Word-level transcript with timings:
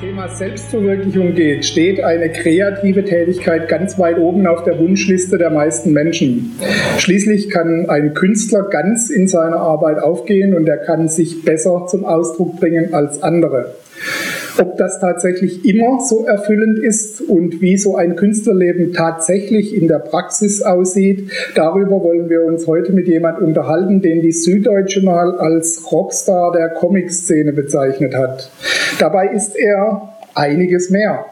Thema 0.00 0.28
Selbstverwirklichung 0.28 1.34
geht, 1.34 1.66
steht 1.66 2.02
eine 2.02 2.30
kreative 2.32 3.04
Tätigkeit 3.04 3.68
ganz 3.68 3.98
weit 3.98 4.16
oben 4.16 4.46
auf 4.46 4.64
der 4.64 4.78
Wunschliste 4.78 5.36
der 5.36 5.50
meisten 5.50 5.92
Menschen. 5.92 6.58
Schließlich 6.96 7.50
kann 7.50 7.90
ein 7.90 8.14
Künstler 8.14 8.62
ganz 8.70 9.10
in 9.10 9.28
seiner 9.28 9.58
Arbeit 9.58 9.98
aufgehen 9.98 10.54
und 10.54 10.66
er 10.66 10.78
kann 10.78 11.08
sich 11.08 11.44
besser 11.44 11.86
zum 11.86 12.06
Ausdruck 12.06 12.58
bringen 12.58 12.94
als 12.94 13.22
andere. 13.22 13.74
Ob 14.60 14.76
das 14.76 15.00
tatsächlich 15.00 15.64
immer 15.64 16.00
so 16.00 16.26
erfüllend 16.26 16.78
ist 16.78 17.22
und 17.22 17.62
wie 17.62 17.78
so 17.78 17.96
ein 17.96 18.14
Künstlerleben 18.14 18.92
tatsächlich 18.92 19.74
in 19.74 19.88
der 19.88 20.00
Praxis 20.00 20.60
aussieht, 20.60 21.30
darüber 21.54 22.02
wollen 22.02 22.28
wir 22.28 22.44
uns 22.44 22.66
heute 22.66 22.92
mit 22.92 23.08
jemand 23.08 23.40
unterhalten, 23.40 24.02
den 24.02 24.20
die 24.20 24.32
Süddeutsche 24.32 25.02
mal 25.02 25.38
als 25.38 25.90
Rockstar 25.90 26.52
der 26.52 26.68
Comic-Szene 26.70 27.54
bezeichnet 27.54 28.14
hat. 28.14 28.50
Dabei 28.98 29.28
ist 29.28 29.56
er 29.56 30.12
einiges 30.34 30.90
mehr. 30.90 31.24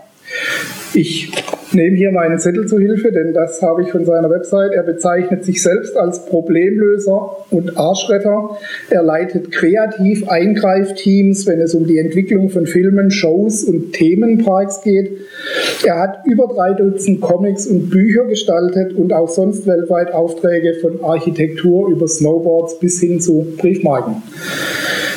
Ich 0.95 1.31
nehme 1.75 1.97
hier 1.97 2.11
meinen 2.13 2.39
Zettel 2.39 2.67
zu 2.67 2.79
Hilfe, 2.79 3.13
denn 3.13 3.35
das 3.35 3.61
habe 3.63 3.83
ich 3.83 3.91
von 3.91 4.05
seiner 4.05 4.31
Website. 4.31 4.73
Er 4.73 4.83
bezeichnet 4.83 5.45
sich 5.45 5.63
selbst 5.63 5.97
als 5.97 6.25
Problemlöser 6.27 7.37
und 7.51 7.77
Arschretter. 7.77 8.59
Er 8.91 9.03
leitet 9.03 9.53
kreativ 9.53 10.29
Eingreifteams, 10.29 11.47
wenn 11.47 11.61
es 11.61 11.75
um 11.75 11.87
die 11.87 11.99
Entwicklung 11.99 12.49
von 12.49 12.67
Filmen, 12.67 13.11
Shows 13.11 13.65
und 13.65 13.93
Themenparks 13.93 14.83
geht. 14.83 15.13
Er 15.85 15.99
hat 15.99 16.27
über 16.27 16.49
drei 16.49 16.73
Dutzend 16.73 17.21
Comics 17.21 17.67
und 17.67 17.91
Bücher 17.91 18.25
gestaltet 18.25 18.95
und 18.95 19.13
auch 19.13 19.29
sonst 19.29 19.67
weltweit 19.67 20.13
Aufträge 20.13 20.75
von 20.81 21.03
Architektur 21.05 21.91
über 21.91 22.09
Snowboards 22.09 22.79
bis 22.79 23.01
hin 23.01 23.21
zu 23.21 23.55
Briefmarken. 23.59 24.23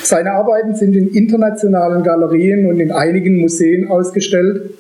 Seine 0.04 0.32
Arbeiten 0.32 0.76
sind 0.76 0.96
in 0.96 1.10
internationalen 1.10 2.04
Galerien 2.04 2.66
und 2.66 2.80
in 2.80 2.92
einigen 2.92 3.40
Museen 3.40 3.88
ausgestellt. 3.88 4.72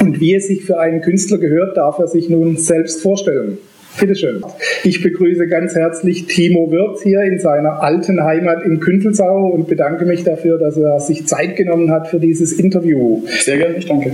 Und 0.00 0.18
wie 0.18 0.34
es 0.34 0.46
sich 0.46 0.64
für 0.64 0.78
einen 0.78 1.02
Künstler 1.02 1.38
gehört, 1.38 1.76
darf 1.76 1.98
er 1.98 2.08
sich 2.08 2.28
nun 2.28 2.56
selbst 2.56 3.02
vorstellen. 3.02 3.58
Bitte 3.98 4.14
schön. 4.14 4.42
Ich 4.84 5.02
begrüße 5.02 5.46
ganz 5.48 5.74
herzlich 5.74 6.26
Timo 6.26 6.70
Wirth 6.70 7.02
hier 7.02 7.22
in 7.22 7.38
seiner 7.38 7.82
alten 7.82 8.22
Heimat 8.22 8.62
in 8.62 8.80
Küntelsau 8.80 9.48
und 9.48 9.68
bedanke 9.68 10.06
mich 10.06 10.22
dafür, 10.22 10.58
dass 10.58 10.76
er 10.76 11.00
sich 11.00 11.26
Zeit 11.26 11.56
genommen 11.56 11.90
hat 11.90 12.08
für 12.08 12.20
dieses 12.20 12.52
Interview. 12.52 13.22
Sehr 13.26 13.58
gerne, 13.58 13.76
ich 13.76 13.86
danke. 13.86 14.12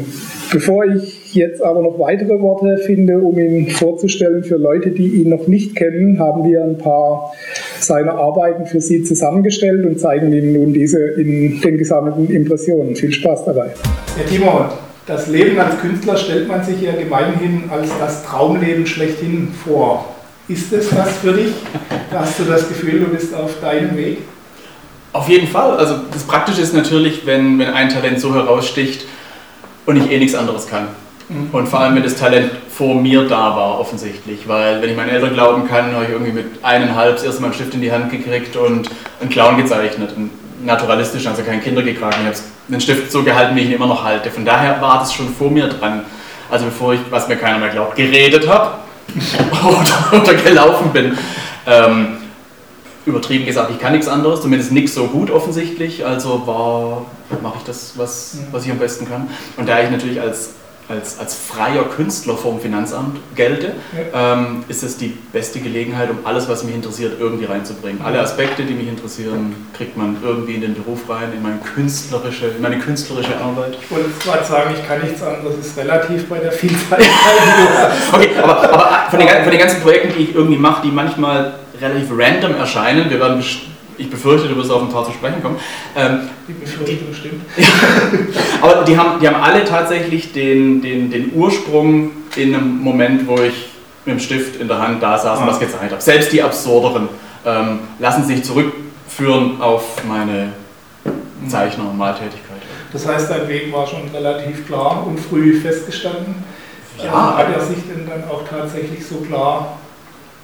Bevor 0.50 0.86
ich 0.86 1.34
jetzt 1.34 1.62
aber 1.62 1.82
noch 1.82 1.98
weitere 1.98 2.40
Worte 2.40 2.78
finde, 2.78 3.18
um 3.18 3.38
ihn 3.38 3.68
vorzustellen 3.68 4.42
für 4.44 4.56
Leute, 4.56 4.90
die 4.90 5.08
ihn 5.08 5.28
noch 5.28 5.46
nicht 5.46 5.76
kennen, 5.76 6.18
haben 6.18 6.50
wir 6.50 6.64
ein 6.64 6.78
paar 6.78 7.32
seiner 7.78 8.14
Arbeiten 8.14 8.66
für 8.66 8.80
Sie 8.80 9.04
zusammengestellt 9.04 9.84
und 9.84 10.00
zeigen 10.00 10.32
Ihnen 10.32 10.54
nun 10.54 10.72
diese 10.72 10.98
in 10.98 11.60
den 11.60 11.78
gesammelten 11.78 12.28
Impressionen. 12.30 12.96
Viel 12.96 13.12
Spaß 13.12 13.44
dabei. 13.44 13.70
Herr 14.16 14.26
Timo, 14.26 14.68
das 15.06 15.28
Leben 15.28 15.58
als 15.58 15.78
Künstler 15.80 16.16
stellt 16.16 16.48
man 16.48 16.64
sich 16.64 16.80
ja 16.80 16.92
gemeinhin 16.92 17.70
als 17.70 17.90
das 17.98 18.24
Traumleben 18.24 18.86
schlechthin 18.86 19.54
vor. 19.64 20.14
Ist 20.48 20.72
es 20.72 20.90
das 20.90 21.18
für 21.18 21.32
dich? 21.32 21.52
Hast 22.12 22.38
du 22.38 22.44
das 22.44 22.68
Gefühl, 22.68 23.00
du 23.00 23.06
bist 23.06 23.34
auf 23.34 23.60
deinem 23.60 23.96
Weg? 23.96 24.18
Auf 25.12 25.28
jeden 25.28 25.48
Fall. 25.48 25.76
Also 25.76 25.98
das 26.12 26.24
Praktische 26.24 26.60
ist 26.60 26.74
natürlich, 26.74 27.24
wenn, 27.24 27.58
wenn 27.58 27.68
ein 27.68 27.88
Talent 27.88 28.20
so 28.20 28.34
heraussticht 28.34 29.06
und 29.86 29.96
ich 29.96 30.10
eh 30.10 30.18
nichts 30.18 30.34
anderes 30.34 30.68
kann. 30.68 30.88
Mhm. 31.28 31.48
Und 31.52 31.68
vor 31.68 31.80
allem, 31.80 31.96
wenn 31.96 32.02
das 32.02 32.16
Talent 32.16 32.50
vor 32.68 32.94
mir 32.94 33.26
da 33.26 33.56
war, 33.56 33.80
offensichtlich. 33.80 34.46
Weil, 34.46 34.82
wenn 34.82 34.90
ich 34.90 34.96
meinen 34.96 35.08
Eltern 35.08 35.32
glauben 35.32 35.66
kann, 35.66 35.92
habe 35.94 36.04
ich 36.04 36.10
irgendwie 36.10 36.32
mit 36.32 36.46
eineinhalb 36.62 37.16
das 37.16 37.24
erste 37.24 37.40
Mal 37.40 37.48
einen 37.48 37.54
Stift 37.54 37.74
in 37.74 37.80
die 37.80 37.90
Hand 37.90 38.10
gekriegt 38.10 38.56
und 38.56 38.90
einen 39.20 39.30
Clown 39.30 39.56
gezeichnet. 39.56 40.10
Einen 40.16 40.30
naturalistischen, 40.64 41.28
also 41.30 41.42
keinen 41.42 41.62
Kindergekragen. 41.62 42.20
Ich 42.22 42.26
habe 42.26 42.38
den 42.68 42.80
Stift 42.80 43.12
so 43.12 43.22
gehalten, 43.22 43.54
wie 43.56 43.60
ich 43.60 43.66
ihn 43.66 43.74
immer 43.74 43.86
noch 43.86 44.04
halte. 44.04 44.30
Von 44.30 44.44
daher 44.44 44.80
war 44.80 44.98
das 44.98 45.12
schon 45.12 45.28
vor 45.28 45.50
mir 45.50 45.68
dran. 45.68 46.02
Also 46.50 46.66
bevor 46.66 46.94
ich, 46.94 47.00
was 47.10 47.28
mir 47.28 47.36
keiner 47.36 47.58
mehr 47.58 47.70
glaubt, 47.70 47.96
geredet 47.96 48.48
habe 48.48 48.78
oder, 49.62 50.22
oder, 50.22 50.34
gelaufen 50.34 50.92
bin. 50.92 51.18
Ähm, 51.66 52.18
übertrieben 53.04 53.46
gesagt, 53.46 53.70
ich 53.70 53.78
kann 53.78 53.92
nichts 53.92 54.08
anderes, 54.08 54.42
zumindest 54.42 54.72
nichts 54.72 54.94
so 54.94 55.06
gut 55.06 55.30
offensichtlich. 55.30 56.04
Also 56.04 56.42
mache 57.42 57.54
ich 57.58 57.64
das, 57.64 57.94
was, 57.96 58.38
was 58.50 58.64
ich 58.64 58.70
am 58.70 58.78
besten 58.78 59.08
kann. 59.08 59.28
Und 59.56 59.68
da 59.68 59.80
ich 59.82 59.90
natürlich 59.90 60.20
als 60.20 60.54
als, 60.88 61.18
als 61.18 61.34
freier 61.34 61.84
Künstler 61.84 62.36
vom 62.36 62.60
Finanzamt 62.60 63.18
gelte, 63.34 63.72
ja. 64.12 64.34
ähm, 64.34 64.64
ist 64.68 64.82
es 64.82 64.96
die 64.96 65.16
beste 65.32 65.60
Gelegenheit, 65.60 66.10
um 66.10 66.18
alles, 66.24 66.48
was 66.48 66.62
mich 66.64 66.74
interessiert, 66.74 67.14
irgendwie 67.18 67.46
reinzubringen. 67.46 68.00
Alle 68.02 68.20
Aspekte, 68.20 68.62
die 68.64 68.74
mich 68.74 68.88
interessieren, 68.88 69.54
kriegt 69.76 69.96
man 69.96 70.16
irgendwie 70.22 70.54
in 70.54 70.60
den 70.60 70.74
Beruf 70.74 71.08
rein, 71.08 71.32
in 71.34 71.42
meine 71.42 71.58
künstlerische, 71.58 72.46
in 72.46 72.62
meine 72.62 72.78
künstlerische 72.78 73.36
Arbeit. 73.36 73.76
Ich 73.82 73.90
wollte 73.90 74.10
gerade 74.22 74.44
sagen, 74.44 74.74
ich 74.78 74.86
kann 74.86 75.00
nichts 75.02 75.22
anderes, 75.22 75.58
ist 75.58 75.76
relativ 75.76 76.28
bei 76.28 76.38
der 76.38 76.52
Vielfalt. 76.52 77.04
okay, 78.12 78.30
aber, 78.42 78.72
aber 78.72 79.10
von, 79.10 79.18
den, 79.18 79.28
von 79.28 79.50
den 79.50 79.60
ganzen 79.60 79.80
Projekten, 79.80 80.14
die 80.16 80.24
ich 80.24 80.34
irgendwie 80.34 80.58
mache, 80.58 80.82
die 80.86 80.92
manchmal 80.92 81.54
relativ 81.80 82.08
random 82.16 82.54
erscheinen, 82.54 83.10
wir 83.10 83.20
werden 83.20 83.42
ich 83.98 84.10
befürchte, 84.10 84.48
du 84.48 84.56
wirst 84.56 84.70
auf 84.70 84.82
ein 84.82 84.88
paar 84.88 85.04
zu 85.04 85.12
sprechen 85.12 85.42
kommen. 85.42 85.56
Ähm, 85.96 86.28
die 86.48 86.52
Befürchtung 86.52 87.14
stimmt. 87.14 87.42
aber 88.62 88.84
die 88.84 88.96
haben, 88.96 89.20
die 89.20 89.28
haben 89.28 89.42
alle 89.42 89.64
tatsächlich 89.64 90.32
den, 90.32 90.82
den, 90.82 91.10
den 91.10 91.32
Ursprung 91.34 92.10
in 92.36 92.54
einem 92.54 92.78
Moment, 92.78 93.26
wo 93.26 93.36
ich 93.38 93.70
mit 94.04 94.14
dem 94.14 94.20
Stift 94.20 94.60
in 94.60 94.68
der 94.68 94.78
Hand 94.78 95.02
da 95.02 95.18
saß 95.18 95.38
und 95.38 95.44
ah. 95.44 95.48
was 95.48 95.60
gezeichnet 95.60 95.92
habe. 95.92 96.02
Selbst 96.02 96.32
die 96.32 96.42
absurderen 96.42 97.08
ähm, 97.44 97.80
lassen 97.98 98.24
sich 98.24 98.44
zurückführen 98.44 99.60
auf 99.60 100.04
meine 100.04 100.52
Zeichner- 101.48 101.90
und 101.90 101.98
Maltätigkeit. 101.98 102.42
Das 102.92 103.06
heißt, 103.06 103.30
dein 103.30 103.48
Weg 103.48 103.72
war 103.72 103.86
schon 103.86 104.08
relativ 104.14 104.66
klar 104.66 105.04
und 105.06 105.18
früh 105.18 105.60
festgestanden. 105.60 106.44
Ja. 107.02 107.36
Hat 107.36 107.54
er 107.54 107.60
sich 107.60 107.78
denn 107.88 108.08
dann 108.08 108.24
auch 108.30 108.42
tatsächlich 108.48 109.06
so 109.06 109.16
klar 109.16 109.78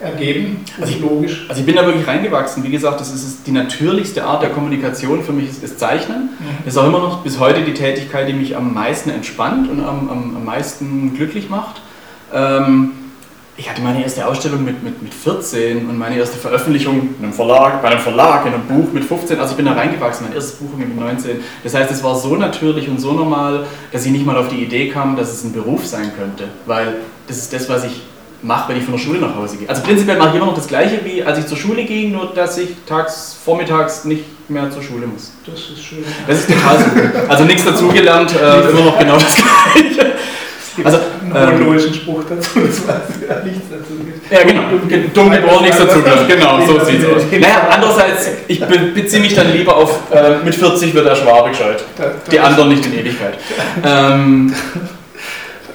ergeben. 0.02 0.64
Also 0.80 0.92
ich, 0.92 1.00
logisch. 1.00 1.46
Also 1.48 1.60
ich 1.60 1.66
bin 1.66 1.76
da 1.76 1.86
wirklich 1.86 2.06
reingewachsen. 2.06 2.62
Wie 2.64 2.70
gesagt, 2.70 3.00
das 3.00 3.12
ist 3.12 3.46
die 3.46 3.52
natürlichste 3.52 4.24
Art 4.24 4.42
der 4.42 4.50
Kommunikation 4.50 5.22
für 5.22 5.32
mich 5.32 5.48
ist, 5.48 5.62
ist 5.62 5.78
Zeichnen. 5.78 6.30
Mhm. 6.38 6.64
Das 6.64 6.74
ist 6.74 6.78
auch 6.78 6.86
immer 6.86 7.00
noch 7.00 7.22
bis 7.22 7.38
heute 7.38 7.62
die 7.62 7.74
Tätigkeit, 7.74 8.28
die 8.28 8.32
mich 8.32 8.56
am 8.56 8.74
meisten 8.74 9.10
entspannt 9.10 9.70
und 9.70 9.80
am, 9.80 10.10
am, 10.10 10.36
am 10.36 10.44
meisten 10.44 11.14
glücklich 11.14 11.48
macht. 11.48 11.80
Ähm, 12.34 12.92
ich 13.56 13.68
hatte 13.68 13.82
meine 13.82 14.02
erste 14.02 14.26
Ausstellung 14.26 14.64
mit, 14.64 14.82
mit, 14.82 15.02
mit 15.02 15.12
14 15.12 15.88
und 15.88 15.98
meine 15.98 16.16
erste 16.16 16.38
Veröffentlichung 16.38 17.10
in 17.18 17.24
einem 17.24 17.34
Verlag, 17.34 17.82
bei 17.82 17.88
einem 17.88 18.00
Verlag, 18.00 18.46
in 18.46 18.54
einem 18.54 18.64
Buch 18.64 18.92
mit 18.92 19.04
15. 19.04 19.38
Also 19.38 19.52
ich 19.52 19.56
bin 19.56 19.66
da 19.66 19.72
reingewachsen, 19.72 20.26
mein 20.26 20.34
erstes 20.34 20.56
Buch 20.56 20.74
mit 20.76 20.98
19. 20.98 21.40
Das 21.62 21.74
heißt, 21.74 21.90
es 21.90 22.02
war 22.02 22.16
so 22.16 22.34
natürlich 22.34 22.88
und 22.88 22.98
so 22.98 23.12
normal, 23.12 23.66
dass 23.92 24.06
ich 24.06 24.12
nicht 24.12 24.24
mal 24.24 24.38
auf 24.38 24.48
die 24.48 24.62
Idee 24.62 24.88
kam, 24.88 25.16
dass 25.16 25.30
es 25.30 25.44
ein 25.44 25.52
Beruf 25.52 25.86
sein 25.86 26.12
könnte. 26.16 26.48
Weil 26.64 26.96
das 27.28 27.36
ist 27.36 27.52
das, 27.52 27.68
was 27.68 27.84
ich 27.84 28.00
mache, 28.42 28.70
wenn 28.70 28.78
ich 28.78 28.84
von 28.84 28.94
der 28.94 29.00
Schule 29.00 29.20
nach 29.20 29.34
Hause 29.34 29.56
gehe. 29.56 29.68
Also 29.68 29.82
prinzipiell 29.82 30.18
mache 30.18 30.30
ich 30.30 30.34
immer 30.36 30.46
noch 30.46 30.54
das 30.54 30.66
Gleiche, 30.66 31.00
wie 31.04 31.22
als 31.22 31.38
ich 31.38 31.46
zur 31.46 31.56
Schule 31.56 31.84
ging, 31.84 32.12
nur 32.12 32.32
dass 32.34 32.58
ich 32.58 32.70
tags, 32.86 33.36
vormittags 33.44 34.04
nicht 34.04 34.24
mehr 34.48 34.70
zur 34.70 34.82
Schule 34.82 35.06
muss. 35.06 35.32
Das 35.46 35.54
ist 35.54 35.84
schön. 35.84 36.04
Das 36.26 36.40
ist 36.40 36.48
total 36.48 36.78
super. 36.78 37.22
Also 37.28 37.44
nichts 37.44 37.64
dazugelernt, 37.64 38.34
äh, 38.34 38.70
immer 38.70 38.84
noch 38.84 38.98
genau 38.98 39.14
das 39.14 39.34
Gleiche. 39.34 40.12
Also, 40.84 40.98
einen 41.34 41.60
ähm, 41.60 41.66
logischen 41.66 41.92
Spruch 41.92 42.22
dazu, 42.28 42.60
das 42.60 42.88
weiß 42.88 43.28
ja 43.28 43.44
nichts 43.44 43.66
dazu 43.70 44.02
gibt. 44.02 44.32
Ja, 44.32 44.42
genau. 44.42 44.62
Dumm 45.12 45.30
geboren, 45.30 45.62
nichts 45.62 45.78
dazu 45.78 46.00
gelernt. 46.00 46.28
Genau, 46.28 46.60
so 46.66 46.84
sieht 46.84 47.02
es 47.02 47.08
aus. 47.14 47.22
Naja, 47.30 47.68
andererseits, 47.70 48.30
ich 48.48 48.58
beziehe 48.94 49.20
mich 49.20 49.34
dann 49.34 49.52
lieber 49.52 49.76
auf, 49.76 50.10
äh, 50.10 50.42
mit 50.42 50.54
40 50.54 50.94
wird 50.94 51.06
der 51.06 51.16
Schwabe 51.16 51.50
gescheit. 51.50 51.84
Die 52.30 52.40
anderen 52.40 52.70
nicht 52.70 52.86
in 52.86 52.98
Ewigkeit. 52.98 53.34
ähm, 53.84 54.54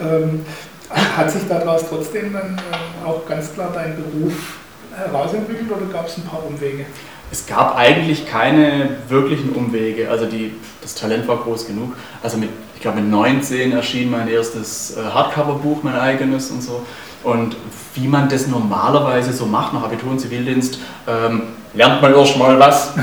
ähm 0.02 0.46
hat 0.90 1.32
sich 1.32 1.48
daraus 1.48 1.84
trotzdem 1.90 2.34
dann 2.34 2.58
äh, 2.58 3.08
auch 3.08 3.26
ganz 3.28 3.54
klar 3.54 3.72
dein 3.74 3.96
Beruf 3.96 4.58
herausentwickelt 4.96 5.70
oder 5.70 5.86
gab 5.92 6.08
es 6.08 6.18
ein 6.18 6.24
paar 6.24 6.46
Umwege? 6.46 6.86
Es 7.30 7.46
gab 7.46 7.76
eigentlich 7.76 8.26
keine 8.26 8.98
wirklichen 9.10 9.52
Umwege. 9.52 10.10
Also 10.10 10.26
die, 10.26 10.54
das 10.82 10.96
Talent 10.96 11.28
war 11.28 11.38
groß 11.38 11.68
genug. 11.68 11.96
Also 12.24 12.38
mit, 12.38 12.50
ich 12.76 12.82
glaube 12.82 13.02
mit 13.02 13.10
19 13.10 13.74
erschien 13.74 14.10
mein 14.10 14.30
erstes 14.30 14.96
äh, 14.96 15.04
Hardcover-Buch, 15.04 15.84
mein 15.84 15.96
eigenes 15.96 16.52
und 16.52 16.62
so. 16.62 16.86
Und 17.24 17.58
wie 17.96 18.08
man 18.08 18.30
das 18.30 18.48
normalerweise 18.48 19.34
so 19.34 19.46
macht 19.46 19.74
nach 19.74 19.84
Abitur 19.84 20.12
und 20.12 20.20
Zivildienst, 20.20 20.80
ähm, 21.08 21.44
lernt 21.74 22.02
man 22.02 22.16
erst 22.16 22.38
mal 22.38 22.58
was 22.60 22.94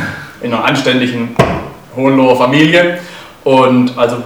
in 0.41 0.55
einer 0.55 0.65
anständigen 0.65 1.37
Hohenloher 1.95 2.37
Familie. 2.37 2.99
Und 3.43 3.99
also 3.99 4.23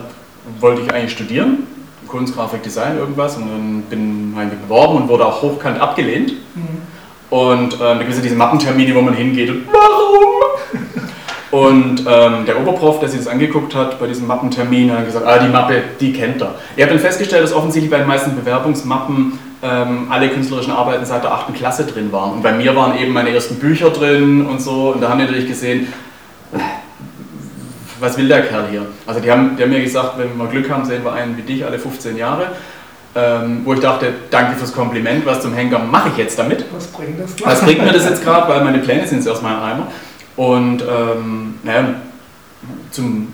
wollte 0.61 0.83
ich 0.83 0.93
eigentlich 0.93 1.13
studieren 1.13 1.67
Kunst, 2.09 2.35
Grafik, 2.35 2.63
Design, 2.63 2.97
irgendwas 2.99 3.37
und 3.37 3.49
dann 3.49 3.83
bin 3.83 4.35
ich 4.53 4.59
beworben 4.59 5.03
und 5.03 5.09
wurde 5.09 5.27
auch 5.27 5.43
hochkant 5.43 5.81
abgelehnt. 5.81 6.33
Mhm. 6.55 6.83
Und 7.31 7.75
äh, 7.75 7.79
da 7.79 7.99
gibt 7.99 8.11
es 8.11 8.17
ja 8.17 8.23
diese 8.23 8.37
Mappentermine, 8.37 8.95
wo 8.95 9.03
man 9.03 9.15
hingeht 9.15 9.51
und 9.51 9.67
warum? 9.67 10.29
Und 11.51 12.05
ähm, 12.07 12.45
der 12.47 12.61
Oberprof, 12.61 13.01
der 13.01 13.09
sich 13.09 13.21
das 13.21 13.29
angeguckt 13.29 13.75
hat 13.75 13.99
bei 13.99 14.07
diesem 14.07 14.27
Mappentermin, 14.27 14.93
hat 14.93 15.07
gesagt, 15.07 15.27
ah, 15.27 15.39
die 15.39 15.49
Mappe, 15.49 15.83
die 15.99 16.13
kennt 16.13 16.43
er. 16.43 16.55
Ihr 16.77 16.85
habt 16.85 16.93
dann 16.93 17.01
festgestellt, 17.01 17.43
dass 17.43 17.55
offensichtlich 17.55 17.91
bei 17.91 17.99
den 17.99 18.07
meisten 18.07 18.37
Bewerbungsmappen 18.37 19.39
ähm, 19.63 20.07
alle 20.11 20.29
künstlerischen 20.29 20.73
Arbeiten 20.73 21.07
seit 21.07 21.25
der 21.25 21.33
8. 21.33 21.55
Klasse 21.55 21.87
drin 21.87 22.13
waren. 22.13 22.33
Und 22.33 22.43
bei 22.43 22.53
mir 22.53 22.77
waren 22.77 22.99
eben 22.99 23.13
meine 23.13 23.31
ersten 23.31 23.57
Bücher 23.57 23.91
drin 23.91 24.47
und 24.47 24.61
so. 24.61 24.93
Und 24.93 25.01
da 25.01 25.09
haben 25.09 25.19
die 25.19 25.25
natürlich 25.25 25.49
gesehen, 25.49 25.93
was 28.01 28.17
will 28.17 28.29
der 28.29 28.43
Kerl 28.43 28.69
hier? 28.71 28.87
Also 29.07 29.21
die 29.21 29.31
haben, 29.31 29.57
die 29.57 29.63
haben 29.63 29.71
mir 29.71 29.83
gesagt, 29.83 30.19
wenn 30.19 30.37
wir 30.37 30.47
Glück 30.47 30.71
haben, 30.71 30.85
sehen 30.85 31.05
wir 31.05 31.13
einen 31.13 31.37
wie 31.37 31.43
dich 31.43 31.65
alle 31.65 31.79
15 31.79 32.17
Jahre. 32.17 32.53
Ähm, 33.15 33.63
wo 33.65 33.73
ich 33.73 33.81
dachte, 33.81 34.13
danke 34.31 34.57
fürs 34.57 34.73
Kompliment, 34.73 35.25
was 35.25 35.41
zum 35.41 35.55
Henker 35.55 35.79
mache 35.79 36.11
ich 36.11 36.19
jetzt 36.19 36.39
damit? 36.39 36.65
Was 36.73 36.89
bringt 36.89 37.19
das? 37.19 37.35
Was 37.43 37.63
bringt 37.63 37.83
mir 37.83 37.93
das 37.93 38.05
jetzt 38.05 38.23
gerade, 38.23 38.49
weil 38.49 38.63
meine 38.63 38.79
Pläne 38.79 39.07
sind 39.07 39.19
jetzt 39.19 39.27
erstmal 39.27 39.55
im 39.55 39.63
Eimer. 39.63 39.87
Und 40.37 40.83
ähm, 40.83 41.55
naja, 41.63 41.95
zum, 42.91 43.33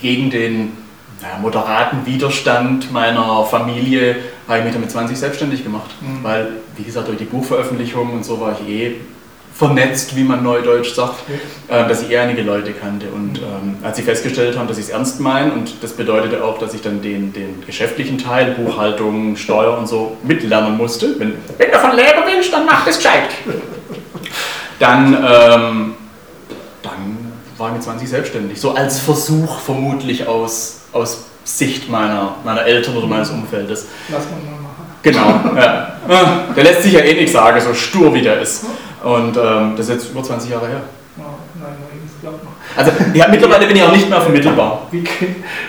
gegen 0.00 0.30
den 0.30 0.72
naja, 1.20 1.38
moderaten 1.40 2.06
Widerstand 2.06 2.92
meiner 2.92 3.44
Familie 3.44 4.16
habe 4.48 4.58
ich 4.58 4.64
mich 4.64 4.74
damit 4.74 4.90
20 4.90 5.16
selbstständig 5.16 5.62
gemacht. 5.62 5.90
Mhm. 6.00 6.24
Weil, 6.24 6.48
wie 6.76 6.82
gesagt, 6.82 7.08
durch 7.08 7.18
die 7.18 7.24
Buchveröffentlichung 7.24 8.12
und 8.12 8.24
so 8.24 8.40
war 8.40 8.56
ich 8.58 8.68
eh 8.68 8.96
vernetzt, 9.56 10.16
wie 10.16 10.24
man 10.24 10.42
neudeutsch 10.42 10.94
sagt, 10.94 11.20
äh, 11.68 11.88
dass 11.88 12.02
ich 12.02 12.10
eher 12.10 12.22
einige 12.22 12.42
Leute 12.42 12.72
kannte. 12.72 13.06
Und 13.14 13.38
ähm, 13.38 13.76
als 13.82 13.96
sie 13.96 14.02
festgestellt 14.02 14.58
haben, 14.58 14.66
dass 14.66 14.78
ich 14.78 14.86
es 14.86 14.90
ernst 14.90 15.20
meine, 15.20 15.52
und 15.52 15.82
das 15.82 15.92
bedeutete 15.92 16.42
auch, 16.42 16.58
dass 16.58 16.74
ich 16.74 16.82
dann 16.82 17.00
den, 17.02 17.32
den 17.32 17.62
geschäftlichen 17.64 18.18
Teil, 18.18 18.52
Buchhaltung, 18.52 19.36
Steuer 19.36 19.78
und 19.78 19.86
so 19.86 20.16
mitlernen 20.24 20.76
musste. 20.76 21.18
Wenn, 21.18 21.34
wenn 21.56 21.70
du 21.70 21.78
von 21.78 21.92
leben 21.92 22.22
willst, 22.26 22.52
dann 22.52 22.66
mach 22.66 22.84
das 22.84 22.96
gescheit. 22.96 23.30
Dann, 24.80 25.14
ähm, 25.14 25.94
dann 26.82 27.32
war 27.56 27.68
ich 27.68 27.74
mit 27.74 27.82
20 27.84 28.08
selbstständig. 28.08 28.60
So 28.60 28.74
als 28.74 28.98
Versuch 28.98 29.60
vermutlich 29.60 30.26
aus, 30.26 30.80
aus 30.92 31.26
Sicht 31.44 31.88
meiner, 31.88 32.36
meiner 32.44 32.62
Eltern 32.62 32.96
oder 32.96 33.06
meines 33.06 33.30
Umfeldes. 33.30 33.86
Lass 34.08 34.24
mal 34.24 34.32
machen. 34.32 34.74
Genau, 35.02 35.56
ja. 35.56 35.90
Der 36.56 36.64
lässt 36.64 36.82
sich 36.82 36.92
ja 36.92 37.00
eh 37.00 37.14
nichts 37.14 37.32
sagen, 37.32 37.60
so 37.60 37.72
stur 37.72 38.12
wie 38.14 38.22
der 38.22 38.40
ist. 38.40 38.64
Und 39.04 39.36
ähm, 39.36 39.74
das 39.76 39.88
ist 39.88 39.94
jetzt 39.94 40.10
über 40.10 40.22
20 40.22 40.50
Jahre 40.50 40.66
her. 40.66 40.82
Ja, 41.18 41.24
nein, 41.60 41.74
nein, 41.78 42.00
das 42.02 42.20
glaubt 42.22 42.42
noch. 42.42 42.52
Also 42.74 42.90
ja, 43.12 43.28
mittlerweile 43.28 43.66
bin 43.66 43.76
ich 43.76 43.82
auch 43.82 43.92
nicht 43.92 44.08
mehr 44.08 44.20
vermittelbar. 44.20 44.88
Wie, 44.90 45.04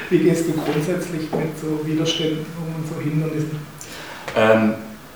wie 0.09 0.19
gehst 0.19 0.47
du 0.47 0.53
grundsätzlich 0.53 1.29
mit 1.31 1.59
so 1.59 1.85
Widerständen 1.85 2.45
um 2.57 2.81
und 2.81 2.87
so 2.87 3.01
Hindernissen? 3.01 3.59
Ähm, 4.37 4.75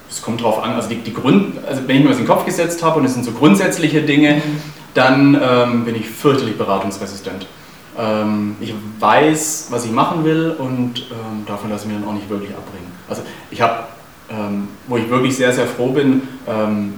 es 0.10 0.22
kommt 0.22 0.42
drauf 0.42 0.62
an, 0.62 0.74
also 0.74 0.90
die, 0.90 0.98
die 0.98 1.14
Grund, 1.14 1.64
also 1.66 1.82
wenn 1.88 1.98
ich 1.98 2.04
mir 2.04 2.10
was 2.10 2.18
in 2.18 2.24
den 2.24 2.28
Kopf 2.28 2.46
gesetzt 2.46 2.84
habe 2.84 3.00
und 3.00 3.06
es 3.06 3.14
sind 3.14 3.24
so 3.24 3.32
grundsätzliche 3.32 4.02
Dinge, 4.02 4.36
mhm. 4.36 4.42
dann 4.94 5.40
ähm, 5.42 5.86
bin 5.86 5.96
ich 5.96 6.10
fürchterlich 6.10 6.58
beratungsresistent. 6.58 7.48
Ähm, 7.98 8.58
ich 8.60 8.74
weiß, 9.00 9.68
was 9.70 9.86
ich 9.86 9.92
machen 9.92 10.26
will 10.26 10.56
und 10.58 11.08
ähm, 11.12 11.46
davon 11.46 11.70
lasse 11.70 11.86
ich 11.86 11.92
mich 11.92 12.02
dann 12.02 12.10
auch 12.10 12.14
nicht 12.14 12.30
wirklich 12.30 12.52
abbringen. 12.52 12.92
Also 13.08 13.22
ich 13.50 13.62
habe, 13.62 13.84
ähm, 14.30 14.68
wo 14.88 14.98
ich 14.98 15.10
wirklich 15.10 15.38
sehr, 15.38 15.54
sehr 15.54 15.68
froh 15.68 15.92
bin, 15.92 16.28
ähm, 16.48 16.96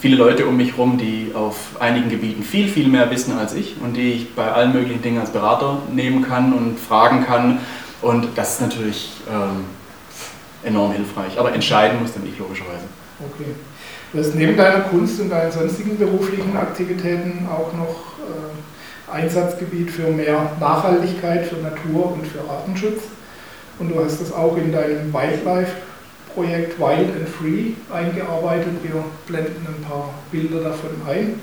viele 0.00 0.16
Leute 0.16 0.46
um 0.46 0.56
mich 0.56 0.72
herum, 0.72 0.98
die 0.98 1.32
auf 1.34 1.80
einigen 1.80 2.10
Gebieten 2.10 2.42
viel, 2.42 2.68
viel 2.68 2.88
mehr 2.88 3.10
wissen 3.10 3.36
als 3.38 3.54
ich 3.54 3.76
und 3.82 3.96
die 3.96 4.12
ich 4.12 4.34
bei 4.34 4.50
allen 4.50 4.72
möglichen 4.72 5.02
Dingen 5.02 5.20
als 5.20 5.30
Berater 5.30 5.78
nehmen 5.92 6.22
kann 6.22 6.52
und 6.52 6.78
fragen 6.78 7.24
kann. 7.24 7.58
Und 8.02 8.28
das 8.36 8.54
ist 8.54 8.60
natürlich 8.62 9.10
ähm, 9.30 9.64
enorm 10.64 10.92
hilfreich. 10.92 11.38
Aber 11.38 11.52
entscheiden 11.52 12.00
muss 12.00 12.12
dann 12.12 12.26
ich 12.26 12.38
logischerweise. 12.38 12.84
Okay. 13.20 13.54
Du 14.12 14.18
hast 14.18 14.34
neben 14.34 14.56
deiner 14.56 14.80
Kunst 14.80 15.20
und 15.20 15.30
deinen 15.30 15.52
sonstigen 15.52 15.96
beruflichen 15.96 16.56
Aktivitäten 16.56 17.48
auch 17.50 17.72
noch 17.72 18.18
äh, 18.18 19.10
Einsatzgebiet 19.10 19.90
für 19.90 20.08
mehr 20.08 20.52
Nachhaltigkeit, 20.60 21.46
für 21.46 21.56
Natur 21.56 22.12
und 22.12 22.26
für 22.26 22.40
Artenschutz. 22.50 23.04
Und 23.78 23.90
du 23.90 24.04
hast 24.04 24.20
das 24.20 24.32
auch 24.32 24.56
in 24.56 24.72
deinem 24.72 25.12
Wildlife 25.12 25.72
Projekt 26.34 26.78
Wild 26.78 27.14
and 27.16 27.28
Free 27.28 27.72
eingearbeitet. 27.92 28.72
Wir 28.82 29.04
blenden 29.26 29.66
ein 29.66 29.82
paar 29.82 30.14
Bilder 30.30 30.60
davon 30.62 30.90
ein. 31.08 31.40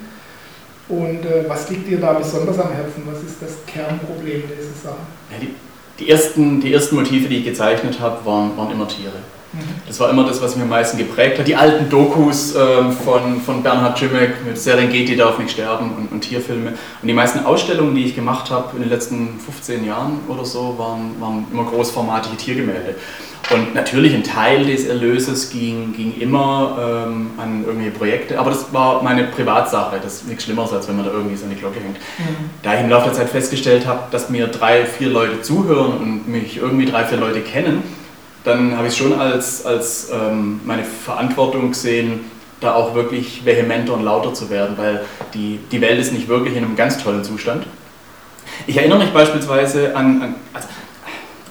Und 0.90 1.24
äh, 1.24 1.48
was 1.48 1.70
liegt 1.70 1.88
dir 1.88 2.00
da 2.00 2.14
besonders 2.14 2.58
am 2.60 2.72
Herzen? 2.72 3.04
Was 3.06 3.22
ist 3.22 3.42
das 3.42 3.58
Kernproblem 3.68 4.44
dieser 4.48 4.90
Sache? 4.90 4.98
Ja, 5.32 5.38
die, 5.40 5.54
die, 6.00 6.10
ersten, 6.10 6.60
die 6.60 6.74
ersten 6.74 6.96
Motive, 6.96 7.30
die 7.30 7.38
ich 7.38 7.46
gezeichnet 7.46 8.00
habe, 8.00 8.26
waren, 8.26 8.58
waren 8.58 8.72
immer 8.72 8.88
Tiere. 8.88 9.14
Mhm. 9.54 9.60
Das 9.88 10.00
war 10.00 10.10
immer 10.10 10.26
das, 10.26 10.42
was 10.42 10.56
mich 10.56 10.64
am 10.64 10.70
meisten 10.70 10.98
geprägt 10.98 11.40
hat. 11.40 11.48
Die 11.48 11.56
alten 11.56 11.90
Dokus 11.90 12.56
ähm, 12.56 12.92
von, 12.92 13.40
von 13.42 13.64
Bernhard 13.64 14.00
Jimmick 14.00 14.46
mit 14.46 14.58
Serengeti 14.58 15.16
darf 15.16 15.38
nicht 15.40 15.52
sterben 15.52 15.92
und, 15.92 16.12
und, 16.12 16.22
Tierfilme. 16.22 16.70
Und 16.70 17.08
die 17.08 17.14
meisten 17.14 17.46
Ausstellungen, 17.46 17.96
die 17.96 18.06
ich 18.06 18.16
gemacht 18.16 18.50
habe 18.50 18.76
in 18.76 18.82
den 18.82 18.90
letzten 18.90 19.40
15 19.40 19.86
Jahren 19.86 20.20
oder 20.28 20.46
so, 20.46 20.76
waren, 20.78 21.20
waren 21.20 21.46
immer 21.52 21.66
großformatige 21.66 22.38
Tiergemälde. 22.38 22.96
Und 23.52 23.74
natürlich 23.74 24.14
ein 24.14 24.24
Teil 24.24 24.66
des 24.66 24.86
Erlöses 24.86 25.50
ging, 25.50 25.94
ging 25.94 26.14
immer 26.20 27.08
ähm, 27.08 27.32
an 27.38 27.64
irgendwelche 27.66 27.98
Projekte, 27.98 28.40
aber 28.40 28.52
das 28.52 28.72
war 28.72 29.02
meine 29.02 29.24
Privatsache. 29.24 30.00
Das 30.02 30.16
ist 30.16 30.28
nichts 30.28 30.44
Schlimmeres, 30.44 30.72
als 30.72 30.88
wenn 30.88 30.98
man 30.98 31.06
da 31.06 31.12
irgendwie 31.12 31.36
so 31.36 31.46
eine 31.46 31.56
Glocke 31.56 31.80
hängt. 31.80 31.98
Mhm. 31.98 32.50
Da 32.62 32.76
ich 32.76 32.82
im 32.82 32.90
Laufe 32.90 33.06
der 33.06 33.14
Zeit 33.14 33.30
festgestellt 33.30 33.88
habe, 33.88 34.04
dass 34.12 34.30
mir 34.30 34.48
drei, 34.48 34.86
vier 34.86 35.10
Leute 35.10 35.42
zuhören 35.42 35.98
und 35.98 36.28
mich 36.28 36.58
irgendwie 36.58 36.86
drei, 36.86 37.06
vier 37.06 37.18
Leute 37.18 37.42
kennen, 37.42 37.82
dann 38.44 38.78
habe 38.78 38.88
ich 38.88 38.94
es 38.94 38.98
schon 38.98 39.20
als, 39.20 39.66
als 39.66 40.12
ähm, 40.14 40.62
meine 40.66 40.84
Verantwortung 40.84 41.70
gesehen, 41.72 42.20
da 42.62 42.76
auch 42.76 42.94
wirklich 42.94 43.46
vehementer 43.46 43.94
und 43.94 44.04
lauter 44.04 44.34
zu 44.34 44.50
werden, 44.50 44.78
weil 44.78 45.06
die, 45.34 45.60
die 45.72 45.82
Welt 45.82 46.00
ist 46.00 46.14
nicht 46.14 46.28
wirklich 46.28 46.56
in 46.56 46.64
einem 46.64 46.76
ganz 46.76 47.02
tollen 47.02 47.24
Zustand. 47.24 47.66
Ich 48.68 48.78
erinnere 48.78 49.00
mich 49.00 49.10
beispielsweise 49.10 49.96
an, 49.96 50.22
an 50.22 50.36
also 50.54 50.68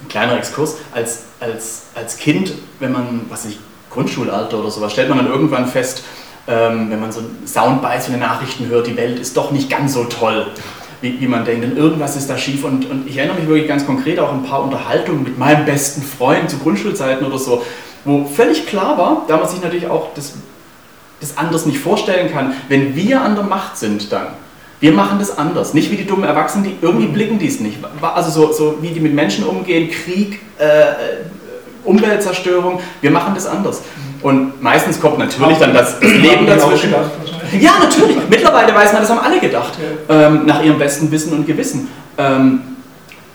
kleiner 0.08 0.36
Exkurs, 0.36 0.76
als, 0.92 1.24
als, 1.40 1.86
als 1.94 2.16
Kind, 2.16 2.52
wenn 2.80 2.92
man, 2.92 3.22
was 3.28 3.44
ich, 3.44 3.58
Grundschulalter 3.90 4.58
oder 4.58 4.70
sowas, 4.70 4.92
stellt 4.92 5.08
man 5.08 5.18
dann 5.18 5.28
irgendwann 5.28 5.66
fest, 5.66 6.04
ähm, 6.46 6.90
wenn 6.90 7.00
man 7.00 7.12
so 7.12 7.20
Soundbites 7.46 8.04
von 8.04 8.14
den 8.14 8.20
Nachrichten 8.20 8.66
hört, 8.66 8.86
die 8.86 8.96
Welt 8.96 9.18
ist 9.18 9.36
doch 9.36 9.50
nicht 9.50 9.70
ganz 9.70 9.94
so 9.94 10.04
toll, 10.04 10.46
wie, 11.00 11.20
wie 11.20 11.26
man 11.26 11.44
denkt. 11.44 11.62
Denn 11.62 11.76
irgendwas 11.76 12.16
ist 12.16 12.28
da 12.28 12.36
schief. 12.36 12.64
Und, 12.64 12.88
und 12.90 13.08
ich 13.08 13.16
erinnere 13.16 13.38
mich 13.38 13.48
wirklich 13.48 13.68
ganz 13.68 13.86
konkret 13.86 14.18
auch 14.18 14.30
an 14.30 14.40
ein 14.40 14.48
paar 14.48 14.62
Unterhaltungen 14.62 15.22
mit 15.22 15.38
meinem 15.38 15.64
besten 15.64 16.02
Freund 16.02 16.50
zu 16.50 16.58
Grundschulzeiten 16.58 17.26
oder 17.26 17.38
so, 17.38 17.64
wo 18.04 18.24
völlig 18.24 18.66
klar 18.66 18.96
war, 18.96 19.24
da 19.28 19.36
man 19.36 19.48
sich 19.48 19.60
natürlich 19.62 19.88
auch 19.88 20.14
das, 20.14 20.34
das 21.20 21.36
anders 21.36 21.66
nicht 21.66 21.78
vorstellen 21.78 22.30
kann, 22.32 22.54
wenn 22.68 22.94
wir 22.94 23.20
an 23.20 23.34
der 23.34 23.44
Macht 23.44 23.76
sind 23.76 24.12
dann 24.12 24.28
wir 24.80 24.92
machen 24.92 25.18
das 25.18 25.36
anders. 25.36 25.74
Nicht 25.74 25.90
wie 25.90 25.96
die 25.96 26.06
dummen 26.06 26.24
Erwachsenen, 26.24 26.64
die 26.64 26.76
irgendwie 26.80 27.08
blicken 27.08 27.38
dies 27.38 27.60
nicht. 27.60 27.78
Also 28.00 28.30
so, 28.30 28.52
so 28.52 28.78
wie 28.80 28.88
die 28.88 29.00
mit 29.00 29.14
Menschen 29.14 29.44
umgehen, 29.44 29.90
Krieg, 29.90 30.40
äh, 30.58 31.24
Umweltzerstörung, 31.84 32.80
wir 33.00 33.10
machen 33.10 33.34
das 33.34 33.46
anders. 33.46 33.82
Und 34.22 34.60
meistens 34.62 35.00
kommt 35.00 35.18
natürlich 35.18 35.58
dann 35.58 35.72
das, 35.72 35.98
das 36.00 36.10
Leben 36.10 36.46
dazwischen. 36.46 36.92
Ja, 37.60 37.72
natürlich. 37.80 38.16
Mittlerweile 38.28 38.74
weiß 38.74 38.92
man, 38.92 39.02
das 39.02 39.10
haben 39.10 39.20
alle 39.20 39.40
gedacht. 39.40 39.72
Ähm, 40.08 40.46
nach 40.46 40.62
ihrem 40.62 40.78
besten 40.78 41.10
Wissen 41.10 41.32
und 41.32 41.46
Gewissen. 41.46 41.88
Ähm, 42.16 42.60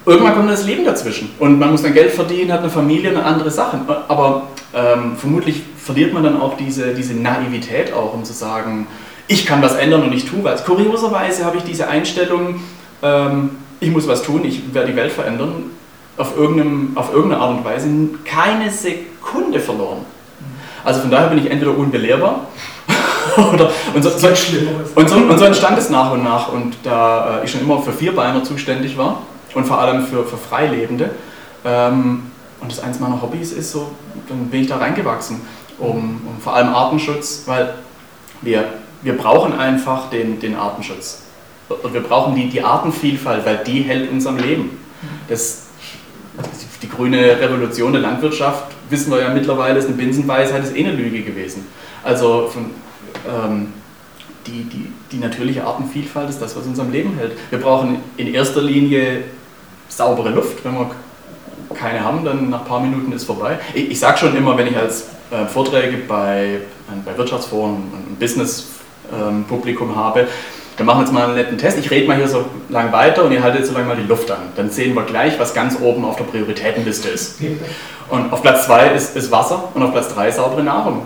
irgendwann 0.05 0.35
kommt 0.35 0.49
das 0.49 0.65
Leben 0.65 0.85
dazwischen. 0.85 1.31
Und 1.39 1.57
man 1.57 1.71
muss 1.71 1.83
dann 1.83 1.93
Geld 1.93 2.11
verdienen, 2.11 2.51
hat 2.51 2.59
eine 2.59 2.69
Familie 2.69 3.11
und 3.11 3.17
andere 3.17 3.49
Sachen. 3.49 3.81
Aber 4.07 4.47
ähm, 4.73 5.15
vermutlich 5.17 5.61
verliert 5.77 6.13
man 6.13 6.23
dann 6.23 6.39
auch 6.39 6.57
diese, 6.57 6.93
diese 6.93 7.13
Naivität 7.13 7.93
auch, 7.93 8.13
um 8.13 8.23
zu 8.23 8.33
sagen, 8.33 8.87
ich 9.27 9.45
kann 9.45 9.61
was 9.61 9.75
ändern 9.75 10.03
und 10.03 10.13
ich 10.13 10.25
tue 10.25 10.43
was. 10.43 10.65
Kurioserweise 10.65 11.45
habe 11.45 11.57
ich 11.57 11.63
diese 11.63 11.87
Einstellung, 11.87 12.61
ähm, 13.01 13.51
ich 13.79 13.89
muss 13.89 14.07
was 14.07 14.23
tun, 14.23 14.43
ich 14.45 14.73
werde 14.73 14.91
die 14.91 14.95
Welt 14.95 15.11
verändern, 15.11 15.71
auf, 16.17 16.37
irgendeinem, 16.37 16.91
auf 16.95 17.13
irgendeine 17.13 17.41
Art 17.41 17.57
und 17.57 17.65
Weise 17.65 17.87
keine 18.25 18.69
Sekunde 18.69 19.59
verloren. 19.59 20.05
Also 20.83 21.01
von 21.01 21.11
daher 21.11 21.29
bin 21.29 21.39
ich 21.39 21.49
entweder 21.49 21.75
unbelehrbar 21.77 22.47
oder, 23.53 23.71
und, 23.93 24.03
so, 24.03 24.09
so, 24.09 24.27
und, 24.95 25.09
so, 25.09 25.15
und 25.15 25.37
so 25.37 25.45
entstand 25.45 25.77
es 25.77 25.89
nach 25.89 26.11
und 26.11 26.23
nach. 26.23 26.51
Und 26.51 26.75
da 26.83 27.39
äh, 27.39 27.45
ich 27.45 27.51
schon 27.51 27.61
immer 27.61 27.81
für 27.81 27.93
Vierbeiner 27.93 28.43
zuständig 28.43 28.97
war 28.97 29.21
und 29.53 29.65
vor 29.65 29.79
allem 29.79 30.05
für, 30.05 30.25
für 30.25 30.37
Freilebende 30.37 31.11
ähm, 31.63 32.23
und 32.59 32.71
das 32.71 32.79
eins 32.81 32.99
meiner 32.99 33.21
Hobbys 33.21 33.51
ist, 33.51 33.71
so, 33.71 33.91
dann 34.27 34.47
bin 34.47 34.61
ich 34.61 34.67
da 34.67 34.77
reingewachsen, 34.77 35.41
um, 35.79 36.21
um 36.25 36.41
vor 36.41 36.55
allem 36.55 36.73
Artenschutz, 36.73 37.43
weil 37.45 37.73
wir 38.41 38.65
wir 39.03 39.17
brauchen 39.17 39.53
einfach 39.53 40.09
den, 40.09 40.39
den 40.39 40.55
Artenschutz. 40.55 41.23
Und 41.69 41.93
wir 41.93 42.01
brauchen 42.01 42.35
die, 42.35 42.49
die 42.49 42.61
Artenvielfalt, 42.61 43.45
weil 43.45 43.57
die 43.65 43.81
hält 43.81 44.11
uns 44.11 44.25
am 44.25 44.37
Leben. 44.37 44.77
Das, 45.27 45.67
die 46.81 46.89
grüne 46.89 47.39
Revolution 47.39 47.93
der 47.93 48.01
Landwirtschaft, 48.01 48.65
wissen 48.89 49.11
wir 49.11 49.21
ja 49.21 49.29
mittlerweile, 49.29 49.79
ist 49.79 49.87
eine 49.87 49.95
Binsenweisheit, 49.95 50.63
ist 50.63 50.75
eh 50.75 50.85
eine 50.85 50.95
Lüge 50.95 51.21
gewesen. 51.21 51.67
Also 52.03 52.49
von, 52.51 52.71
ähm, 53.27 53.73
die, 54.45 54.63
die, 54.63 54.91
die 55.11 55.17
natürliche 55.17 55.65
Artenvielfalt 55.65 56.29
ist 56.29 56.41
das, 56.41 56.55
was 56.55 56.65
uns 56.65 56.79
am 56.79 56.91
Leben 56.91 57.15
hält. 57.17 57.33
Wir 57.49 57.59
brauchen 57.59 57.97
in 58.17 58.33
erster 58.33 58.61
Linie 58.61 59.23
saubere 59.87 60.29
Luft. 60.29 60.63
Wenn 60.65 60.73
wir 60.73 60.91
keine 61.73 62.03
haben, 62.03 62.23
dann 62.25 62.49
nach 62.49 62.61
ein 62.61 62.67
paar 62.67 62.79
Minuten 62.81 63.11
ist 63.13 63.23
vorbei. 63.23 63.59
Ich, 63.73 63.91
ich 63.91 63.99
sage 63.99 64.17
schon 64.17 64.35
immer, 64.35 64.57
wenn 64.57 64.67
ich 64.67 64.77
als 64.77 65.07
äh, 65.31 65.45
Vorträge 65.45 65.97
bei, 66.07 66.59
bei 67.05 67.17
Wirtschaftsforen 67.17 67.75
und 67.93 68.19
Business 68.19 68.67
ähm, 69.19 69.45
Publikum 69.45 69.95
habe. 69.95 70.27
dann 70.77 70.85
machen 70.85 70.99
wir 70.99 71.03
jetzt 71.03 71.13
mal 71.13 71.25
einen 71.25 71.35
netten 71.35 71.57
Test. 71.57 71.77
Ich 71.77 71.89
rede 71.91 72.07
mal 72.07 72.17
hier 72.17 72.27
so 72.27 72.45
lang 72.69 72.91
weiter 72.91 73.23
und 73.23 73.31
ihr 73.31 73.43
haltet 73.43 73.65
so 73.65 73.73
lange 73.73 73.87
mal 73.87 73.95
die 73.95 74.07
Luft 74.07 74.29
an. 74.31 74.39
Dann 74.55 74.69
sehen 74.69 74.95
wir 74.95 75.03
gleich, 75.03 75.39
was 75.39 75.53
ganz 75.53 75.79
oben 75.79 76.05
auf 76.05 76.15
der 76.15 76.25
Prioritätenliste 76.25 77.09
ist. 77.09 77.39
Und 78.09 78.31
auf 78.31 78.41
Platz 78.41 78.65
2 78.65 78.87
ist, 78.89 79.15
ist 79.15 79.31
Wasser 79.31 79.69
und 79.73 79.83
auf 79.83 79.91
Platz 79.91 80.13
3 80.13 80.31
saubere 80.31 80.63
Nahrung. 80.63 81.05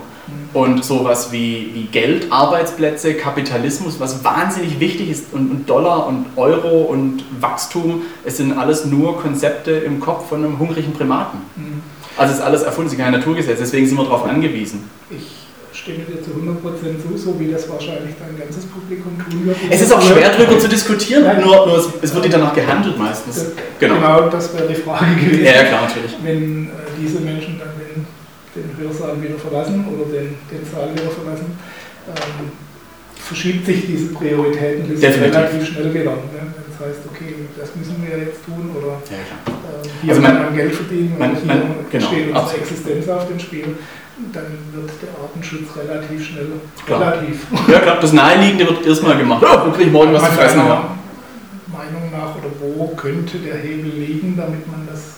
Und 0.53 0.83
sowas 0.83 1.31
wie, 1.31 1.71
wie 1.73 1.83
Geld, 1.83 2.31
Arbeitsplätze, 2.31 3.13
Kapitalismus, 3.13 3.99
was 3.99 4.23
wahnsinnig 4.23 4.79
wichtig 4.79 5.09
ist, 5.09 5.33
und, 5.33 5.51
und, 5.51 5.69
Dollar 5.69 6.07
und 6.07 6.25
Euro 6.35 6.83
und 6.83 7.23
Wachstum, 7.39 8.01
es 8.25 8.37
sind 8.37 8.57
alles 8.57 8.85
nur 8.85 9.21
Konzepte 9.21 9.71
im 9.71 9.99
Kopf 9.99 10.29
von 10.29 10.43
einem 10.43 10.59
hungrigen 10.59 10.93
Primaten. 10.93 11.39
Mhm. 11.55 11.81
Also 12.17 12.33
es 12.33 12.39
ist 12.39 12.45
alles 12.45 12.63
erfunden, 12.63 12.87
es 12.87 12.93
ist 12.93 12.99
kein 12.99 13.11
Naturgesetz, 13.11 13.59
deswegen 13.59 13.87
sind 13.87 13.97
wir 13.97 14.05
darauf 14.05 14.25
angewiesen. 14.25 14.89
Ich 15.09 15.46
stimme 15.87 16.03
dir 16.03 16.21
zu 16.21 16.31
100% 16.31 17.01
zu, 17.01 17.17
so 17.17 17.39
wie 17.39 17.49
das 17.51 17.69
wahrscheinlich 17.69 18.15
dein 18.19 18.37
ganzes 18.37 18.65
Publikum 18.65 19.17
tun 19.17 19.45
wird. 19.45 19.57
Es 19.69 19.81
ist 19.81 19.93
auch 19.93 20.01
schwer 20.01 20.31
darüber 20.31 20.59
zu 20.59 20.67
diskutieren, 20.67 21.23
Nein. 21.23 21.41
nur, 21.41 21.65
nur 21.65 21.77
es, 21.77 21.87
es, 22.01 22.13
wird 22.13 22.33
danach 22.33 22.53
gehandelt 22.53 22.97
meistens. 22.97 23.53
Genau. 23.79 23.95
genau, 23.95 24.29
das 24.29 24.53
wäre 24.53 24.67
die 24.67 24.75
Frage 24.75 25.15
gewesen. 25.15 25.45
Ja, 25.45 25.51
ja 25.51 25.63
klar, 25.63 25.87
natürlich. 25.87 26.17
Wenn 26.21 26.67
äh, 26.67 26.69
diese 26.99 27.19
Menschen 27.21 27.59
dann 27.59 27.69
den, 27.79 28.05
den 28.55 28.77
Hörsaal 28.77 29.21
wieder 29.21 29.37
verlassen 29.39 29.85
oder 29.87 30.11
den, 30.11 30.35
den 30.51 30.63
Saal 30.69 30.91
wieder 30.91 31.09
verlassen, 31.09 31.57
ähm, 32.07 32.51
verschiebt 33.15 33.65
sich 33.65 33.85
diese 33.87 34.07
Prioritätenliste 34.13 35.07
relativ 35.07 35.67
schnell 35.67 35.93
wieder. 35.93 36.11
Ne? 36.11 36.51
Das 36.67 36.87
heißt, 36.87 36.99
okay, 37.09 37.33
das 37.57 37.75
müssen 37.75 37.95
wir 38.05 38.25
jetzt 38.25 38.43
tun 38.45 38.71
oder 38.75 39.01
ja, 39.09 39.17
äh, 39.17 39.87
hier 40.03 40.09
also 40.11 40.21
man, 40.21 40.43
man 40.43 40.55
Geld 40.55 40.75
verdienen 40.75 41.15
man, 41.17 41.31
oder 41.31 41.39
hier 41.39 41.47
man, 41.47 41.61
genau, 41.89 42.07
steht 42.07 42.27
unsere. 42.27 42.57
Existenz 42.57 43.09
auf 43.09 43.27
dem 43.27 43.39
Spiel 43.39 43.65
dann 44.33 44.45
wird 44.73 44.91
der 45.01 45.09
Artenschutz 45.21 45.75
relativ 45.75 46.25
schnell 46.25 46.47
klar. 46.85 47.13
relativ. 47.13 47.45
Ja, 47.67 47.79
klar, 47.79 47.97
das 48.01 48.13
Naheliegende 48.13 48.67
wird 48.67 48.85
erstmal 48.85 49.17
gemacht. 49.17 49.43
Ja, 49.43 49.57
dann 49.57 49.71
kriege 49.73 49.85
ich 49.85 49.91
morgen 49.91 50.13
was 50.13 50.23
zu 50.23 50.31
fressen. 50.31 50.59
Meinung 50.59 52.11
nach, 52.11 52.35
oder 52.35 52.49
wo 52.59 52.87
könnte 52.95 53.37
der 53.37 53.55
Hebel 53.57 53.91
liegen, 53.91 54.35
damit 54.35 54.67
man 54.67 54.87
das 54.89 55.17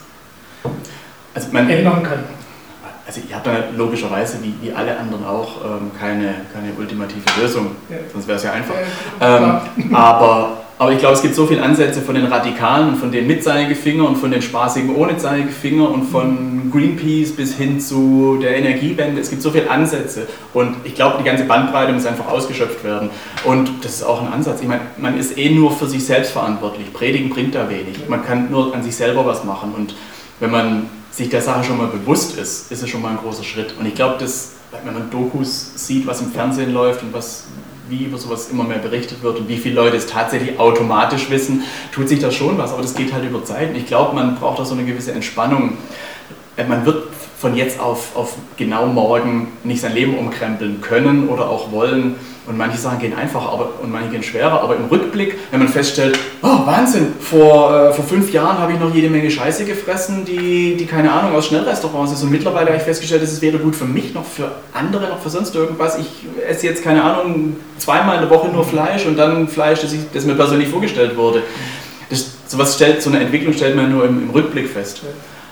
also 1.33 1.47
man, 1.51 1.69
ändern 1.69 2.03
kann? 2.03 2.23
Also 3.07 3.21
habt 3.33 3.47
ja 3.47 3.53
logischerweise, 3.75 4.37
wie, 4.43 4.53
wie 4.61 4.71
alle 4.71 4.97
anderen 4.97 5.25
auch, 5.25 5.65
ähm, 5.65 5.91
keine, 5.97 6.35
keine 6.53 6.73
ultimative 6.77 7.23
Lösung, 7.41 7.71
ja. 7.89 7.97
sonst 8.11 8.27
wäre 8.27 8.37
es 8.37 8.43
ja 8.43 8.51
einfach. 8.51 8.75
Ja, 9.19 9.61
ähm, 9.79 9.95
aber 9.95 10.57
aber 10.79 10.93
ich 10.93 10.99
glaube, 10.99 11.15
es 11.15 11.21
gibt 11.21 11.35
so 11.35 11.45
viele 11.45 11.61
Ansätze 11.61 12.01
von 12.01 12.15
den 12.15 12.25
Radikalen 12.25 12.89
und 12.89 12.95
von 12.95 13.11
den 13.11 13.27
mit 13.27 13.43
Zeigefinger 13.43 14.07
und 14.07 14.15
von 14.15 14.31
den 14.31 14.41
Spaßigen 14.41 14.95
ohne 14.95 15.17
Zeigefinger 15.17 15.89
und 15.91 16.05
von 16.05 16.71
Greenpeace 16.71 17.35
bis 17.35 17.55
hin 17.55 17.81
zu 17.81 18.39
der 18.41 18.55
Energiewende. 18.55 19.19
Es 19.19 19.29
gibt 19.29 19.41
so 19.41 19.51
viele 19.51 19.69
Ansätze 19.69 20.25
und 20.53 20.77
ich 20.85 20.95
glaube, 20.95 21.17
die 21.19 21.25
ganze 21.25 21.43
Bandbreite 21.43 21.91
muss 21.91 22.05
einfach 22.05 22.29
ausgeschöpft 22.29 22.85
werden. 22.85 23.09
Und 23.43 23.69
das 23.83 23.95
ist 23.95 24.03
auch 24.03 24.21
ein 24.21 24.31
Ansatz. 24.31 24.61
Ich 24.61 24.69
meine, 24.69 24.83
man 24.97 25.19
ist 25.19 25.37
eh 25.37 25.49
nur 25.49 25.71
für 25.71 25.85
sich 25.85 26.05
selbst 26.05 26.31
verantwortlich. 26.31 26.93
Predigen 26.93 27.29
bringt 27.29 27.55
da 27.55 27.69
wenig. 27.69 28.07
Man 28.07 28.25
kann 28.25 28.49
nur 28.49 28.73
an 28.73 28.81
sich 28.81 28.95
selber 28.95 29.25
was 29.25 29.43
machen. 29.43 29.73
Und 29.75 29.95
wenn 30.39 30.49
man 30.49 30.89
sich 31.11 31.27
der 31.27 31.41
Sache 31.41 31.65
schon 31.65 31.77
mal 31.77 31.87
bewusst 31.87 32.37
ist, 32.37 32.71
ist 32.71 32.81
es 32.81 32.89
schon 32.89 33.01
mal 33.01 33.09
ein 33.09 33.17
großer 33.17 33.43
Schritt. 33.43 33.75
Und 33.77 33.85
ich 33.85 33.95
glaube, 33.95 34.17
dass 34.17 34.53
wenn 34.83 34.93
man 34.93 35.09
Dokus 35.09 35.71
sieht, 35.75 36.05
was 36.07 36.21
im 36.21 36.31
Fernsehen 36.31 36.73
läuft 36.73 37.01
und 37.03 37.13
was, 37.13 37.47
wie 37.89 38.05
über 38.05 38.17
sowas 38.17 38.49
immer 38.49 38.63
mehr 38.63 38.77
berichtet 38.77 39.21
wird 39.23 39.39
und 39.39 39.47
wie 39.47 39.57
viele 39.57 39.75
Leute 39.75 39.97
es 39.97 40.07
tatsächlich 40.07 40.59
automatisch 40.59 41.29
wissen, 41.29 41.63
tut 41.91 42.09
sich 42.09 42.19
da 42.19 42.31
schon 42.31 42.57
was, 42.57 42.71
aber 42.71 42.81
das 42.81 42.95
geht 42.95 43.13
halt 43.13 43.25
über 43.25 43.43
Zeit. 43.43 43.69
Und 43.69 43.75
ich 43.75 43.85
glaube, 43.85 44.15
man 44.15 44.35
braucht 44.35 44.59
auch 44.59 44.65
so 44.65 44.73
eine 44.73 44.85
gewisse 44.85 45.11
Entspannung. 45.11 45.77
Äh, 46.55 46.65
man 46.65 46.85
wird 46.85 47.07
von 47.39 47.55
jetzt 47.55 47.79
auf, 47.79 48.15
auf 48.15 48.35
genau 48.57 48.85
morgen 48.87 49.47
nicht 49.63 49.81
sein 49.81 49.93
Leben 49.93 50.17
umkrempeln 50.17 50.81
können 50.81 51.29
oder 51.29 51.49
auch 51.49 51.71
wollen. 51.71 52.15
Und 52.47 52.57
manche 52.57 52.77
Sachen 52.77 52.99
gehen 52.99 53.15
einfacher 53.15 53.51
aber, 53.51 53.69
und 53.81 53.91
manche 53.91 54.09
gehen 54.09 54.23
schwerer. 54.23 54.61
Aber 54.61 54.75
im 54.75 54.85
Rückblick, 54.85 55.37
wenn 55.51 55.59
man 55.59 55.67
feststellt, 55.67 56.17
oh 56.41 56.65
Wahnsinn, 56.65 57.13
vor, 57.19 57.73
äh, 57.75 57.93
vor 57.93 58.05
fünf 58.05 58.31
Jahren 58.33 58.57
habe 58.57 58.73
ich 58.73 58.79
noch 58.79 58.93
jede 58.93 59.09
Menge 59.09 59.29
Scheiße 59.29 59.65
gefressen, 59.65 60.25
die, 60.25 60.75
die 60.75 60.85
keine 60.85 61.11
Ahnung 61.11 61.35
aus 61.35 61.47
Schnellrestaurants 61.47 62.13
ist. 62.13 62.23
Und 62.23 62.31
mittlerweile 62.31 62.67
habe 62.67 62.77
ich 62.77 62.83
festgestellt, 62.83 63.21
es 63.21 63.41
weder 63.41 63.59
gut 63.59 63.75
für 63.75 63.85
mich 63.85 64.13
noch 64.13 64.25
für 64.25 64.51
andere 64.73 65.09
noch 65.09 65.19
für 65.19 65.29
sonst 65.29 65.53
irgendwas. 65.55 65.97
Ich 65.99 66.07
esse 66.47 66.65
jetzt 66.65 66.83
keine 66.83 67.03
Ahnung 67.03 67.57
zweimal 67.77 68.15
in 68.15 68.21
der 68.21 68.29
Woche 68.29 68.49
nur 68.49 68.65
Fleisch 68.65 69.05
und 69.05 69.17
dann 69.17 69.47
Fleisch, 69.47 69.81
das, 69.81 69.93
ich, 69.93 70.01
das 70.13 70.25
mir 70.25 70.35
persönlich 70.35 70.69
vorgestellt 70.69 71.15
wurde. 71.15 71.43
Das, 72.09 72.25
sowas 72.47 72.75
stellt, 72.75 73.01
so 73.01 73.09
eine 73.09 73.19
Entwicklung 73.19 73.53
stellt 73.53 73.75
man 73.75 73.91
nur 73.91 74.05
im, 74.05 74.23
im 74.23 74.29
Rückblick 74.31 74.69
fest. 74.69 75.01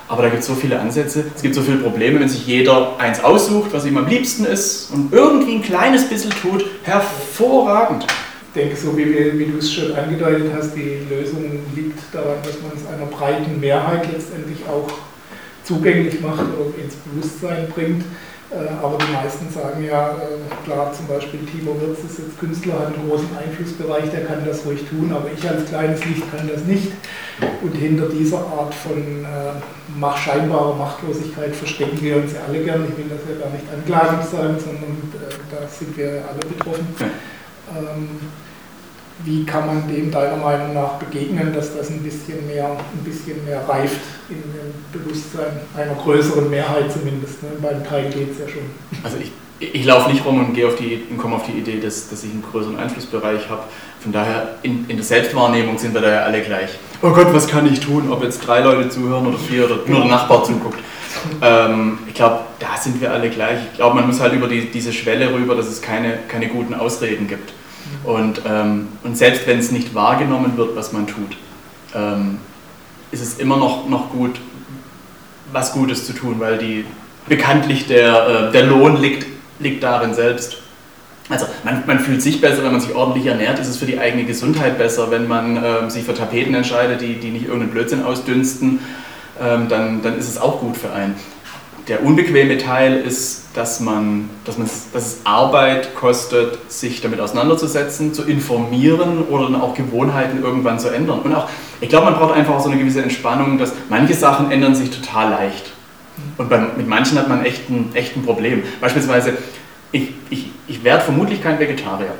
Aber 0.08 0.22
da 0.22 0.30
gibt 0.30 0.40
es 0.40 0.46
so 0.46 0.54
viele 0.54 0.80
Ansätze, 0.80 1.26
es 1.36 1.42
gibt 1.42 1.54
so 1.54 1.60
viele 1.60 1.76
Probleme, 1.78 2.18
wenn 2.18 2.28
sich 2.28 2.46
jeder 2.46 2.98
eins 2.98 3.22
aussucht, 3.22 3.72
was 3.72 3.84
ihm 3.84 3.98
am 3.98 4.06
liebsten 4.06 4.46
ist 4.46 4.90
und 4.90 5.12
irgendwie 5.12 5.56
ein 5.56 5.62
kleines 5.62 6.08
bisschen 6.08 6.30
tut, 6.30 6.64
hervorragend. 6.82 8.06
Ich 8.48 8.62
denke, 8.62 8.76
so 8.76 8.96
wie, 8.96 9.38
wie 9.38 9.44
du 9.44 9.58
es 9.58 9.70
schon 9.70 9.94
angedeutet 9.94 10.50
hast, 10.56 10.74
die 10.74 11.00
Lösung 11.10 11.44
liegt 11.76 11.98
daran, 12.12 12.38
dass 12.42 12.54
man 12.62 12.72
es 12.74 12.86
einer 12.90 13.04
breiten 13.06 13.60
Mehrheit 13.60 14.10
letztendlich 14.10 14.58
auch 14.66 14.88
zugänglich 15.62 16.20
macht 16.22 16.46
oder 16.58 16.82
ins 16.82 16.94
Bewusstsein 16.94 17.68
bringt. 17.74 18.02
Äh, 18.50 18.82
aber 18.82 18.96
die 18.96 19.12
meisten 19.12 19.50
sagen 19.52 19.84
ja, 19.84 20.12
äh, 20.12 20.64
klar, 20.64 20.90
zum 20.94 21.06
Beispiel 21.06 21.40
Timo 21.44 21.78
Wirz 21.80 21.98
ist 21.98 22.18
jetzt 22.18 22.38
Künstler, 22.38 22.78
hat 22.80 22.94
einen 22.94 23.08
großen 23.08 23.28
Einflussbereich, 23.36 24.10
der 24.10 24.24
kann 24.24 24.44
das 24.46 24.64
ruhig 24.64 24.88
tun, 24.88 25.12
aber 25.12 25.28
ich 25.36 25.46
als 25.46 25.66
kleines 25.66 26.02
Licht 26.06 26.22
kann 26.30 26.48
das 26.48 26.64
nicht. 26.64 26.92
Und 27.62 27.74
hinter 27.74 28.08
dieser 28.08 28.38
Art 28.38 28.74
von 28.74 28.96
äh, 28.96 30.16
scheinbarer 30.16 30.74
Machtlosigkeit 30.76 31.54
verstecken 31.54 32.00
wir 32.00 32.16
uns 32.16 32.32
ja 32.32 32.40
alle 32.48 32.64
gern. 32.64 32.86
Ich 32.88 32.96
will 32.96 33.10
das 33.10 33.20
ja 33.28 33.38
gar 33.38 33.52
nicht 33.52 33.64
anklagend 33.70 34.24
sagen, 34.24 34.56
sondern 34.58 34.96
äh, 35.12 35.34
da 35.50 35.68
sind 35.68 35.96
wir 35.96 36.24
alle 36.26 36.40
betroffen. 36.40 36.88
Ähm, 37.76 38.20
wie 39.24 39.44
kann 39.44 39.66
man 39.66 39.88
dem 39.88 40.10
deiner 40.10 40.36
Meinung 40.36 40.74
nach 40.74 40.94
begegnen, 40.94 41.52
dass 41.52 41.76
das 41.76 41.90
ein 41.90 42.02
bisschen 42.02 42.46
mehr, 42.46 42.70
ein 42.70 43.04
bisschen 43.04 43.44
mehr 43.44 43.68
reift 43.68 44.00
in 44.28 44.36
dem 44.36 44.74
Bewusstsein 44.92 45.60
einer 45.76 45.94
größeren 45.94 46.48
Mehrheit 46.48 46.92
zumindest? 46.92 47.42
Ne? 47.42 47.50
Beim 47.60 47.84
Teil 47.84 48.10
geht 48.10 48.32
es 48.32 48.38
ja 48.38 48.48
schon. 48.48 48.62
Also 49.02 49.16
ich, 49.18 49.32
ich 49.60 49.84
laufe 49.84 50.10
nicht 50.10 50.24
rum 50.24 50.38
und 50.38 50.54
gehe 50.54 50.66
auf 50.66 50.76
die, 50.76 51.04
komme 51.16 51.36
auf 51.36 51.46
die 51.46 51.58
Idee, 51.58 51.80
dass, 51.80 52.08
dass 52.08 52.22
ich 52.22 52.30
einen 52.30 52.44
größeren 52.48 52.78
Einflussbereich 52.78 53.48
habe. 53.48 53.62
Von 54.00 54.12
daher, 54.12 54.54
in, 54.62 54.88
in 54.88 54.96
der 54.96 55.04
Selbstwahrnehmung 55.04 55.78
sind 55.78 55.94
wir 55.94 56.00
da 56.00 56.10
ja 56.10 56.22
alle 56.22 56.40
gleich. 56.42 56.70
Oh 57.02 57.10
Gott, 57.10 57.32
was 57.32 57.48
kann 57.48 57.70
ich 57.72 57.80
tun, 57.80 58.12
ob 58.12 58.22
jetzt 58.22 58.46
drei 58.46 58.60
Leute 58.60 58.88
zuhören 58.88 59.26
oder 59.26 59.38
vier 59.38 59.64
oder 59.64 59.78
nur 59.86 60.00
der 60.00 60.08
Nachbar 60.08 60.44
zuguckt. 60.44 60.78
Ähm, 61.42 61.98
ich 62.06 62.14
glaube, 62.14 62.40
da 62.60 62.76
sind 62.76 63.00
wir 63.00 63.12
alle 63.12 63.28
gleich. 63.30 63.58
Ich 63.72 63.76
glaube, 63.76 63.96
man 63.96 64.06
muss 64.06 64.20
halt 64.20 64.32
über 64.32 64.46
die, 64.46 64.70
diese 64.70 64.92
Schwelle 64.92 65.32
rüber, 65.32 65.56
dass 65.56 65.66
es 65.66 65.82
keine, 65.82 66.18
keine 66.28 66.46
guten 66.48 66.74
Ausreden 66.74 67.26
gibt. 67.26 67.52
Und, 68.04 68.42
ähm, 68.46 68.88
und 69.04 69.16
selbst 69.16 69.46
wenn 69.46 69.58
es 69.58 69.70
nicht 69.70 69.94
wahrgenommen 69.94 70.56
wird, 70.56 70.76
was 70.76 70.92
man 70.92 71.06
tut, 71.06 71.36
ähm, 71.94 72.38
ist 73.10 73.22
es 73.22 73.38
immer 73.38 73.56
noch, 73.56 73.88
noch 73.88 74.10
gut, 74.10 74.40
was 75.52 75.72
Gutes 75.72 76.06
zu 76.06 76.12
tun, 76.12 76.36
weil 76.38 76.58
die, 76.58 76.84
bekanntlich 77.28 77.86
der, 77.86 78.48
äh, 78.48 78.52
der 78.52 78.64
Lohn 78.64 79.00
liegt, 79.00 79.26
liegt 79.58 79.82
darin 79.82 80.14
selbst. 80.14 80.58
Also 81.28 81.46
man, 81.62 81.84
man, 81.86 82.00
fühlt 82.00 82.22
sich 82.22 82.40
besser, 82.40 82.64
wenn 82.64 82.72
man 82.72 82.80
sich 82.80 82.94
ordentlich 82.94 83.26
ernährt, 83.26 83.58
ist 83.58 83.68
es 83.68 83.76
für 83.76 83.84
die 83.84 83.98
eigene 83.98 84.24
Gesundheit 84.24 84.78
besser, 84.78 85.10
wenn 85.10 85.28
man 85.28 85.62
äh, 85.62 85.90
sich 85.90 86.04
für 86.04 86.14
Tapeten 86.14 86.54
entscheidet, 86.54 87.02
die, 87.02 87.16
die 87.16 87.30
nicht 87.30 87.44
irgendeinen 87.44 87.70
Blödsinn 87.70 88.02
ausdünsten, 88.02 88.80
ähm, 89.40 89.68
dann, 89.68 90.02
dann 90.02 90.18
ist 90.18 90.28
es 90.28 90.38
auch 90.38 90.60
gut 90.60 90.76
für 90.76 90.90
einen. 90.90 91.16
Der 91.86 92.02
unbequeme 92.02 92.56
Teil 92.56 92.96
ist, 92.96 93.47
dass, 93.58 93.80
man, 93.80 94.30
dass, 94.44 94.56
man, 94.56 94.70
dass 94.92 95.06
es 95.06 95.20
Arbeit 95.24 95.96
kostet, 95.96 96.70
sich 96.70 97.00
damit 97.00 97.18
auseinanderzusetzen, 97.18 98.14
zu 98.14 98.22
informieren 98.22 99.24
oder 99.28 99.50
dann 99.50 99.60
auch 99.60 99.74
Gewohnheiten 99.74 100.40
irgendwann 100.44 100.78
zu 100.78 100.88
ändern. 100.90 101.18
Und 101.20 101.34
auch, 101.34 101.48
ich 101.80 101.88
glaube, 101.88 102.04
man 102.04 102.14
braucht 102.14 102.36
einfach 102.36 102.54
auch 102.54 102.60
so 102.60 102.70
eine 102.70 102.78
gewisse 102.78 103.02
Entspannung, 103.02 103.58
dass 103.58 103.72
manche 103.88 104.14
Sachen 104.14 104.52
ändern 104.52 104.76
sich 104.76 104.90
total 104.90 105.30
leicht. 105.30 105.72
Und 106.36 106.48
bei, 106.48 106.58
mit 106.76 106.86
manchen 106.86 107.18
hat 107.18 107.28
man 107.28 107.44
echt 107.44 107.68
ein, 107.68 107.90
echt 107.94 108.16
ein 108.16 108.24
Problem. 108.24 108.62
Beispielsweise, 108.80 109.36
ich, 109.90 110.10
ich, 110.30 110.50
ich 110.68 110.84
werde 110.84 111.02
vermutlich 111.02 111.42
kein 111.42 111.58
Vegetarier. 111.58 112.14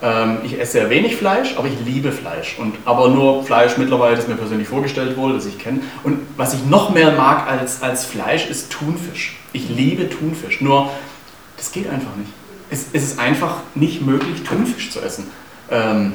Ähm, 0.00 0.38
ich 0.44 0.58
esse 0.58 0.72
sehr 0.72 0.90
wenig 0.90 1.16
Fleisch, 1.16 1.56
aber 1.56 1.66
ich 1.66 1.74
liebe 1.84 2.12
Fleisch. 2.12 2.56
Und, 2.58 2.74
aber 2.84 3.08
nur 3.08 3.44
Fleisch 3.44 3.76
mittlerweile, 3.78 4.16
das 4.16 4.28
mir 4.28 4.36
persönlich 4.36 4.68
vorgestellt 4.68 5.16
wurde, 5.16 5.34
das 5.34 5.46
ich 5.46 5.58
kenne. 5.58 5.80
Und 6.04 6.20
was 6.36 6.54
ich 6.54 6.64
noch 6.66 6.90
mehr 6.90 7.12
mag 7.12 7.48
als, 7.48 7.82
als 7.82 8.04
Fleisch, 8.04 8.48
ist 8.48 8.70
Thunfisch. 8.70 9.36
Ich 9.52 9.68
liebe 9.68 10.08
Thunfisch. 10.08 10.60
Nur, 10.60 10.90
das 11.56 11.72
geht 11.72 11.88
einfach 11.88 12.14
nicht. 12.16 12.30
Es, 12.70 12.86
es 12.92 13.02
ist 13.02 13.18
einfach 13.18 13.56
nicht 13.74 14.06
möglich, 14.06 14.42
Thunfisch 14.42 14.90
zu 14.90 15.00
essen. 15.00 15.26
Ähm, 15.70 16.12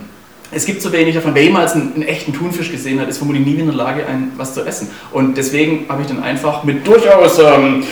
es 0.51 0.65
gibt 0.65 0.81
so 0.81 0.91
wenig 0.91 1.15
davon. 1.15 1.33
Wer 1.35 1.43
jemals 1.43 1.73
einen, 1.73 1.93
einen, 1.95 2.03
echten 2.03 2.33
Thunfisch 2.33 2.71
gesehen 2.71 2.99
hat, 3.01 3.09
ist 3.09 3.17
vermutlich 3.17 3.45
nie 3.45 3.55
in 3.55 3.65
der 3.65 3.75
Lage, 3.75 4.05
ein, 4.05 4.31
was 4.37 4.53
zu 4.53 4.63
essen. 4.63 4.89
Und 5.11 5.35
deswegen 5.35 5.87
habe 5.89 6.03
ich 6.03 6.07
dann 6.07 6.21
einfach 6.21 6.63
mit 6.63 6.87
durchaus 6.87 7.39
ähm, 7.39 7.83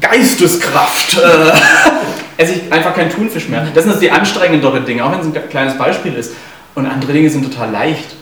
Geisteskraft 0.00 1.18
äh, 1.18 1.20
esse 2.36 2.52
ich 2.54 2.72
einfach 2.72 2.94
keinen 2.94 3.10
Thunfisch 3.10 3.48
mehr. 3.48 3.66
Das 3.74 3.84
sind 3.84 3.92
also 3.92 4.00
die 4.00 4.10
anstrengenderen 4.10 4.84
Dinge, 4.84 5.04
auch 5.04 5.12
wenn 5.12 5.20
es 5.20 5.26
ein 5.26 5.48
kleines 5.48 5.78
Beispiel 5.78 6.14
ist. 6.14 6.32
Und 6.74 6.86
andere 6.86 7.12
Dinge 7.12 7.30
sind 7.30 7.44
total 7.44 7.70
leicht. 7.70 8.16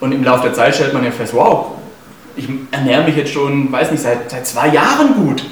Und 0.00 0.12
im 0.12 0.24
Laufe 0.24 0.44
der 0.44 0.54
Zeit 0.54 0.74
stellt 0.74 0.94
man 0.94 1.04
ja 1.04 1.10
fest, 1.10 1.34
wow, 1.34 1.72
ich 2.36 2.48
ernähre 2.70 3.04
mich 3.04 3.16
jetzt 3.16 3.32
schon, 3.32 3.70
weiß 3.70 3.90
nicht, 3.90 4.02
seit, 4.02 4.30
seit 4.30 4.46
zwei 4.46 4.68
Jahren 4.68 5.14
gut. 5.14 5.44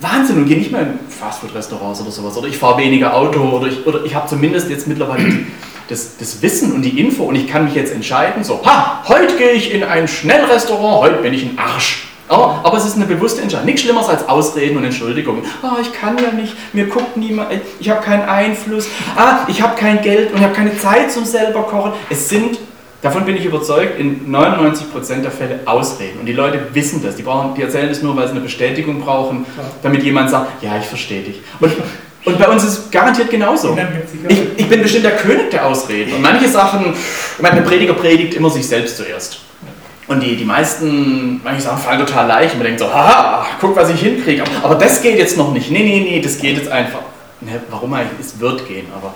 Wahnsinn, 0.00 0.36
und 0.36 0.46
gehe 0.46 0.58
nicht 0.58 0.70
mehr 0.70 0.82
in 0.82 0.98
Fastfood-Restaurants 1.08 2.00
oder 2.00 2.10
sowas. 2.10 2.36
Oder 2.36 2.48
ich 2.48 2.58
fahre 2.58 2.78
weniger 2.78 3.14
Auto 3.14 3.40
oder 3.40 3.66
ich, 3.66 3.86
oder 3.86 4.04
ich 4.04 4.14
habe 4.14 4.28
zumindest 4.28 4.68
jetzt 4.70 4.86
mittlerweile 4.86 5.40
das, 5.88 6.16
das 6.18 6.42
Wissen 6.42 6.72
und 6.72 6.82
die 6.82 7.00
Info 7.00 7.24
und 7.24 7.34
ich 7.34 7.46
kann 7.46 7.64
mich 7.64 7.74
jetzt 7.74 7.92
entscheiden, 7.92 8.44
so, 8.44 8.64
ha, 8.64 9.02
heute 9.08 9.36
gehe 9.36 9.52
ich 9.52 9.72
in 9.72 9.82
ein 9.82 10.08
Schnellrestaurant, 10.08 11.02
heute 11.02 11.22
bin 11.22 11.34
ich 11.34 11.44
ein 11.44 11.58
Arsch. 11.58 12.08
Aber, 12.28 12.60
aber 12.64 12.78
es 12.78 12.86
ist 12.86 12.96
eine 12.96 13.04
bewusste 13.04 13.42
Entscheidung. 13.42 13.66
Nichts 13.66 13.82
Schlimmeres 13.82 14.08
als 14.08 14.28
Ausreden 14.28 14.78
und 14.78 14.84
Entschuldigungen. 14.84 15.42
Ah, 15.62 15.76
ich 15.80 15.92
kann 15.92 16.16
ja 16.16 16.32
nicht, 16.32 16.54
mir 16.72 16.86
guckt 16.86 17.16
niemand, 17.16 17.50
ich 17.78 17.90
habe 17.90 18.00
keinen 18.00 18.26
Einfluss, 18.28 18.86
ah, 19.16 19.40
ich 19.46 19.60
habe 19.60 19.76
kein 19.76 20.00
Geld 20.00 20.32
und 20.32 20.38
ich 20.38 20.44
habe 20.44 20.54
keine 20.54 20.76
Zeit 20.78 21.12
zum 21.12 21.24
selber 21.24 21.62
kochen. 21.62 21.92
Es 22.08 22.28
sind, 22.28 22.58
davon 23.02 23.26
bin 23.26 23.36
ich 23.36 23.44
überzeugt, 23.44 23.98
in 23.98 24.32
99% 24.32 25.20
der 25.20 25.30
Fälle 25.30 25.60
Ausreden. 25.66 26.20
Und 26.20 26.26
die 26.26 26.32
Leute 26.32 26.60
wissen 26.72 27.02
das. 27.02 27.16
Die, 27.16 27.22
brauchen, 27.22 27.54
die 27.54 27.62
erzählen 27.62 27.88
das 27.90 28.02
nur, 28.02 28.16
weil 28.16 28.26
sie 28.26 28.32
eine 28.32 28.40
Bestätigung 28.40 29.00
brauchen, 29.00 29.44
damit 29.82 30.02
jemand 30.02 30.30
sagt, 30.30 30.62
ja, 30.62 30.78
ich 30.78 30.86
verstehe 30.86 31.22
dich. 31.22 31.42
Und, 31.60 31.72
und 32.24 32.38
bei 32.38 32.48
uns 32.48 32.64
ist 32.64 32.70
es 32.70 32.90
garantiert 32.90 33.28
genauso. 33.28 33.76
Ich, 34.28 34.40
ich 34.56 34.68
bin 34.68 34.80
bestimmt 34.80 35.04
der 35.04 35.16
König 35.16 35.50
der 35.50 35.66
Ausreden. 35.66 36.14
Und 36.14 36.22
manche 36.22 36.48
Sachen, 36.48 36.94
ich 37.36 37.42
meine, 37.42 37.56
der 37.56 37.68
Prediger 37.68 37.92
predigt 37.92 38.32
immer 38.32 38.48
sich 38.48 38.66
selbst 38.66 38.96
zuerst. 38.96 39.43
Und 40.06 40.22
die, 40.22 40.36
die 40.36 40.44
meisten, 40.44 41.40
manche 41.42 41.62
Sachen 41.62 41.78
fallen 41.78 42.00
total 42.00 42.26
leicht 42.26 42.52
und 42.52 42.58
man 42.58 42.66
denkt 42.66 42.80
so, 42.80 42.92
haha, 42.92 43.46
guck, 43.60 43.74
was 43.74 43.88
ich 43.90 44.00
hinkriege. 44.00 44.44
Aber 44.62 44.74
das 44.74 45.00
geht 45.00 45.18
jetzt 45.18 45.38
noch 45.38 45.52
nicht. 45.52 45.70
Nee, 45.70 45.82
nee, 45.82 46.00
nee, 46.00 46.20
das 46.20 46.38
geht 46.38 46.58
jetzt 46.58 46.70
einfach. 46.70 47.00
Ne, 47.40 47.60
warum 47.70 47.92
eigentlich? 47.94 48.20
Es 48.20 48.38
wird 48.38 48.66
gehen, 48.68 48.86
aber. 48.94 49.14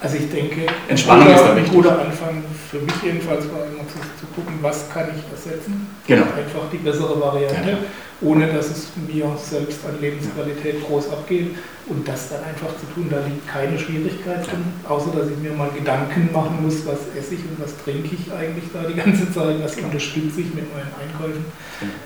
Also 0.00 0.16
ich 0.16 0.30
denke, 0.30 0.66
Entspannung 0.88 1.28
ist 1.28 1.40
da 1.40 1.56
wichtig. 1.56 1.72
Ein 1.72 1.76
guter 1.76 1.98
Anfang 1.98 2.44
für 2.70 2.78
mich 2.78 2.94
jedenfalls 3.02 3.44
war 3.50 3.64
immer 3.64 3.88
zu, 3.88 3.98
zu 4.20 4.26
gucken, 4.34 4.58
was 4.60 4.90
kann 4.92 5.08
ich 5.16 5.24
ersetzen. 5.32 5.88
Genau. 6.06 6.22
Einfach 6.24 6.68
die 6.70 6.76
bessere 6.76 7.18
Variante. 7.18 7.70
Ja 7.70 7.78
ohne 8.20 8.46
dass 8.46 8.70
es 8.70 8.88
mir 9.06 9.30
selbst 9.36 9.80
an 9.86 10.00
Lebensqualität 10.00 10.86
groß 10.86 11.10
abgeht. 11.10 11.56
Und 11.88 12.06
das 12.08 12.30
dann 12.30 12.42
einfach 12.42 12.74
zu 12.80 12.86
tun, 12.94 13.06
da 13.08 13.20
liegt 13.24 13.46
keine 13.46 13.78
Schwierigkeit 13.78 14.44
drin, 14.44 14.64
außer 14.88 15.10
dass 15.16 15.30
ich 15.30 15.38
mir 15.38 15.52
mal 15.52 15.70
Gedanken 15.70 16.30
machen 16.32 16.58
muss, 16.60 16.84
was 16.84 16.98
esse 17.16 17.34
ich 17.34 17.40
und 17.42 17.62
was 17.62 17.76
trinke 17.84 18.10
ich 18.12 18.32
eigentlich 18.32 18.64
da 18.72 18.82
die 18.82 18.94
ganze 18.94 19.32
Zeit, 19.32 19.62
was 19.62 19.76
unterstütze 19.76 20.40
ich 20.40 20.52
mit 20.52 20.66
meinen 20.74 20.90
Einkäufen 20.98 21.44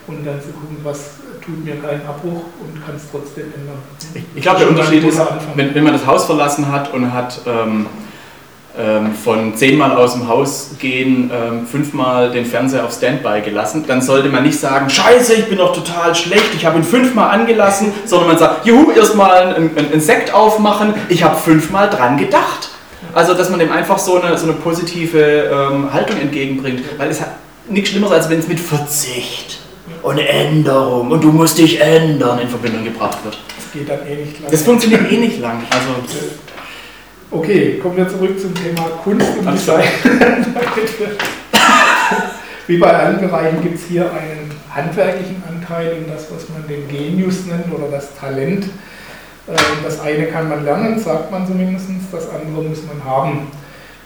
und 0.07 0.27
dann 0.27 0.39
zu 0.43 0.49
gucken, 0.49 0.77
was 0.83 1.13
tut 1.43 1.65
mir 1.65 1.77
keinen 1.77 2.05
Abbruch 2.07 2.45
und 2.61 2.85
kann 2.85 2.97
es 2.97 3.05
trotzdem 3.11 3.47
ändern. 3.47 3.79
Ich, 4.13 4.23
ich 4.35 4.43
glaube, 4.43 4.59
der 4.59 4.69
Unterschied 4.69 5.03
ist, 5.03 5.19
wenn, 5.55 5.75
wenn, 5.75 5.85
man 5.85 5.95
das 5.95 6.05
Haus 6.05 6.27
verlassen 6.27 6.71
hat 6.71 6.93
und 6.93 7.15
hat 7.15 7.41
ähm, 7.47 7.87
ähm, 8.79 9.15
von 9.15 9.57
zehnmal 9.57 9.97
aus 9.97 10.15
dem 10.15 10.29
Haus 10.29 10.71
gehen, 10.79 11.31
ähm, 11.35 11.67
fünfmal 11.67 12.31
den 12.31 12.45
Fernseher 12.45 12.85
auf 12.85 12.93
Standby 12.93 13.43
gelassen, 13.45 13.85
dann 13.87 14.01
sollte 14.01 14.29
man 14.29 14.45
nicht 14.45 14.59
sagen, 14.59 14.89
scheiße, 14.89 15.35
ich 15.35 15.47
bin 15.47 15.59
doch 15.59 15.75
total 15.75 16.15
schlecht, 16.15 16.55
ich 16.55 16.65
habe 16.65 16.79
ihn 16.79 16.85
fünfmal 16.85 17.31
angelassen, 17.31 17.93
sondern 18.05 18.29
man 18.29 18.39
sagt, 18.39 18.67
juhu, 18.67 18.93
erstmal 18.93 19.55
einen, 19.55 19.77
einen 19.77 20.01
Sekt 20.01 20.33
aufmachen, 20.33 20.95
ich 21.09 21.25
habe 21.25 21.37
fünfmal 21.37 21.91
dran 21.91 22.17
gedacht. 22.17 22.71
Also, 23.13 23.35
dass 23.35 23.51
man 23.51 23.59
dem 23.59 23.73
einfach 23.73 23.99
so 23.99 24.21
eine, 24.21 24.39
so 24.39 24.45
eine 24.45 24.53
positive 24.55 25.19
ähm, 25.21 25.93
Haltung 25.93 26.21
entgegenbringt, 26.21 26.83
weil 26.97 27.11
es 27.11 27.21
hat 27.21 27.31
nichts 27.69 27.91
Schlimmeres, 27.91 28.13
als 28.13 28.31
wenn 28.31 28.39
es 28.39 28.47
mit 28.47 28.61
Verzicht 28.61 29.59
und 30.03 30.19
Änderung 30.19 31.11
und 31.11 31.23
du 31.25 31.33
musst 31.33 31.59
dich 31.59 31.81
ändern 31.81 32.39
in 32.39 32.49
Verbindung 32.49 32.85
gebracht 32.85 33.19
wird. 33.25 33.37
Das 33.57 33.73
geht 33.73 33.89
dann 33.89 34.07
eh 34.07 34.25
nicht 34.25 34.41
lang. 34.41 34.51
Das 34.51 34.63
funktioniert 34.63 35.11
eh 35.11 35.17
nicht 35.17 35.41
lang. 35.41 35.63
Also, 35.71 36.21
Okay, 37.33 37.79
kommen 37.79 37.97
wir 37.97 38.09
zurück 38.09 38.41
zum 38.41 38.53
Thema 38.57 38.89
Kunst 39.05 39.39
und 39.39 39.53
Design. 39.53 39.85
Wie 42.67 42.77
bei 42.77 42.93
allen 42.93 43.21
Bereichen 43.21 43.63
gibt 43.63 43.77
es 43.77 43.85
hier 43.85 44.11
einen 44.11 44.51
handwerklichen 44.69 45.41
Anteil 45.49 45.99
und 45.99 46.09
das, 46.09 46.27
was 46.35 46.49
man 46.49 46.67
den 46.67 46.89
Genius 46.89 47.47
nennt 47.47 47.73
oder 47.73 47.87
das 47.89 48.17
Talent. 48.17 48.65
Ähm, 49.47 49.55
das 49.85 50.01
eine 50.01 50.27
kann 50.27 50.49
man 50.49 50.65
lernen, 50.65 50.99
sagt 50.99 51.31
man 51.31 51.47
zumindest, 51.47 51.87
das 52.11 52.29
andere 52.31 52.65
muss 52.65 52.83
man 52.85 53.05
haben. 53.05 53.47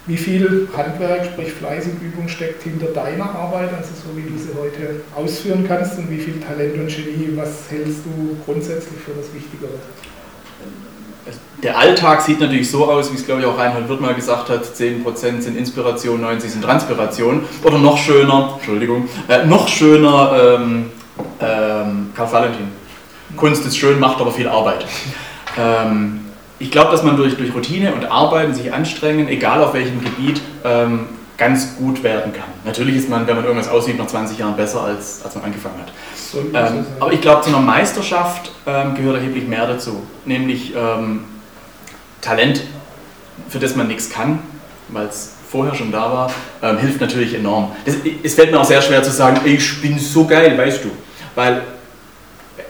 Wie 0.07 0.19
viel 0.19 0.69
Handwerk, 0.77 1.25
sprich 1.25 1.51
Fleiß 1.51 1.87
und 1.87 2.03
Übung 2.03 2.29
steckt 2.29 2.63
hinter 2.63 2.89
deiner 2.89 3.35
Arbeit, 3.35 3.71
also 3.75 3.89
so 3.95 4.15
wie 4.19 4.29
du 4.29 4.37
sie 4.37 4.51
heute 4.55 5.01
ausführen 5.17 5.65
kannst 5.67 5.97
und 5.97 6.11
wie 6.11 6.19
viel 6.19 6.41
Talent 6.41 6.75
und 6.75 6.89
Genie, 6.89 7.31
was 7.37 7.71
hältst 7.71 8.01
du 8.05 8.37
grundsätzlich 8.45 9.01
für 9.01 9.13
das 9.13 9.33
Wichtigere? 9.33 9.79
Der 11.63 11.79
Alltag 11.79 12.21
sieht 12.21 12.41
natürlich 12.41 12.71
so 12.71 12.91
aus, 12.91 13.11
wie 13.11 13.17
es 13.17 13.25
glaube 13.25 13.41
ich 13.41 13.47
auch 13.47 13.59
Reinhold 13.59 13.89
Wirth 13.89 14.01
mal 14.01 14.15
gesagt 14.15 14.51
hat, 14.51 14.65
10% 14.65 15.41
sind 15.41 15.57
Inspiration, 15.57 16.23
90% 16.23 16.41
sind 16.41 16.63
Transpiration. 16.63 17.45
Oder 17.63 17.79
noch 17.79 17.97
schöner, 17.97 18.55
Entschuldigung, 18.57 19.09
äh, 19.29 19.47
noch 19.47 19.69
schöner 19.69 20.59
ähm, 20.59 20.91
ähm, 21.41 22.11
Karl 22.15 22.33
Valentin. 22.33 22.69
Kunst 23.37 23.65
ist 23.67 23.77
schön, 23.77 23.99
macht 23.99 24.21
aber 24.21 24.31
viel 24.31 24.49
Arbeit. 24.49 24.85
Ähm, 25.59 26.21
ich 26.59 26.71
glaube, 26.71 26.93
dass 26.93 27.03
man 27.03 27.17
durch, 27.17 27.37
durch 27.37 27.55
Routine 27.55 27.95
und 27.95 28.05
Arbeiten, 28.05 28.55
sich 28.55 28.73
anstrengen, 28.73 29.29
egal 29.29 29.63
auf 29.63 29.75
welchem 29.75 30.03
Gebiet, 30.03 30.41
ähm, 30.65 31.07
ganz 31.37 31.77
gut 31.77 32.03
werden 32.03 32.33
kann. 32.33 32.49
Natürlich 32.65 32.97
ist 32.97 33.09
man, 33.09 33.27
wenn 33.27 33.37
man 33.37 33.45
irgendwas 33.45 33.69
aussieht, 33.69 33.99
nach 33.99 34.07
20 34.07 34.39
Jahren 34.39 34.57
besser, 34.57 34.83
als, 34.83 35.21
als 35.25 35.35
man 35.35 35.45
angefangen 35.45 35.77
hat. 35.81 35.93
Ähm, 36.55 36.87
aber 37.01 37.13
ich 37.13 37.21
glaube, 37.21 37.43
zu 37.43 37.49
einer 37.49 37.61
Meisterschaft 37.61 38.53
ähm, 38.67 38.95
gehört 38.95 39.17
erheblich 39.17 39.47
mehr 39.47 39.67
dazu. 39.67 40.03
Nämlich 40.25 40.75
ähm, 40.77 41.25
Talent, 42.21 42.63
für 43.49 43.59
das 43.59 43.75
man 43.77 43.89
nichts 43.89 44.11
kann, 44.11 44.39
weil 44.89 45.07
es 45.07 45.33
vorher 45.51 45.75
schon 45.75 45.93
da 45.93 46.13
war, 46.13 46.33
ähm, 46.63 46.79
hilft 46.79 47.01
natürlich 47.01 47.35
enorm. 47.35 47.73
Das, 47.85 47.97
es 48.23 48.35
fällt 48.35 48.51
mir 48.51 48.61
auch 48.61 48.65
sehr 48.65 48.83
schwer 48.83 49.03
zu 49.03 49.11
sagen, 49.11 49.41
ich 49.45 49.81
bin 49.81 49.99
so 49.99 50.27
geil, 50.27 50.57
weißt 50.57 50.85
du. 50.85 50.91
Weil 51.35 51.63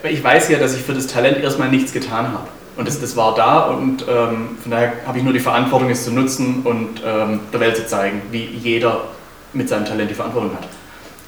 ich 0.03 0.23
weiß 0.23 0.49
ja, 0.49 0.59
dass 0.59 0.75
ich 0.75 0.81
für 0.81 0.93
das 0.93 1.07
Talent 1.07 1.37
erstmal 1.39 1.69
nichts 1.69 1.93
getan 1.93 2.27
habe. 2.27 2.47
Und 2.77 2.87
das, 2.87 2.99
das 2.99 3.15
war 3.15 3.35
da 3.35 3.67
und 3.67 4.03
ähm, 4.03 4.57
von 4.61 4.71
daher 4.71 4.93
habe 5.07 5.17
ich 5.17 5.23
nur 5.23 5.31
die 5.31 5.39
Verantwortung, 5.39 5.89
es 5.89 6.03
zu 6.03 6.11
nutzen 6.11 6.61
und 6.65 7.01
ähm, 7.05 7.39
der 7.53 7.59
Welt 7.61 7.77
zu 7.77 7.87
zeigen, 7.87 8.21
wie 8.31 8.43
jeder 8.43 9.05
mit 9.53 9.69
seinem 9.69 9.85
Talent 9.85 10.09
die 10.09 10.15
Verantwortung 10.15 10.51
hat. 10.51 10.67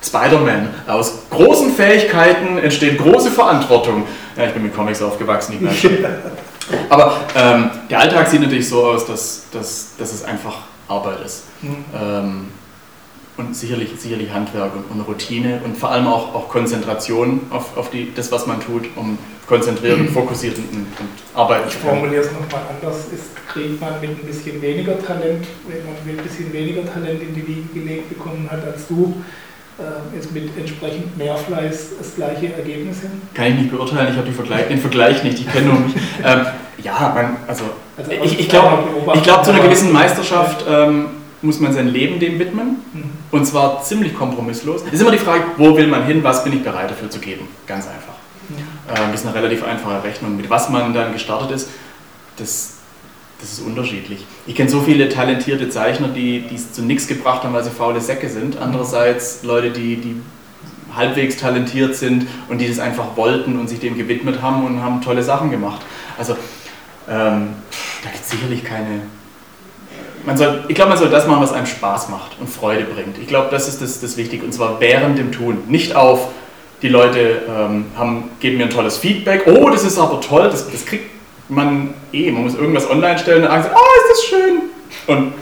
Spider-Man. 0.05 0.69
Aus 0.87 1.19
großen 1.29 1.73
Fähigkeiten 1.73 2.57
entsteht 2.57 2.97
große 2.97 3.31
Verantwortung. 3.31 4.03
Ja, 4.35 4.45
ich 4.45 4.53
bin 4.53 4.63
mit 4.63 4.75
Comics 4.75 5.01
aufgewachsen, 5.01 5.57
nicht 5.59 5.83
mehr. 5.83 6.09
Aber 6.89 7.21
ähm, 7.35 7.69
der 7.89 7.99
Alltag 8.01 8.27
sieht 8.27 8.41
natürlich 8.41 8.67
so 8.67 8.85
aus, 8.85 9.05
dass, 9.05 9.45
dass, 9.51 9.91
dass 9.97 10.13
es 10.13 10.23
einfach 10.23 10.55
Arbeit 10.87 11.25
ist. 11.25 11.43
Mhm. 11.61 12.47
Und 13.37 13.55
sicherlich, 13.55 13.91
sicherlich 13.97 14.33
Handwerk 14.33 14.71
und, 14.75 14.89
und, 14.89 15.07
Routine 15.07 15.61
und 15.63 15.77
vor 15.77 15.91
allem 15.91 16.07
auch, 16.07 16.33
auch 16.33 16.49
Konzentration 16.49 17.41
auf, 17.51 17.77
auf 17.77 17.91
die, 17.91 18.11
das, 18.15 18.31
was 18.31 18.47
man 18.47 18.59
tut, 18.59 18.89
um 18.95 19.17
konzentriert 19.47 19.99
und 19.99 20.09
fokussiert 20.13 20.57
und, 20.57 20.65
und 20.73 20.87
arbeiten 21.35 21.69
zu 21.69 21.77
können. 21.77 21.93
Ich 21.93 21.99
formuliere 21.99 22.23
es 22.23 22.31
nochmal 22.31 22.61
anders. 22.69 23.05
Ist, 23.13 23.35
kriegt 23.47 23.79
man 23.79 23.99
mit 24.01 24.09
ein 24.09 24.25
bisschen 24.25 24.61
weniger 24.61 24.99
Talent, 24.99 25.45
wenn 25.67 25.85
man 25.85 25.95
mit 26.05 26.19
ein 26.19 26.23
bisschen 26.23 26.51
weniger 26.51 26.85
Talent 26.91 27.21
in 27.21 27.33
die 27.33 27.47
Wiege 27.47 27.73
gelegt 27.73 28.09
bekommen 28.09 28.47
hat 28.51 28.63
als 28.65 28.87
du, 28.87 29.15
äh, 29.79 30.17
ist 30.17 30.31
mit 30.31 30.49
entsprechend 30.57 31.17
mehr 31.17 31.37
Fleiß 31.37 31.91
das 31.97 32.15
gleiche 32.15 32.53
Ergebnis 32.53 33.01
hin? 33.01 33.21
Kann 33.33 33.47
ich 33.47 33.55
nicht 33.55 33.71
beurteilen, 33.71 34.11
ich 34.11 34.17
habe 34.17 34.31
Vergleich, 34.31 34.67
den 34.67 34.79
Vergleich 34.79 35.23
nicht, 35.23 35.39
ich 35.39 35.51
kenne 35.51 35.67
nur 35.67 35.79
mich. 35.79 35.95
ähm, 36.23 36.45
ja, 36.83 37.11
man, 37.13 37.37
also, 37.47 37.63
also 37.97 38.11
ich, 38.11 38.39
ich 38.39 38.49
glaube, 38.49 38.83
glaub, 39.23 39.43
zu 39.43 39.51
einer 39.51 39.61
gewissen 39.61 39.91
Meisterschaft 39.91 40.65
ähm, 40.69 41.05
muss 41.41 41.59
man 41.59 41.73
sein 41.73 41.87
Leben 41.87 42.19
dem 42.19 42.39
widmen 42.39 42.77
mhm. 42.93 43.09
und 43.31 43.45
zwar 43.45 43.83
ziemlich 43.83 44.15
kompromisslos. 44.15 44.81
Es 44.87 44.93
ist 44.93 45.01
immer 45.01 45.11
die 45.11 45.17
Frage, 45.17 45.43
wo 45.57 45.75
will 45.77 45.87
man 45.87 46.05
hin, 46.05 46.23
was 46.23 46.43
bin 46.43 46.53
ich 46.53 46.63
bereit 46.63 46.89
dafür 46.89 47.09
zu 47.09 47.19
geben? 47.19 47.47
Ganz 47.65 47.85
einfach. 47.87 48.15
Mhm. 48.49 48.55
Ähm, 48.89 49.11
das 49.11 49.21
ist 49.21 49.27
eine 49.27 49.35
relativ 49.35 49.63
einfache 49.63 50.03
Rechnung. 50.03 50.35
Mit 50.37 50.49
was 50.49 50.69
man 50.69 50.93
dann 50.93 51.13
gestartet 51.13 51.51
ist, 51.51 51.69
das 52.37 52.77
das 53.39 53.53
ist 53.53 53.59
unterschiedlich. 53.59 54.25
Ich 54.47 54.55
kenne 54.55 54.69
so 54.69 54.81
viele 54.81 55.09
talentierte 55.09 55.69
Zeichner, 55.69 56.07
die 56.07 56.43
es 56.53 56.73
zu 56.73 56.81
nichts 56.81 57.07
gebracht 57.07 57.43
haben, 57.43 57.53
weil 57.53 57.63
sie 57.63 57.69
faule 57.69 58.01
Säcke 58.01 58.29
sind. 58.29 58.57
Andererseits 58.57 59.43
Leute, 59.43 59.69
die, 59.69 59.97
die 59.97 60.15
halbwegs 60.95 61.37
talentiert 61.37 61.95
sind 61.95 62.27
und 62.49 62.59
die 62.59 62.67
das 62.67 62.79
einfach 62.79 63.15
wollten 63.15 63.59
und 63.59 63.67
sich 63.69 63.79
dem 63.79 63.95
gewidmet 63.95 64.41
haben 64.41 64.65
und 64.65 64.81
haben 64.81 65.01
tolle 65.01 65.21
Sachen 65.21 65.51
gemacht. 65.51 65.81
Also 66.17 66.33
ähm, 67.07 67.49
da 68.03 68.09
gibt 68.09 68.23
es 68.23 68.31
sicherlich 68.31 68.63
keine. 68.63 69.01
Man 70.27 70.35
soll, 70.35 70.65
ich 70.67 70.75
glaube, 70.75 70.89
man 70.89 70.99
soll 70.99 71.09
das 71.09 71.25
machen, 71.25 71.41
was 71.41 71.53
einem 71.53 71.65
Spaß 71.65 72.09
macht 72.09 72.37
und 72.37 72.49
Freude 72.49 72.83
bringt. 72.83 73.17
Ich 73.17 73.27
glaube, 73.27 73.47
das 73.49 73.69
ist 73.69 73.81
das, 73.81 74.01
das 74.01 74.17
Wichtige 74.17 74.43
und 74.43 74.53
zwar 74.53 74.81
während 74.81 75.17
dem 75.17 75.31
Tun. 75.31 75.59
Nicht 75.67 75.95
auf, 75.95 76.27
die 76.81 76.89
Leute 76.89 77.43
ähm, 77.47 77.85
haben, 77.97 78.29
geben 78.41 78.57
mir 78.57 78.65
ein 78.65 78.69
tolles 78.69 78.97
Feedback, 78.97 79.43
oh, 79.47 79.69
das 79.69 79.85
ist 79.85 79.97
aber 79.97 80.19
toll, 80.19 80.49
das, 80.51 80.69
das 80.69 80.85
kriegt 80.85 81.11
man 81.47 81.93
eh, 82.11 82.29
man 82.29 82.43
muss 82.43 82.55
irgendwas 82.55 82.89
online 82.89 83.17
stellen 83.17 83.43
und 83.43 83.49
sagen, 83.49 83.69
oh, 83.73 83.77
ist 83.77 84.09
das 84.09 84.25
schön. 84.25 84.61
Und 85.07 85.33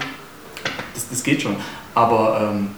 das, 0.94 1.08
das 1.10 1.24
geht 1.24 1.42
schon. 1.42 1.56
Aber 1.92 2.52
ähm, 2.52 2.68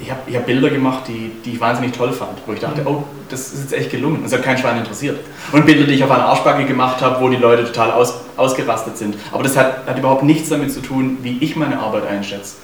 ich 0.00 0.10
habe 0.10 0.20
hab 0.34 0.46
Bilder 0.46 0.70
gemacht, 0.70 1.04
die, 1.08 1.32
die 1.44 1.52
ich 1.54 1.60
wahnsinnig 1.60 1.92
toll 1.92 2.12
fand, 2.12 2.38
wo 2.46 2.52
ich 2.52 2.60
dachte, 2.60 2.82
mhm. 2.82 2.86
oh, 2.86 3.04
das 3.28 3.52
ist 3.52 3.62
jetzt 3.62 3.72
echt 3.72 3.90
gelungen. 3.90 4.22
Das 4.22 4.32
hat 4.32 4.42
kein 4.42 4.58
Schwein 4.58 4.78
interessiert. 4.78 5.18
Und 5.52 5.64
Bilder, 5.64 5.84
die 5.84 5.94
ich 5.94 6.04
auf 6.04 6.10
einer 6.10 6.24
Arschbacke 6.24 6.64
gemacht 6.64 7.00
habe, 7.00 7.22
wo 7.22 7.28
die 7.28 7.36
Leute 7.36 7.64
total 7.64 7.92
aus, 7.92 8.14
ausgerastet 8.36 8.98
sind. 8.98 9.16
Aber 9.32 9.42
das 9.42 9.56
hat, 9.56 9.86
hat 9.86 9.98
überhaupt 9.98 10.22
nichts 10.22 10.48
damit 10.50 10.72
zu 10.72 10.80
tun, 10.80 11.18
wie 11.22 11.38
ich 11.40 11.56
meine 11.56 11.78
Arbeit 11.78 12.06
einschätze. 12.06 12.56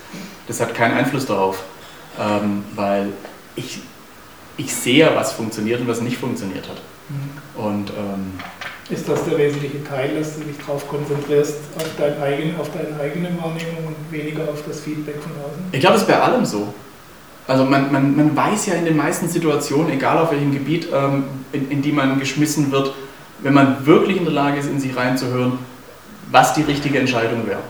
Das 0.47 0.61
hat 0.61 0.75
keinen 0.75 0.95
Einfluss 0.95 1.27
darauf, 1.27 1.62
ähm, 2.21 2.64
weil 2.75 3.09
ich, 3.57 3.81
ich 4.59 4.75
sehe, 4.75 5.11
was 5.14 5.33
funktioniert 5.33 5.81
und 5.81 5.88
was 5.88 6.01
nicht 6.01 6.18
funktioniert 6.18 6.68
hat. 6.68 6.81
Mhm. 7.09 7.64
Und 7.64 7.90
ähm, 7.90 8.38
Ist 8.90 9.09
das 9.09 9.25
der 9.25 9.38
wesentliche 9.38 9.83
Teil, 9.85 10.16
dass 10.18 10.37
du 10.37 10.45
dich 10.45 10.59
darauf 10.59 10.87
konzentrierst, 10.87 11.57
auf, 11.77 11.87
dein 11.97 12.21
eigen, 12.23 12.57
auf 12.61 12.68
deine 12.73 13.01
eigene 13.01 13.29
Wahrnehmung 13.40 13.87
und 13.87 14.12
weniger 14.12 14.42
auf 14.51 14.62
das 14.66 14.81
Feedback 14.81 15.16
von 15.23 15.33
außen? 15.33 15.64
Ich 15.73 15.81
glaube, 15.81 15.97
es 15.97 16.03
ist 16.03 16.09
bei 16.09 16.21
allem 16.21 16.45
so. 16.45 16.75
Also 17.46 17.64
man, 17.64 17.90
man, 17.90 18.16
man 18.16 18.37
weiß 18.37 18.66
ja 18.66 18.74
in 18.74 18.85
den 18.85 18.96
meisten 18.96 19.28
Situationen, 19.28 19.90
egal 19.92 20.18
auf 20.18 20.31
welchem 20.31 20.52
Gebiet, 20.52 20.88
ähm, 20.94 21.24
in, 21.52 21.70
in 21.70 21.83
die 21.83 21.92
man 21.92 22.20
geschmissen 22.20 22.70
wird, 22.70 22.92
wenn 23.40 23.55
man 23.55 23.85
wirklich 23.85 24.16
in 24.16 24.24
der 24.24 24.33
Lage 24.33 24.59
ist, 24.59 24.70
in 24.70 24.78
sich 24.81 24.96
reinzuhören, 24.96 25.59
was 26.31 26.55
die 26.55 26.62
richtige 26.62 26.98
Entscheidung 26.98 27.46
wäre. 27.46 27.61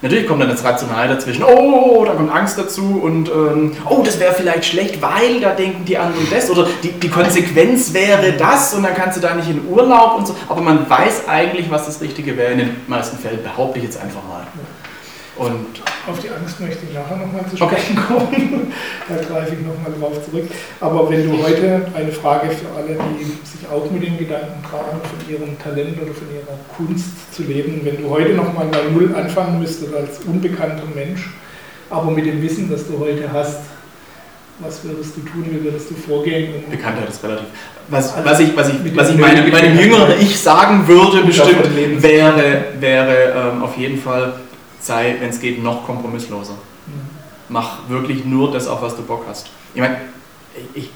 Natürlich 0.00 0.28
kommt 0.28 0.40
dann 0.40 0.48
das 0.48 0.62
Rational 0.62 1.08
dazwischen, 1.08 1.42
oh, 1.42 2.04
da 2.06 2.12
kommt 2.12 2.32
Angst 2.32 2.56
dazu 2.56 3.00
und 3.02 3.28
ähm, 3.28 3.72
oh, 3.90 4.02
das 4.04 4.20
wäre 4.20 4.32
vielleicht 4.32 4.64
schlecht, 4.66 5.02
weil 5.02 5.40
da 5.40 5.50
denken 5.50 5.84
die 5.84 5.98
anderen 5.98 6.24
das 6.30 6.48
oder 6.48 6.68
die, 6.84 6.92
die 6.92 7.08
Konsequenz 7.08 7.92
wäre 7.92 8.32
das 8.32 8.74
und 8.74 8.84
dann 8.84 8.94
kannst 8.94 9.16
du 9.16 9.20
da 9.20 9.34
nicht 9.34 9.50
in 9.50 9.66
Urlaub 9.66 10.18
und 10.18 10.28
so. 10.28 10.36
Aber 10.48 10.60
man 10.60 10.88
weiß 10.88 11.26
eigentlich, 11.26 11.68
was 11.68 11.86
das 11.86 12.00
Richtige 12.00 12.36
wäre 12.36 12.52
in 12.52 12.58
den 12.58 12.76
meisten 12.86 13.18
Fällen, 13.18 13.42
behaupte 13.42 13.80
ich 13.80 13.86
jetzt 13.86 14.00
einfach 14.00 14.22
mal. 14.28 14.46
Und 15.38 15.82
auf 16.08 16.18
die 16.18 16.30
Angst 16.30 16.58
möchte 16.60 16.84
ich 16.84 16.94
nachher 16.94 17.16
nochmal 17.16 17.46
zu 17.48 17.56
sprechen 17.56 17.96
okay. 17.96 18.06
kommen. 18.08 18.72
da 19.08 19.14
greife 19.14 19.54
ich 19.54 19.60
nochmal 19.60 19.92
drauf 19.98 20.18
zurück. 20.24 20.50
Aber 20.80 21.08
wenn 21.10 21.30
du 21.30 21.42
heute 21.42 21.86
eine 21.94 22.10
Frage 22.10 22.50
für 22.50 22.66
alle, 22.76 22.98
die 22.98 23.24
sich 23.46 23.68
auch 23.70 23.88
mit 23.90 24.02
den 24.02 24.18
Gedanken 24.18 24.60
tragen, 24.68 24.98
von 24.98 25.32
ihrem 25.32 25.56
Talent 25.58 25.96
oder 26.02 26.12
von 26.12 26.26
ihrer 26.34 26.58
Kunst 26.76 27.32
zu 27.32 27.44
leben, 27.44 27.82
wenn 27.84 28.02
du 28.02 28.10
heute 28.10 28.34
nochmal 28.34 28.66
bei 28.66 28.82
Null 28.92 29.14
anfangen 29.14 29.60
müsstest 29.60 29.94
als 29.94 30.18
unbekannter 30.26 30.84
Mensch, 30.94 31.30
aber 31.88 32.10
mit 32.10 32.26
dem 32.26 32.42
Wissen, 32.42 32.68
das 32.68 32.88
du 32.88 32.98
heute 32.98 33.32
hast, 33.32 33.60
was 34.58 34.82
würdest 34.82 35.16
du 35.16 35.20
tun, 35.20 35.46
wie 35.48 35.62
würdest 35.62 35.88
du 35.88 35.94
vorgehen? 35.94 36.64
Bekanntheit 36.68 37.08
ist 37.08 37.22
relativ. 37.22 37.46
Was, 37.88 38.12
also 38.12 38.28
was 38.28 38.40
ich, 38.40 38.56
was 38.56 38.68
ich, 38.70 38.96
was 38.96 39.10
ich 39.10 39.16
meinem, 39.16 39.50
meinem 39.52 39.78
jüngeren 39.78 40.20
Ich 40.20 40.40
sagen 40.40 40.88
würde, 40.88 41.22
bestimmt, 41.22 42.02
wäre, 42.02 42.64
wäre 42.80 43.52
ähm, 43.54 43.62
auf 43.62 43.78
jeden 43.78 44.00
Fall 44.00 44.32
sei, 44.80 45.16
wenn 45.20 45.30
es 45.30 45.40
geht, 45.40 45.62
noch 45.62 45.84
kompromissloser. 45.84 46.54
Mhm. 46.54 47.08
Mach 47.48 47.88
wirklich 47.88 48.24
nur 48.24 48.52
das, 48.52 48.66
auf 48.66 48.82
was 48.82 48.96
du 48.96 49.02
Bock 49.02 49.24
hast. 49.28 49.48
Ich 49.74 49.80
meine, 49.80 49.96
ich, 50.74 50.90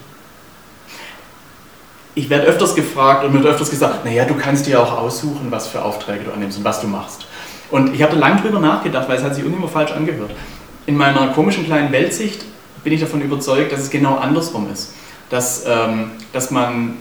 ich 2.14 2.28
werde 2.28 2.44
öfters 2.44 2.74
gefragt 2.74 3.24
und 3.24 3.32
mir 3.32 3.42
wird 3.42 3.52
öfters 3.52 3.70
gesagt, 3.70 4.04
naja, 4.04 4.24
du 4.24 4.34
kannst 4.34 4.66
dir 4.66 4.82
auch 4.82 4.92
aussuchen, 4.98 5.46
was 5.50 5.68
für 5.68 5.82
Aufträge 5.82 6.24
du 6.24 6.32
annimmst 6.32 6.58
und 6.58 6.64
was 6.64 6.80
du 6.80 6.86
machst. 6.86 7.26
Und 7.70 7.94
ich 7.94 8.02
habe 8.02 8.14
da 8.14 8.18
lange 8.18 8.42
drüber 8.42 8.60
nachgedacht, 8.60 9.08
weil 9.08 9.16
es 9.16 9.24
hat 9.24 9.34
sich 9.34 9.44
immer 9.44 9.66
falsch 9.66 9.92
angehört. 9.92 10.30
In 10.84 10.96
meiner 10.96 11.28
komischen 11.28 11.64
kleinen 11.64 11.90
Weltsicht 11.90 12.44
bin 12.84 12.92
ich 12.92 13.00
davon 13.00 13.22
überzeugt, 13.22 13.72
dass 13.72 13.80
es 13.80 13.90
genau 13.90 14.16
andersrum 14.16 14.70
ist. 14.70 14.92
Dass, 15.30 15.64
ähm, 15.66 16.10
dass 16.34 16.50
man, 16.50 16.98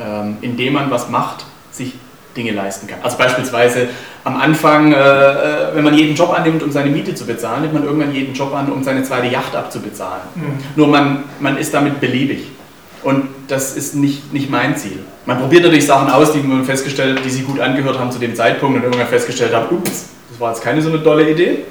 ähm, 0.00 0.38
indem 0.40 0.72
man 0.72 0.90
was 0.90 1.08
macht, 1.08 1.44
sich 1.70 1.94
Dinge 2.36 2.50
leisten 2.50 2.88
kann. 2.88 2.98
Also 3.02 3.16
beispielsweise 3.16 3.88
am 4.24 4.36
Anfang, 4.36 4.92
äh, 4.92 4.96
äh, 4.96 5.74
wenn 5.74 5.84
man 5.84 5.94
jeden 5.94 6.14
Job 6.14 6.32
annimmt, 6.36 6.62
um 6.62 6.70
seine 6.70 6.90
Miete 6.90 7.14
zu 7.14 7.26
bezahlen, 7.26 7.62
nimmt 7.62 7.74
man 7.74 7.84
irgendwann 7.84 8.14
jeden 8.14 8.34
Job 8.34 8.54
an, 8.54 8.70
um 8.70 8.82
seine 8.82 9.02
zweite 9.02 9.26
Yacht 9.26 9.54
abzubezahlen. 9.54 10.22
Mhm. 10.34 10.58
Nur 10.76 10.88
man, 10.88 11.24
man 11.40 11.58
ist 11.58 11.74
damit 11.74 12.00
beliebig. 12.00 12.48
Und 13.02 13.28
das 13.48 13.76
ist 13.76 13.96
nicht, 13.96 14.32
nicht 14.32 14.48
mein 14.48 14.76
Ziel. 14.76 15.00
Man 15.26 15.38
probiert 15.38 15.64
natürlich 15.64 15.86
Sachen 15.86 16.08
aus, 16.08 16.32
die 16.32 16.38
man 16.38 16.64
festgestellt, 16.64 17.20
die 17.24 17.30
sich 17.30 17.44
gut 17.44 17.58
angehört 17.58 17.98
haben 17.98 18.12
zu 18.12 18.20
dem 18.20 18.34
Zeitpunkt 18.36 18.76
und 18.76 18.84
irgendwann 18.84 19.08
festgestellt 19.08 19.52
haben, 19.52 19.76
ups, 19.76 20.10
das 20.30 20.38
war 20.38 20.52
jetzt 20.52 20.62
keine 20.62 20.80
so 20.80 20.88
eine 20.88 21.02
tolle 21.02 21.28
Idee. 21.28 21.64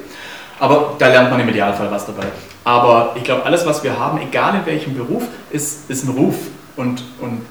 Aber 0.60 0.94
da 0.98 1.08
lernt 1.08 1.30
man 1.30 1.40
im 1.40 1.48
Idealfall 1.48 1.90
was 1.90 2.04
dabei. 2.04 2.26
Aber 2.64 3.16
ich 3.16 3.24
glaube, 3.24 3.44
alles, 3.44 3.64
was 3.64 3.82
wir 3.82 3.98
haben, 3.98 4.20
egal 4.20 4.54
in 4.56 4.66
welchem 4.66 4.94
Beruf, 4.94 5.24
ist, 5.50 5.90
ist 5.90 6.04
ein 6.04 6.10
Ruf. 6.10 6.36
Und, 6.76 7.02
und 7.20 7.42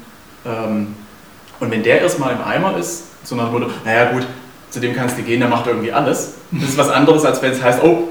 ähm, 0.45 0.95
und 1.61 1.69
wenn 1.69 1.83
der 1.83 2.01
erstmal 2.01 2.33
im 2.33 2.43
Eimer 2.43 2.75
ist, 2.75 3.03
so 3.23 3.35
nach 3.35 3.45
dem 3.45 3.53
Motto, 3.53 3.67
naja 3.85 4.11
gut, 4.11 4.25
zu 4.71 4.79
dem 4.79 4.95
kannst 4.95 5.17
du 5.17 5.21
gehen, 5.21 5.39
der 5.39 5.49
macht 5.49 5.67
irgendwie 5.67 5.91
alles. 5.91 6.33
Das 6.51 6.69
ist 6.69 6.77
was 6.77 6.89
anderes, 6.89 7.23
als 7.25 7.41
wenn 7.41 7.51
es 7.51 7.61
heißt, 7.61 7.83
oh, 7.83 8.07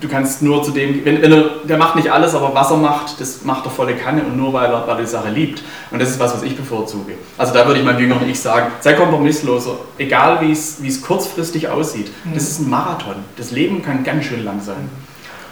du 0.00 0.08
kannst 0.08 0.42
nur 0.42 0.62
zu 0.62 0.70
dem, 0.70 1.04
wenn, 1.04 1.20
wenn 1.22 1.32
er, 1.32 1.44
der 1.64 1.76
macht 1.78 1.96
nicht 1.96 2.10
alles, 2.10 2.34
aber 2.34 2.54
was 2.54 2.70
er 2.70 2.76
macht, 2.76 3.20
das 3.20 3.44
macht 3.44 3.64
er 3.64 3.70
volle 3.70 3.94
Kanne 3.96 4.22
und 4.22 4.36
nur 4.36 4.52
weil 4.52 4.70
er, 4.70 4.86
weil 4.86 4.96
er 4.96 5.02
die 5.02 5.06
Sache 5.06 5.30
liebt. 5.30 5.62
Und 5.90 6.00
das 6.00 6.10
ist 6.10 6.20
was, 6.20 6.34
was 6.34 6.42
ich 6.42 6.56
bevorzuge. 6.56 7.14
Also 7.36 7.52
da 7.54 7.66
würde 7.66 7.80
ich 7.80 7.86
meinem 7.86 8.00
jüngeren 8.00 8.28
Ich 8.28 8.40
sagen, 8.40 8.72
sei 8.80 8.92
kompromissloser, 8.92 9.76
egal 9.98 10.40
wie 10.40 10.52
es 10.52 11.02
kurzfristig 11.02 11.68
aussieht. 11.68 12.10
Das 12.32 12.44
ist 12.44 12.60
ein 12.60 12.70
Marathon. 12.70 13.16
Das 13.36 13.50
Leben 13.50 13.82
kann 13.82 14.04
ganz 14.04 14.24
schön 14.24 14.44
lang 14.44 14.60
sein. 14.60 14.88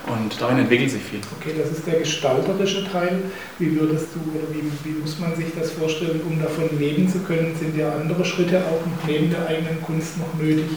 Und 0.07 0.41
darin 0.41 0.59
entwickelt 0.59 0.91
sich 0.91 1.03
viel. 1.03 1.21
Okay, 1.39 1.55
das 1.59 1.77
ist 1.77 1.87
der 1.87 1.99
gestalterische 1.99 2.91
Teil. 2.91 3.23
Wie 3.59 3.79
würdest 3.79 4.09
du 4.15 4.21
oder 4.39 4.49
wie, 4.53 4.63
wie 4.85 4.99
muss 4.99 5.19
man 5.19 5.35
sich 5.37 5.47
das 5.59 5.73
vorstellen, 5.73 6.21
um 6.29 6.41
davon 6.41 6.79
leben 6.79 7.09
zu 7.09 7.19
können? 7.21 7.55
Sind 7.59 7.77
ja 7.77 7.93
andere 7.93 8.25
Schritte 8.25 8.59
auch 8.59 8.81
neben 9.07 9.31
der 9.31 9.47
eigenen 9.47 9.83
Kunst 9.83 10.19
noch 10.19 10.33
nötig, 10.41 10.71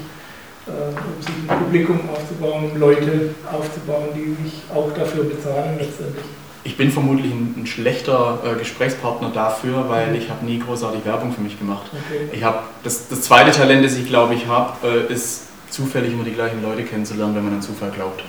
äh, 0.68 0.72
um 0.72 1.22
sich 1.22 1.34
ein 1.48 1.60
Publikum 1.60 2.00
aufzubauen, 2.10 2.72
um 2.72 2.80
Leute 2.80 3.36
aufzubauen, 3.52 4.10
die 4.16 4.44
sich 4.44 4.62
auch 4.74 4.92
dafür 4.94 5.24
bezahlen 5.24 5.78
letztendlich? 5.80 6.26
Ich 6.64 6.78
bin 6.78 6.92
vermutlich 6.92 7.32
ein, 7.32 7.56
ein 7.58 7.66
schlechter 7.66 8.40
äh, 8.46 8.60
Gesprächspartner 8.60 9.32
dafür, 9.34 9.90
weil 9.90 10.10
mhm. 10.10 10.16
ich 10.16 10.30
habe 10.30 10.46
nie 10.46 10.60
großartig 10.60 11.06
Werbung 11.06 11.32
für 11.32 11.42
mich 11.42 11.58
gemacht. 11.58 11.90
Okay. 11.92 12.30
Ich 12.34 12.44
habe 12.44 12.60
das, 12.84 13.08
das 13.08 13.22
zweite 13.22 13.52
Talent, 13.52 13.84
das 13.86 13.96
ich 13.96 14.08
glaube 14.08 14.36
ich 14.36 14.46
habe, 14.48 15.08
äh, 15.10 15.12
ist 15.12 15.48
zufällig 15.70 16.12
immer 16.12 16.24
die 16.24 16.34
gleichen 16.34 16.62
Leute 16.62 16.84
kennenzulernen, 16.84 17.36
wenn 17.36 17.46
man 17.46 17.54
an 17.54 17.62
Zufall 17.62 17.92
glaubt. 17.92 18.24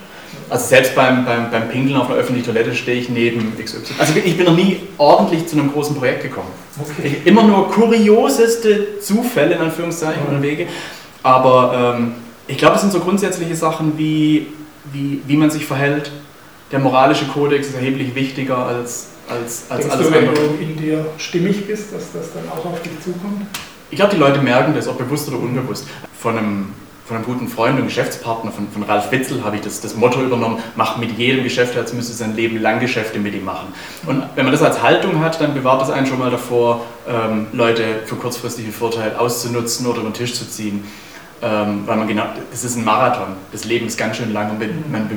Also 0.52 0.66
selbst 0.66 0.94
beim, 0.94 1.24
beim, 1.24 1.50
beim 1.50 1.70
Pinkeln 1.70 1.96
auf 1.96 2.10
einer 2.10 2.18
öffentlichen 2.18 2.46
Toilette 2.52 2.74
stehe 2.74 3.00
ich 3.00 3.08
neben 3.08 3.54
XY. 3.56 3.94
Also 3.98 4.12
ich 4.22 4.36
bin 4.36 4.44
noch 4.44 4.54
nie 4.54 4.80
ordentlich 4.98 5.46
zu 5.46 5.58
einem 5.58 5.72
großen 5.72 5.96
Projekt 5.96 6.24
gekommen. 6.24 6.50
Okay. 6.78 7.16
Ich, 7.20 7.26
immer 7.26 7.42
nur 7.42 7.70
kurioseste 7.70 9.00
Zufälle 9.00 9.54
in 9.54 9.62
Anführungszeichen 9.62 10.22
oder 10.28 10.42
Wege. 10.42 10.66
Aber 11.22 11.96
ähm, 11.96 12.12
ich 12.46 12.58
glaube, 12.58 12.74
es 12.74 12.82
sind 12.82 12.92
so 12.92 13.00
grundsätzliche 13.00 13.56
Sachen 13.56 13.96
wie, 13.96 14.48
wie, 14.92 15.22
wie 15.26 15.36
man 15.38 15.50
sich 15.50 15.64
verhält. 15.64 16.12
Der 16.70 16.80
moralische 16.80 17.24
Kodex 17.26 17.68
ist 17.68 17.74
erheblich 17.74 18.14
wichtiger 18.14 18.58
als, 18.58 19.08
als, 19.30 19.64
als 19.70 19.80
Denkst 19.80 19.94
alles 19.94 20.06
du, 20.08 20.12
wenn 20.12 20.28
andere. 20.28 20.48
du 20.48 20.62
in 20.62 20.76
dir 20.76 21.06
stimmig 21.16 21.66
bist, 21.66 21.94
dass 21.94 22.12
das 22.12 22.34
dann 22.34 22.44
auch 22.50 22.64
auf 22.66 22.82
dich 22.82 22.92
zukommt? 23.02 23.46
Ich 23.90 23.96
glaube, 23.96 24.12
die 24.12 24.20
Leute 24.20 24.42
merken 24.42 24.74
das, 24.74 24.86
ob 24.86 24.98
bewusst 24.98 25.28
oder 25.28 25.38
unbewusst. 25.38 25.86
Von 26.18 26.36
einem 26.36 26.66
von 27.06 27.16
einem 27.16 27.26
guten 27.26 27.48
Freund 27.48 27.78
und 27.78 27.86
Geschäftspartner, 27.86 28.52
von, 28.52 28.68
von 28.70 28.84
Ralf 28.84 29.10
Witzel, 29.10 29.44
habe 29.44 29.56
ich 29.56 29.62
das, 29.62 29.80
das 29.80 29.96
Motto 29.96 30.22
übernommen, 30.22 30.58
mach 30.76 30.98
mit 30.98 31.18
jedem 31.18 31.42
Geschäft, 31.42 31.76
als 31.76 31.92
müsste 31.92 32.12
sein 32.12 32.36
Leben 32.36 32.60
lang 32.60 32.80
Geschäfte 32.80 33.18
mit 33.18 33.34
ihm 33.34 33.44
machen. 33.44 33.68
Und 34.06 34.24
wenn 34.36 34.44
man 34.44 34.52
das 34.52 34.62
als 34.62 34.82
Haltung 34.82 35.20
hat, 35.20 35.40
dann 35.40 35.54
bewahrt 35.54 35.82
das 35.82 35.90
einen 35.90 36.06
schon 36.06 36.18
mal 36.18 36.30
davor, 36.30 36.84
ähm, 37.08 37.48
Leute 37.52 37.84
für 38.06 38.16
kurzfristige 38.16 38.70
Vorteile 38.70 39.18
auszunutzen 39.18 39.86
oder 39.86 40.00
über 40.00 40.10
den 40.10 40.14
Tisch 40.14 40.34
zu 40.34 40.48
ziehen. 40.48 40.84
Ähm, 41.42 41.82
weil 41.86 41.96
man 41.96 42.06
genau, 42.06 42.24
das 42.52 42.62
ist 42.62 42.76
ein 42.76 42.84
Marathon, 42.84 43.34
das 43.50 43.64
Leben 43.64 43.86
ist 43.86 43.98
ganz 43.98 44.16
schön 44.16 44.32
lang 44.32 44.50
und 44.50 44.90
man 44.90 45.08
be 45.08 45.16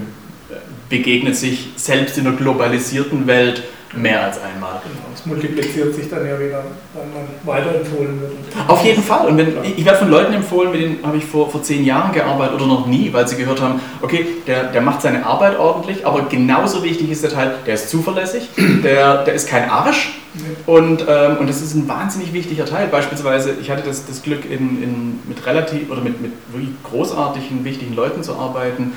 begegnet 0.87 1.35
sich 1.35 1.69
selbst 1.77 2.17
in 2.17 2.27
einer 2.27 2.35
globalisierten 2.35 3.25
Welt 3.25 3.63
mehr 3.95 4.23
als 4.23 4.41
einmal. 4.41 4.81
Genau, 4.83 5.05
es 5.13 5.25
multipliziert 5.25 5.95
sich 5.95 6.09
dann 6.09 6.25
ja 6.25 6.39
wieder, 6.39 6.63
wenn 6.93 7.13
man 7.13 7.27
weiterempfohlen 7.43 8.21
wird. 8.21 8.31
Auf 8.67 8.83
jeden 8.83 9.03
Fall. 9.03 9.27
Und 9.27 9.37
wenn, 9.37 9.53
ich 9.63 9.85
werde 9.85 9.99
von 9.99 10.09
Leuten 10.09 10.33
empfohlen, 10.33 10.71
mit 10.71 10.81
denen 10.81 10.99
habe 11.03 11.17
ich 11.17 11.25
vor, 11.25 11.49
vor 11.49 11.63
zehn 11.63 11.85
Jahren 11.85 12.11
gearbeitet 12.11 12.55
oder 12.55 12.67
noch 12.67 12.87
nie, 12.87 13.11
weil 13.13 13.27
sie 13.27 13.35
gehört 13.35 13.61
haben, 13.61 13.79
okay, 14.01 14.25
der, 14.47 14.65
der 14.65 14.81
macht 14.81 15.01
seine 15.01 15.25
Arbeit 15.25 15.57
ordentlich, 15.57 16.05
aber 16.05 16.23
genauso 16.23 16.83
wichtig 16.83 17.09
ist 17.11 17.23
der 17.23 17.31
Teil, 17.31 17.55
der 17.65 17.75
ist 17.75 17.89
zuverlässig, 17.89 18.49
der, 18.83 19.23
der 19.23 19.33
ist 19.33 19.47
kein 19.47 19.69
Arsch. 19.69 20.19
Und, 20.65 21.05
ähm, 21.07 21.37
und 21.37 21.47
das 21.47 21.61
ist 21.61 21.75
ein 21.75 21.87
wahnsinnig 21.87 22.33
wichtiger 22.33 22.65
Teil. 22.65 22.87
Beispielsweise, 22.87 23.55
ich 23.61 23.71
hatte 23.71 23.83
das, 23.83 24.05
das 24.05 24.21
Glück, 24.21 24.43
in, 24.43 24.83
in, 24.83 25.19
mit 25.27 25.45
relativ 25.45 25.89
oder 25.89 26.01
mit, 26.01 26.21
mit 26.21 26.33
wirklich 26.51 26.71
großartigen, 26.83 27.63
wichtigen 27.63 27.95
Leuten 27.95 28.21
zu 28.21 28.35
arbeiten. 28.35 28.93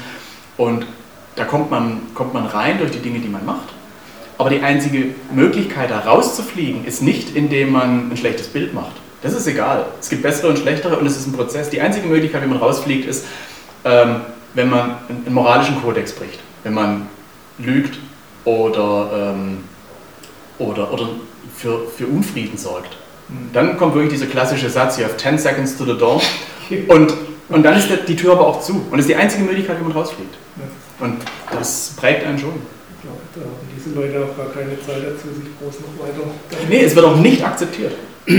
Und 0.56 0.86
da 1.36 1.44
kommt 1.44 1.70
man, 1.70 2.00
kommt 2.14 2.34
man 2.34 2.46
rein 2.46 2.78
durch 2.78 2.90
die 2.90 2.98
Dinge, 2.98 3.20
die 3.20 3.28
man 3.28 3.46
macht. 3.46 3.68
Aber 4.38 4.50
die 4.50 4.60
einzige 4.60 5.06
Möglichkeit, 5.32 5.90
da 5.90 5.98
rauszufliegen, 5.98 6.84
ist 6.84 7.02
nicht, 7.02 7.34
indem 7.34 7.72
man 7.72 8.10
ein 8.10 8.16
schlechtes 8.16 8.46
Bild 8.46 8.72
macht. 8.72 8.92
Das 9.20 9.34
ist 9.34 9.48
egal. 9.48 9.86
Es 10.00 10.08
gibt 10.08 10.22
bessere 10.22 10.48
und 10.48 10.58
schlechtere 10.60 10.96
und 10.96 11.06
es 11.06 11.16
ist 11.16 11.26
ein 11.26 11.32
Prozess. 11.32 11.70
Die 11.70 11.80
einzige 11.80 12.06
Möglichkeit, 12.06 12.44
wie 12.44 12.46
man 12.46 12.58
rausfliegt, 12.58 13.08
ist, 13.08 13.26
ähm, 13.84 14.20
wenn 14.54 14.70
man 14.70 14.98
einen 15.08 15.34
moralischen 15.34 15.82
Kodex 15.82 16.12
bricht. 16.12 16.38
Wenn 16.62 16.74
man 16.74 17.08
lügt 17.58 17.98
oder, 18.44 19.34
ähm, 19.34 19.64
oder, 20.60 20.92
oder 20.92 21.08
für, 21.56 21.88
für 21.88 22.06
Unfrieden 22.06 22.56
sorgt. 22.56 22.96
Dann 23.52 23.76
kommt 23.76 23.94
wirklich 23.94 24.12
dieser 24.12 24.26
klassische 24.26 24.70
Satz, 24.70 24.98
you 24.98 25.04
have 25.04 25.16
10 25.16 25.36
seconds 25.36 25.76
to 25.76 25.84
the 25.84 25.98
door. 25.98 26.22
Und, 26.86 27.12
und 27.48 27.62
dann 27.64 27.76
ist 27.76 27.88
die 28.06 28.16
Tür 28.16 28.32
aber 28.32 28.46
auch 28.46 28.60
zu. 28.60 28.74
Und 28.74 28.92
das 28.92 29.00
ist 29.00 29.08
die 29.08 29.16
einzige 29.16 29.42
Möglichkeit, 29.42 29.80
wie 29.80 29.84
man 29.84 29.92
rausfliegt. 29.92 30.34
Und 31.00 31.16
das 31.50 31.94
prägt 31.96 32.24
einen 32.24 32.38
schon 32.38 32.54
glaube, 33.02 33.20
da 33.34 33.40
haben 33.42 33.68
diese 33.74 33.94
Leute 33.94 34.24
auch 34.24 34.36
gar 34.36 34.52
keine 34.52 34.80
Zeit 34.80 35.02
dazu, 35.04 35.28
sich 35.34 35.48
groß 35.58 35.80
noch 35.80 36.04
weiter. 36.04 36.28
Nee, 36.68 36.84
es 36.84 36.94
wird 36.94 37.06
auch 37.06 37.16
nicht 37.16 37.44
akzeptiert. 37.44 37.94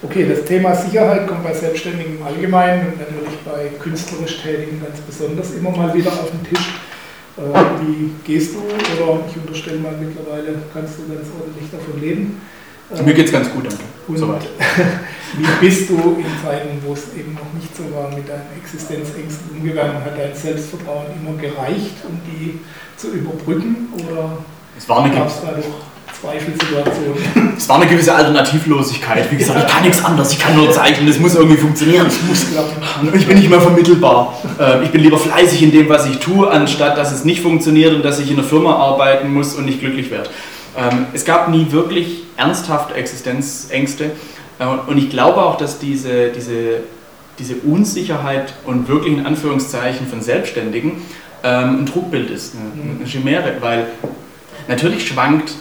Okay, 0.00 0.28
das 0.28 0.44
Thema 0.44 0.76
Sicherheit 0.76 1.26
kommt 1.26 1.42
bei 1.42 1.52
Selbstständigen 1.52 2.18
im 2.18 2.22
Allgemeinen 2.22 2.86
und 2.86 3.00
natürlich 3.00 3.36
bei 3.44 3.68
künstlerisch 3.82 4.40
Tätigen 4.40 4.80
ganz 4.80 5.00
besonders 5.00 5.50
immer 5.54 5.72
mal 5.72 5.92
wieder 5.92 6.12
auf 6.12 6.30
den 6.30 6.44
Tisch. 6.44 6.68
Äh, 7.36 7.82
wie 7.82 8.10
gehst 8.24 8.54
du, 8.54 8.58
oder 8.58 9.18
ich 9.28 9.36
unterstelle 9.36 9.80
mal 9.80 9.96
mittlerweile, 9.98 10.54
kannst 10.72 10.98
du 10.98 11.12
ganz 11.12 11.26
ordentlich 11.36 11.68
davon 11.72 12.00
leben? 12.00 12.40
Mir 13.04 13.14
geht 13.14 13.26
es 13.26 13.32
ganz 13.32 13.50
gut, 13.50 13.64
danke. 13.66 13.84
Und 14.06 14.16
Soweit. 14.16 14.42
wie 15.36 15.66
bist 15.66 15.90
du 15.90 15.94
in 15.94 16.24
Zeiten, 16.42 16.78
wo 16.86 16.94
es 16.94 17.14
eben 17.14 17.34
noch 17.34 17.52
nicht 17.52 17.76
so 17.76 17.82
war, 17.94 18.08
mit 18.08 18.26
deinen 18.28 18.48
Existenzängsten 18.62 19.50
umgegangen? 19.56 19.96
Hat 19.96 20.16
dein 20.16 20.34
Selbstvertrauen 20.34 21.06
immer 21.20 21.36
gereicht, 21.36 21.96
um 22.08 22.18
die 22.24 22.60
zu 22.96 23.08
überbrücken? 23.08 23.88
Oder 23.94 24.38
gab 24.88 25.26
es 25.26 25.40
da 25.42 25.52
doch 25.52 26.20
Zweifelsituationen? 26.20 27.54
Es 27.58 27.68
war 27.68 27.80
eine 27.80 27.90
gewisse 27.90 28.14
Alternativlosigkeit. 28.14 29.30
Wie 29.32 29.36
gesagt, 29.36 29.66
ich 29.66 29.74
kann 29.74 29.82
nichts 29.82 30.04
anderes, 30.04 30.32
ich 30.32 30.38
kann 30.38 30.54
nur 30.56 30.70
zeichnen, 30.70 31.08
es 31.08 31.18
muss 31.18 31.34
irgendwie 31.34 31.56
funktionieren. 31.56 32.06
Ich, 32.06 32.22
muss, 32.22 32.46
ich 33.12 33.26
bin 33.26 33.36
nicht 33.36 33.50
mehr 33.50 33.60
vermittelbar. 33.60 34.38
Ähm, 34.60 34.84
ich 34.84 34.90
bin 34.90 35.02
lieber 35.02 35.18
fleißig 35.18 35.62
in 35.64 35.72
dem, 35.72 35.88
was 35.88 36.06
ich 36.06 36.18
tue, 36.18 36.48
anstatt 36.48 36.96
dass 36.96 37.12
es 37.12 37.24
nicht 37.24 37.42
funktioniert 37.42 37.94
und 37.94 38.04
dass 38.04 38.20
ich 38.20 38.30
in 38.30 38.38
einer 38.38 38.46
Firma 38.46 38.76
arbeiten 38.76 39.34
muss 39.34 39.54
und 39.54 39.64
nicht 39.64 39.80
glücklich 39.80 40.10
werde. 40.12 40.30
Ähm, 40.76 41.06
es 41.12 41.24
gab 41.24 41.48
nie 41.48 41.66
wirklich 41.70 42.27
ernsthafte 42.38 42.94
Existenzängste. 42.94 44.12
Äh, 44.58 44.64
und 44.64 44.96
ich 44.96 45.10
glaube 45.10 45.42
auch, 45.42 45.58
dass 45.58 45.78
diese, 45.78 46.30
diese, 46.30 46.80
diese 47.38 47.56
Unsicherheit 47.56 48.54
und 48.64 48.88
wirklich 48.88 49.18
in 49.18 49.26
Anführungszeichen 49.26 50.06
von 50.06 50.22
Selbstständigen 50.22 51.02
ähm, 51.42 51.80
ein 51.80 51.86
Trugbild 51.86 52.30
ist, 52.30 52.54
eine, 52.54 52.96
eine 52.96 53.06
Chimäre, 53.06 53.56
weil 53.60 53.86
natürlich 54.66 55.06
schwankt, 55.06 55.52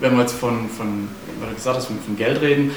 wenn 0.00 0.14
wir 0.14 0.22
jetzt 0.22 0.34
von, 0.34 0.68
von, 0.68 1.08
gesagt 1.54 1.76
hast, 1.76 1.86
von, 1.86 1.98
von 2.00 2.16
Geld 2.16 2.40
reden, 2.40 2.72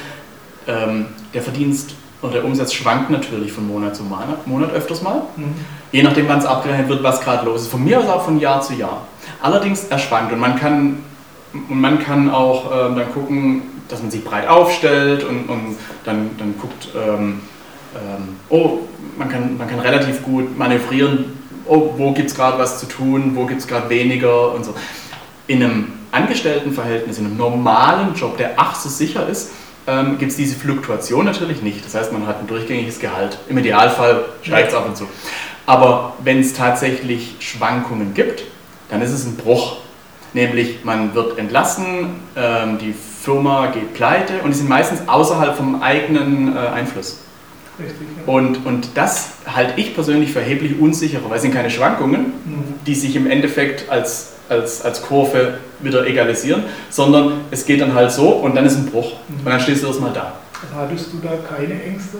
ähm, 0.67 1.07
der 1.33 1.41
Verdienst 1.41 1.95
oder 2.21 2.33
der 2.33 2.45
Umsatz 2.45 2.73
schwankt 2.73 3.09
natürlich 3.09 3.51
von 3.51 3.67
Monat 3.67 3.95
zu 3.95 4.03
Monat, 4.03 4.47
Monat 4.47 4.71
öfters 4.71 5.01
mal. 5.01 5.23
Mhm. 5.35 5.53
Je 5.91 6.03
nachdem, 6.03 6.27
wann 6.27 6.39
es 6.39 6.45
abgerechnet 6.45 6.89
wird, 6.89 7.03
was 7.03 7.21
gerade 7.21 7.45
los 7.45 7.61
ist. 7.61 7.67
Von 7.67 7.83
mir 7.83 7.99
aus 7.99 8.07
auch 8.07 8.25
von 8.25 8.39
Jahr 8.39 8.61
zu 8.61 8.73
Jahr. 8.73 9.05
Allerdings 9.41 9.85
er 9.85 9.99
schwankt 9.99 10.33
und 10.33 10.39
man 10.39 10.55
kann 10.55 10.97
und 11.53 11.81
man 11.81 11.99
kann 11.99 12.29
auch 12.29 12.71
ähm, 12.71 12.95
dann 12.95 13.11
gucken, 13.13 13.61
dass 13.87 14.01
man 14.01 14.11
sich 14.11 14.23
breit 14.23 14.47
aufstellt 14.47 15.23
und, 15.23 15.49
und 15.49 15.77
dann, 16.03 16.31
dann 16.37 16.55
guckt, 16.59 16.89
ähm, 16.95 17.41
ähm, 17.95 18.35
oh, 18.49 18.79
man 19.17 19.29
kann, 19.29 19.57
man 19.57 19.67
kann 19.69 19.79
relativ 19.79 20.23
gut 20.23 20.57
manövrieren, 20.57 21.37
oh, 21.65 21.93
wo 21.97 22.11
gibt 22.11 22.29
es 22.29 22.35
gerade 22.35 22.59
was 22.59 22.79
zu 22.79 22.85
tun, 22.85 23.31
wo 23.35 23.45
gibt 23.45 23.61
es 23.61 23.67
gerade 23.67 23.89
weniger 23.89 24.53
und 24.53 24.65
so. 24.65 24.73
In 25.47 25.63
einem 25.63 25.93
Angestelltenverhältnis, 26.11 27.19
in 27.19 27.25
einem 27.25 27.37
normalen 27.37 28.13
Job, 28.15 28.37
der 28.37 28.53
ach 28.57 28.75
so 28.75 28.89
sicher 28.89 29.27
ist, 29.27 29.51
ähm, 29.87 30.17
gibt 30.17 30.31
es 30.31 30.37
diese 30.37 30.55
Fluktuation 30.55 31.25
natürlich 31.25 31.61
nicht. 31.61 31.85
Das 31.85 31.95
heißt, 31.95 32.11
man 32.11 32.27
hat 32.27 32.39
ein 32.41 32.47
durchgängiges 32.47 32.99
Gehalt. 32.99 33.39
Im 33.47 33.57
Idealfall 33.57 34.25
steigt 34.41 34.69
es 34.69 34.75
ab 34.75 34.85
und 34.85 34.97
zu. 34.97 35.07
Aber 35.65 36.13
wenn 36.23 36.39
es 36.39 36.53
tatsächlich 36.53 37.35
Schwankungen 37.39 38.13
gibt, 38.13 38.43
dann 38.89 39.01
ist 39.01 39.11
es 39.11 39.25
ein 39.25 39.35
Bruch 39.35 39.77
Nämlich 40.33 40.83
man 40.83 41.13
wird 41.15 41.37
entlassen, 41.37 42.15
ähm, 42.35 42.77
die 42.79 42.93
Firma 42.93 43.67
geht 43.67 43.93
pleite 43.93 44.33
und 44.43 44.51
die 44.51 44.57
sind 44.57 44.69
meistens 44.69 45.07
außerhalb 45.07 45.55
vom 45.55 45.81
eigenen 45.81 46.55
äh, 46.55 46.59
Einfluss. 46.59 47.19
Richtig, 47.79 48.07
ja. 48.17 48.33
und, 48.33 48.65
und 48.65 48.89
das 48.95 49.33
halte 49.45 49.79
ich 49.79 49.93
persönlich 49.93 50.31
für 50.31 50.39
erheblich 50.39 50.79
unsicherer, 50.79 51.29
weil 51.29 51.35
es 51.35 51.43
sind 51.43 51.53
keine 51.53 51.69
Schwankungen, 51.69 52.21
mhm. 52.21 52.63
die 52.85 52.95
sich 52.95 53.15
im 53.15 53.29
Endeffekt 53.29 53.89
als, 53.89 54.33
als, 54.49 54.81
als 54.81 55.01
Kurve 55.03 55.59
wieder 55.79 56.07
egalisieren, 56.07 56.63
sondern 56.89 57.41
es 57.51 57.65
geht 57.65 57.81
dann 57.81 57.93
halt 57.93 58.11
so 58.11 58.29
und 58.29 58.55
dann 58.55 58.65
ist 58.65 58.77
ein 58.77 58.87
Bruch 58.87 59.13
mhm. 59.27 59.45
und 59.45 59.51
dann 59.51 59.59
stehst 59.59 59.83
du 59.83 59.87
erstmal 59.87 60.13
da. 60.13 60.33
Hattest 60.75 61.13
du 61.13 61.17
da 61.19 61.33
keine 61.47 61.83
Ängste? 61.83 62.17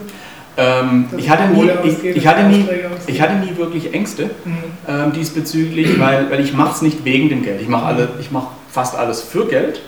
Ähm, 0.60 1.06
ich, 1.16 1.30
hatte 1.30 1.54
nie, 1.54 1.70
ich, 1.84 2.04
ich, 2.04 2.28
hatte 2.28 2.44
nie, 2.44 2.66
ich 3.06 3.22
hatte 3.22 3.36
nie 3.36 3.56
wirklich 3.58 3.94
Ängste 3.94 4.32
mhm. 4.44 4.58
ähm, 4.88 5.14
diesbezüglich, 5.14 6.00
weil, 6.00 6.32
weil 6.32 6.40
ich 6.40 6.54
mache 6.54 6.74
es 6.74 6.82
nicht 6.82 7.06
wegen 7.06 7.30
dem 7.30 7.44
Geld. 7.44 7.62
Ich 7.62 7.68
mache 7.68 7.86
alle, 7.86 8.10
ich 8.20 8.32
mache 8.32 8.48
fast 8.72 8.96
alles 8.96 9.22
für 9.22 9.48
Geld, 9.48 9.82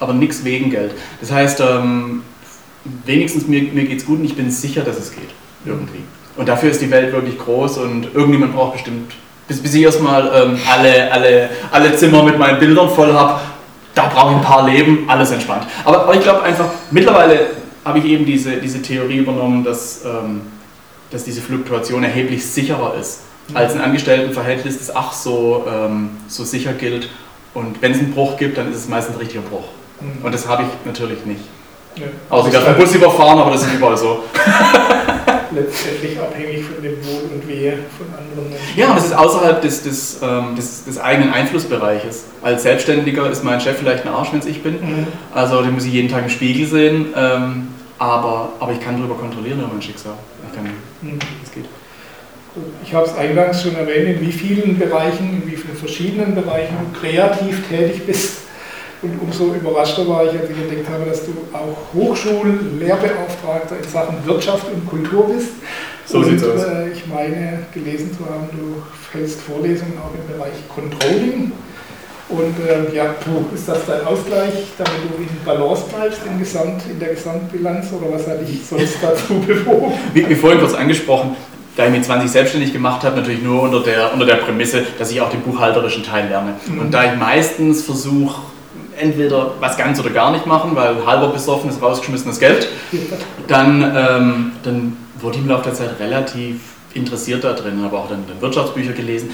aber 0.00 0.12
nichts 0.12 0.44
wegen 0.44 0.70
Geld. 0.70 0.94
Das 1.20 1.30
heißt, 1.30 1.60
ähm, 1.60 2.22
wenigstens 3.04 3.46
mir, 3.46 3.62
mir 3.62 3.84
geht 3.84 4.00
es 4.00 4.06
gut 4.06 4.18
und 4.18 4.24
ich 4.24 4.34
bin 4.34 4.50
sicher, 4.50 4.82
dass 4.82 4.98
es 4.98 5.12
geht. 5.12 5.30
Irgendwie. 5.64 6.02
Und 6.36 6.48
dafür 6.48 6.70
ist 6.70 6.82
die 6.82 6.90
Welt 6.90 7.12
wirklich 7.12 7.38
groß 7.38 7.78
und 7.78 8.14
irgendjemand 8.14 8.54
braucht 8.54 8.74
bestimmt, 8.74 9.12
bis, 9.46 9.62
bis 9.62 9.74
ich 9.74 9.82
erstmal 9.82 10.30
ähm, 10.34 10.58
alle, 10.70 11.12
alle, 11.12 11.50
alle 11.70 11.96
Zimmer 11.96 12.24
mit 12.24 12.36
meinen 12.36 12.58
Bildern 12.58 12.90
voll 12.90 13.12
habe, 13.12 13.40
da 13.94 14.06
brauche 14.06 14.32
ich 14.32 14.36
ein 14.36 14.42
paar 14.42 14.68
Leben, 14.68 15.04
alles 15.08 15.30
entspannt. 15.30 15.66
Aber, 15.84 16.02
aber 16.02 16.14
ich 16.14 16.20
glaube 16.20 16.42
einfach, 16.42 16.66
mittlerweile 16.90 17.46
habe 17.86 18.00
ich 18.00 18.04
eben 18.06 18.26
diese, 18.26 18.56
diese 18.56 18.82
Theorie 18.82 19.18
übernommen, 19.18 19.62
dass, 19.62 20.04
ähm, 20.04 20.42
dass 21.10 21.24
diese 21.24 21.40
Fluktuation 21.40 22.02
erheblich 22.02 22.44
sicherer 22.44 22.94
ist 23.00 23.20
mhm. 23.48 23.56
als 23.56 23.74
ein 23.74 23.80
Angestelltenverhältnis, 23.80 24.78
das 24.78 24.94
ach 24.94 25.12
so, 25.12 25.64
ähm, 25.72 26.10
so 26.26 26.44
sicher 26.44 26.72
gilt. 26.72 27.08
Und 27.54 27.80
wenn 27.80 27.92
es 27.92 27.98
einen 27.98 28.12
Bruch 28.12 28.36
gibt, 28.36 28.58
dann 28.58 28.70
ist 28.70 28.76
es 28.76 28.88
meistens 28.88 29.14
ein 29.14 29.20
richtiger 29.20 29.42
Bruch. 29.42 29.68
Mhm. 30.00 30.24
Und 30.24 30.34
das 30.34 30.48
habe 30.48 30.64
ich 30.64 30.68
natürlich 30.84 31.24
nicht. 31.24 31.42
Ja. 31.94 32.06
Außer 32.28 32.48
ich 32.48 32.52
werde 32.52 32.66
vom 32.66 32.76
Bus 32.76 32.94
überfahren, 32.94 33.38
aber 33.38 33.52
das 33.52 33.62
ist 33.62 33.72
überall 33.72 33.96
so. 33.96 34.24
Letztendlich 35.52 36.20
abhängig 36.20 36.64
von 36.64 36.82
dem 36.82 36.96
Wohl 37.06 37.30
und 37.32 37.48
Wehe 37.48 37.78
von 37.96 38.06
anderen 38.08 38.50
Menschen. 38.50 38.78
Ja, 38.78 38.90
und 38.90 38.98
es 38.98 39.06
ist 39.06 39.16
außerhalb 39.16 39.62
des, 39.62 39.82
des, 39.84 40.18
ähm, 40.22 40.56
des, 40.56 40.84
des, 40.84 40.98
eigenen 40.98 41.32
Einflussbereiches. 41.32 42.24
Als 42.42 42.64
Selbstständiger 42.64 43.30
ist 43.30 43.44
mein 43.44 43.60
Chef 43.60 43.78
vielleicht 43.78 44.04
ein 44.04 44.12
Arsch, 44.12 44.32
wenn 44.32 44.40
es 44.40 44.46
ich 44.46 44.62
bin. 44.62 44.74
Mhm. 44.74 45.06
Also 45.32 45.62
den 45.62 45.72
muss 45.72 45.86
ich 45.86 45.92
jeden 45.92 46.10
Tag 46.10 46.24
im 46.24 46.30
Spiegel 46.30 46.66
sehen. 46.66 47.06
Ähm, 47.16 47.68
aber, 47.98 48.52
aber 48.58 48.72
ich 48.72 48.80
kann 48.80 48.96
darüber 48.98 49.14
kontrollieren 49.14 49.60
über 49.60 49.68
mein 49.68 49.82
Schicksal. 49.82 50.14
Ich 50.48 50.54
kann, 50.54 50.64
mhm. 51.02 51.18
es 51.42 51.52
geht. 51.52 51.64
Ich 52.82 52.94
habe 52.94 53.06
es 53.06 53.14
eingangs 53.14 53.62
schon 53.62 53.76
erwähnt, 53.76 54.16
in 54.16 54.26
wie 54.26 54.32
vielen 54.32 54.78
Bereichen, 54.78 55.42
in 55.42 55.50
wie 55.50 55.56
vielen 55.56 55.76
verschiedenen 55.76 56.34
Bereichen 56.34 56.74
du 56.80 56.98
kreativ 56.98 57.68
tätig 57.68 58.06
bist. 58.06 58.38
Und 59.02 59.20
umso 59.20 59.52
überraschter 59.54 60.08
war 60.08 60.24
ich, 60.24 60.30
als 60.30 60.48
ich 60.48 60.56
entdeckt 60.56 60.88
habe, 60.88 61.04
dass 61.04 61.26
du 61.26 61.32
auch 61.52 61.94
Hochschullehrbeauftragter 61.94 63.76
in 63.76 63.88
Sachen 63.88 64.24
Wirtschaft 64.24 64.66
und 64.72 64.88
Kultur 64.88 65.28
bist. 65.28 65.50
So 66.06 66.22
sieht 66.22 66.40
es 66.40 66.48
aus. 66.48 66.64
Äh, 66.64 66.92
ich 66.92 67.06
meine, 67.06 67.66
gelesen 67.74 68.10
zu 68.16 68.24
haben, 68.24 68.48
du 68.52 68.82
hältst 69.12 69.40
Vorlesungen 69.42 69.98
auch 69.98 70.14
im 70.14 70.34
Bereich 70.34 70.54
Controlling. 70.68 71.52
Und 72.28 72.56
äh, 72.58 72.94
ja, 72.94 73.14
ist 73.54 73.68
das 73.68 73.86
dein 73.86 74.04
Ausgleich, 74.04 74.52
damit 74.76 74.92
du 75.08 75.22
in 75.22 75.28
Balance 75.44 75.84
bleibst 75.88 76.20
in, 76.26 76.38
Gesamt, 76.40 76.82
in 76.90 76.98
der 76.98 77.10
Gesamtbilanz 77.10 77.86
oder 77.92 78.12
was 78.12 78.26
hat 78.26 78.40
dich 78.40 78.66
sonst 78.66 78.96
dazu 79.02 79.34
bewogen? 79.34 79.92
Wie, 80.12 80.28
wie 80.28 80.34
vorhin 80.34 80.58
kurz 80.58 80.74
angesprochen, 80.74 81.36
da 81.76 81.86
ich 81.86 81.92
mit 81.92 82.04
20 82.04 82.28
selbstständig 82.28 82.72
gemacht 82.72 83.04
habe, 83.04 83.16
natürlich 83.16 83.42
nur 83.42 83.62
unter 83.62 83.80
der, 83.80 84.12
unter 84.12 84.26
der 84.26 84.36
Prämisse, 84.36 84.82
dass 84.98 85.12
ich 85.12 85.20
auch 85.20 85.30
den 85.30 85.42
buchhalterischen 85.42 86.02
Teil 86.02 86.28
lerne. 86.28 86.54
Mhm. 86.66 86.80
Und 86.80 86.90
da 86.92 87.04
ich 87.04 87.16
meistens 87.16 87.84
versuche, 87.84 88.40
entweder 88.98 89.52
was 89.60 89.76
ganz 89.76 90.00
oder 90.00 90.10
gar 90.10 90.32
nicht 90.32 90.46
machen, 90.46 90.74
weil 90.74 91.06
halber 91.06 91.28
besoffen 91.28 91.70
ist 91.70 91.80
rausgeschmissenes 91.80 92.40
Geld, 92.40 92.68
dann, 93.46 93.82
ähm, 93.82 94.52
dann 94.64 94.96
wurde 95.20 95.36
ich 95.36 95.42
im 95.42 95.48
Laufe 95.48 95.64
der 95.64 95.74
Zeit 95.74 95.90
relativ 96.00 96.60
interessiert 96.94 97.44
da 97.44 97.52
drin, 97.52 97.82
habe 97.84 97.96
auch 97.96 98.08
dann, 98.08 98.24
dann 98.26 98.40
Wirtschaftsbücher 98.40 98.92
gelesen. 98.92 99.30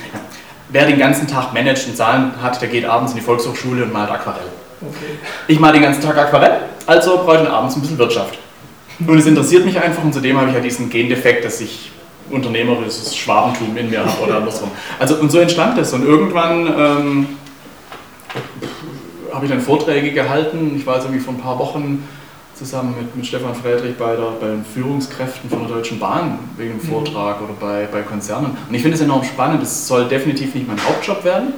Wer 0.73 0.87
den 0.87 0.99
ganzen 0.99 1.29
Tag 1.29 1.53
managt 1.53 1.87
und 1.87 1.97
Zahlen 1.97 2.33
hat, 2.43 2.61
der 2.63 2.69
geht 2.69 2.87
abends 2.87 3.13
in 3.13 3.19
die 3.19 3.25
Volkshochschule 3.25 3.85
und 3.85 3.93
malt 3.93 4.11
Aquarell. 4.11 4.49
Okay. 4.81 5.19
Ich 5.47 5.61
male 5.61 5.75
den 5.75 5.83
ganzen 5.83 6.03
Tag 6.03 6.17
Aquarell, 6.17 6.63
also 6.87 7.19
brauche 7.19 7.43
ich 7.43 7.49
abends 7.49 7.77
ein 7.77 7.83
bisschen 7.83 7.99
Wirtschaft. 7.99 8.39
Und 8.99 9.19
es 9.19 9.27
interessiert 9.27 9.67
mich 9.67 9.81
einfach 9.81 10.03
und 10.03 10.15
zudem 10.15 10.39
habe 10.39 10.49
ich 10.49 10.55
ja 10.55 10.61
diesen 10.61 10.89
Gendefekt, 10.89 11.45
dass 11.45 11.61
ich 11.61 11.91
unternehmerisches 12.31 13.15
Schwabentum 13.15 13.77
in 13.77 13.91
mir 13.91 14.01
habe 14.01 14.23
oder 14.23 14.37
andersrum. 14.37 14.71
Also 14.99 15.17
und 15.17 15.31
so 15.31 15.39
entstand 15.39 15.77
es 15.77 15.93
und 15.93 16.05
irgendwann 16.05 16.67
ähm, 16.67 17.27
habe 19.33 19.45
ich 19.45 19.51
dann 19.51 19.61
Vorträge 19.61 20.13
gehalten. 20.13 20.75
Ich 20.77 20.87
war 20.87 20.95
also 20.95 21.13
wie 21.13 21.19
vor 21.19 21.35
ein 21.35 21.41
paar 21.41 21.59
Wochen 21.59 22.09
zusammen 22.63 22.95
mit, 22.99 23.17
mit 23.17 23.27
Stefan 23.27 23.55
Friedrich 23.55 23.97
bei, 23.97 24.15
der, 24.15 24.33
bei 24.41 24.47
den 24.49 24.65
Führungskräften 24.65 25.51
von 25.51 25.67
der 25.67 25.77
Deutschen 25.77 25.99
Bahn 25.99 26.39
wegen 26.57 26.79
dem 26.79 26.87
mhm. 26.87 26.91
Vortrag 26.91 27.41
oder 27.41 27.55
bei, 27.59 27.89
bei 27.91 28.03
Konzernen. 28.03 28.57
Und 28.69 28.75
ich 28.75 28.83
finde 28.83 28.97
es 28.97 29.03
enorm 29.03 29.25
spannend. 29.25 29.63
Es 29.63 29.87
soll 29.87 30.07
definitiv 30.09 30.55
nicht 30.55 30.69
mein 30.69 30.83
Hauptjob 30.85 31.25
werden. 31.25 31.55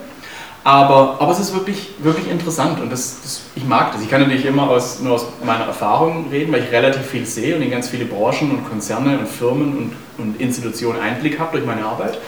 Aber, 0.64 1.18
aber 1.20 1.30
es 1.30 1.40
ist 1.40 1.52
wirklich, 1.54 1.90
wirklich 1.98 2.30
interessant 2.30 2.80
und 2.80 2.90
das, 2.90 3.20
das, 3.22 3.42
ich 3.54 3.66
mag 3.66 3.92
das. 3.92 4.00
Ich 4.00 4.08
kann 4.08 4.22
natürlich 4.22 4.46
immer 4.46 4.70
aus, 4.70 4.98
nur 5.00 5.12
aus 5.12 5.26
meiner 5.44 5.64
Erfahrung 5.66 6.30
reden, 6.30 6.54
weil 6.54 6.64
ich 6.64 6.72
relativ 6.72 7.02
viel 7.02 7.26
sehe 7.26 7.54
und 7.54 7.60
in 7.60 7.70
ganz 7.70 7.88
viele 7.88 8.06
Branchen 8.06 8.50
und 8.50 8.66
Konzerne 8.66 9.18
und 9.18 9.28
Firmen 9.28 9.76
und, 9.76 9.92
und 10.16 10.40
Institutionen 10.40 10.98
Einblick 11.00 11.38
habe 11.38 11.58
durch 11.58 11.66
meine 11.66 11.84
Arbeit. 11.84 12.18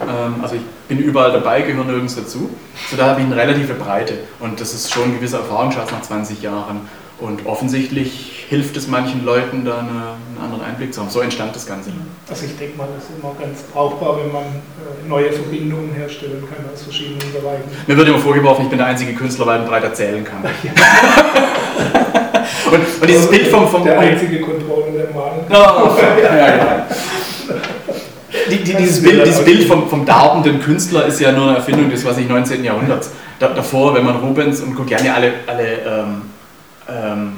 Ähm, 0.00 0.36
also 0.42 0.54
ich 0.54 0.62
bin 0.88 0.98
überall 0.98 1.32
dabei, 1.32 1.60
gehöre 1.60 1.84
nirgends 1.84 2.16
dazu. 2.16 2.48
So 2.90 2.96
da 2.96 3.10
habe 3.10 3.20
ich 3.20 3.26
eine 3.26 3.36
relative 3.36 3.74
Breite 3.74 4.14
und 4.40 4.58
das 4.58 4.72
ist 4.72 4.90
schon 4.90 5.04
ein 5.04 5.14
gewisser 5.16 5.40
Erfahrungsschatz 5.40 5.90
nach 5.90 6.00
20 6.00 6.40
Jahren. 6.40 6.88
Und 7.18 7.46
offensichtlich 7.46 8.44
hilft 8.48 8.76
es 8.76 8.88
manchen 8.88 9.24
Leuten, 9.24 9.64
da 9.64 9.78
eine, 9.78 9.88
einen 9.88 10.38
anderen 10.42 10.62
Einblick 10.62 10.92
zu 10.92 11.00
haben. 11.00 11.08
So 11.08 11.20
entstand 11.20 11.56
das 11.56 11.66
Ganze. 11.66 11.90
Also 12.28 12.44
ich 12.44 12.58
denke 12.58 12.76
mal, 12.76 12.86
das 12.94 13.04
ist 13.04 13.12
immer 13.18 13.34
ganz 13.40 13.62
brauchbar, 13.72 14.18
wenn 14.22 14.30
man 14.30 14.42
äh, 14.42 15.08
neue 15.08 15.32
Verbindungen 15.32 15.94
herstellen 15.94 16.44
kann 16.46 16.58
aus 16.72 16.82
verschiedenen 16.82 17.32
Bereichen. 17.32 17.64
Mir 17.86 17.96
wird 17.96 18.08
immer 18.08 18.18
vorgeworfen, 18.18 18.64
ich 18.64 18.68
bin 18.68 18.76
der 18.78 18.88
einzige 18.88 19.14
Künstler, 19.14 19.46
weil 19.46 19.62
ich 19.62 19.68
breit 19.68 19.84
erzählen 19.84 20.22
kann. 20.24 20.42
und, 22.70 23.00
und, 23.00 23.08
dieses 23.08 23.30
Bild 23.30 23.46
vom... 23.46 23.66
vom 23.66 23.82
der 23.82 23.98
einzige 23.98 24.42
Controller 24.42 24.92
der 24.92 25.10
Mann. 25.14 25.40
Oh, 25.48 25.96
ja, 26.22 26.36
ja 26.36 26.86
die, 28.50 28.58
die, 28.58 28.74
dieses 28.74 29.02
Bild, 29.02 29.26
dieses 29.26 29.42
Bild 29.42 29.64
vom, 29.66 29.88
vom 29.88 30.04
darbenden 30.04 30.60
Künstler 30.60 31.06
ist 31.06 31.18
ja 31.20 31.32
nur 31.32 31.48
eine 31.48 31.56
Erfindung 31.56 31.88
des 31.88 32.04
was 32.04 32.18
ich, 32.18 32.28
19. 32.28 32.62
Jahrhunderts. 32.62 33.10
Da, 33.38 33.48
davor, 33.48 33.94
wenn 33.94 34.04
man 34.04 34.16
Rubens 34.16 34.60
und 34.60 34.74
Guglielmi 34.74 35.08
alle, 35.08 35.32
alle 35.46 35.78
ähm, 35.86 36.22
ähm, 36.88 37.32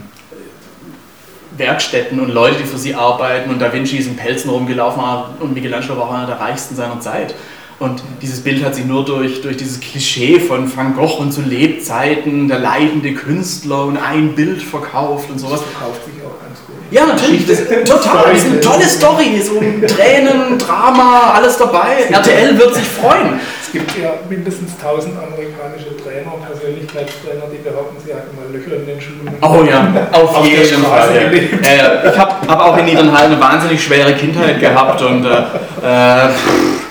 Werkstätten 1.57 2.21
und 2.21 2.29
Leute, 2.29 2.57
die 2.59 2.65
für 2.65 2.79
sie 2.79 2.95
arbeiten 2.95 3.51
und 3.51 3.61
Da 3.61 3.73
Vinci 3.73 3.97
ist 3.97 4.07
in 4.07 4.17
Pelzen 4.17 4.51
rumgelaufen 4.51 5.03
und 5.41 5.55
Michelangelo 5.55 5.97
war 5.97 6.05
auch 6.05 6.15
einer 6.15 6.27
der 6.27 6.41
reichsten 6.41 6.77
seiner 6.77 7.01
Zeit. 7.01 7.35
Und 7.81 8.03
dieses 8.21 8.43
Bild 8.43 8.65
hat 8.65 8.75
sich 8.75 8.85
nur 8.85 9.05
durch, 9.05 9.41
durch 9.41 9.57
dieses 9.57 9.79
Klischee 9.79 10.41
von 10.41 10.75
Van 10.75 10.97
Gogh 10.97 11.21
und 11.21 11.33
zu 11.33 11.43
Lebzeiten, 11.43 12.49
der 12.49 12.59
leidende 12.59 13.15
Künstler 13.15 13.85
und 13.85 13.97
ein 13.97 14.35
Bild 14.35 14.61
verkauft 14.61 15.31
und 15.31 15.39
sowas. 15.39 15.61
Das 15.61 15.71
verkauft 15.71 16.05
sich 16.05 16.15
auch 16.25 16.43
ganz 16.43 16.59
gut. 16.67 16.75
Ja, 16.91 17.07
natürlich. 17.07 17.47
Das, 17.47 17.69
total. 17.85 18.33
Das 18.33 18.43
ist 18.43 18.47
eine 18.51 18.61
tolle 18.61 18.85
Story. 18.85 19.41
So 19.41 19.61
Tränen, 19.95 20.59
Drama, 20.59 21.35
alles 21.35 21.57
dabei. 21.57 22.07
RTL 22.11 22.59
wird 22.59 22.75
sich 22.75 22.85
freuen. 22.85 23.39
Es 23.63 23.71
gibt 23.71 23.97
ja 23.97 24.15
mindestens 24.29 24.73
1000 24.83 25.15
amerikanische 25.17 25.95
Trainer, 26.03 26.33
Persönlichkeitstrainer, 26.45 27.45
die 27.53 27.63
behaupten, 27.63 27.97
sie 28.05 28.15
hatten 28.15 28.35
mal 28.35 28.51
Löcher 28.51 28.77
in 28.77 28.87
den 28.87 29.01
Schuhen. 29.01 29.18
Oh 29.41 29.65
ja, 29.69 29.89
auf, 30.13 30.37
auf 30.37 30.47
jeden 30.47 30.83
Fall. 30.83 31.09
Ja. 31.15 31.21
Äh, 31.23 32.11
ich 32.11 32.19
habe 32.19 32.35
hab 32.49 32.61
auch 32.61 32.77
in 32.79 32.87
Niedernhallen 32.87 33.33
eine 33.33 33.41
wahnsinnig 33.41 33.83
schwere 33.83 34.13
Kindheit 34.15 34.61
gehabt 34.61 35.01
und 35.03 35.25
äh, 35.25 35.29
äh 35.29 36.29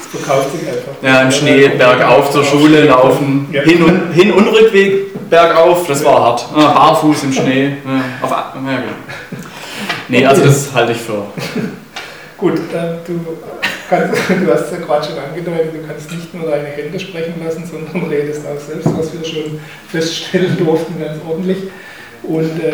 verkauft 0.10 0.52
sich 0.52 0.68
einfach. 0.68 0.92
Ja, 1.02 1.22
im 1.22 1.32
Schnee 1.32 1.68
bergauf 1.70 2.32
zur 2.32 2.44
Schule 2.44 2.86
laufen, 2.86 3.48
ja. 3.52 3.62
hin, 3.62 3.84
und, 3.84 4.12
hin 4.14 4.32
und 4.32 4.48
Rückweg 4.48 5.30
bergauf, 5.30 5.86
das 5.88 6.04
war 6.04 6.22
hart. 6.22 6.46
Ah, 6.56 6.74
barfuß 6.74 7.24
im 7.24 7.34
Schnee. 7.34 7.66
Ja, 7.66 8.26
auf, 8.26 8.32
ja, 8.32 8.54
genau. 8.54 8.94
Nee, 10.08 10.26
also 10.26 10.44
das 10.44 10.70
halte 10.74 10.94
ich 10.94 11.00
für. 11.00 11.26
Gut, 12.38 12.54
du, 12.58 13.20
kannst, 13.90 14.14
du 14.30 14.54
hast 14.54 14.66
es 14.66 14.72
ja 14.72 14.78
gerade 14.86 15.06
schon 15.06 15.18
angedeutet, 15.18 15.74
du 15.74 15.88
kannst 15.88 16.12
nicht 16.12 16.34
nur 16.34 16.50
deine 16.50 16.68
Hände 16.68 17.00
sprechen 17.00 17.42
lassen, 17.44 17.66
sondern 17.66 18.10
redest 18.10 18.42
auch 18.46 18.60
selbst, 18.60 18.88
was 18.98 19.14
wir 19.14 19.26
schon 19.26 19.60
feststellen 19.90 20.58
durften, 20.58 21.00
ganz 21.00 21.18
ordentlich. 21.28 21.58
Und 22.24 22.60
äh, 22.64 22.74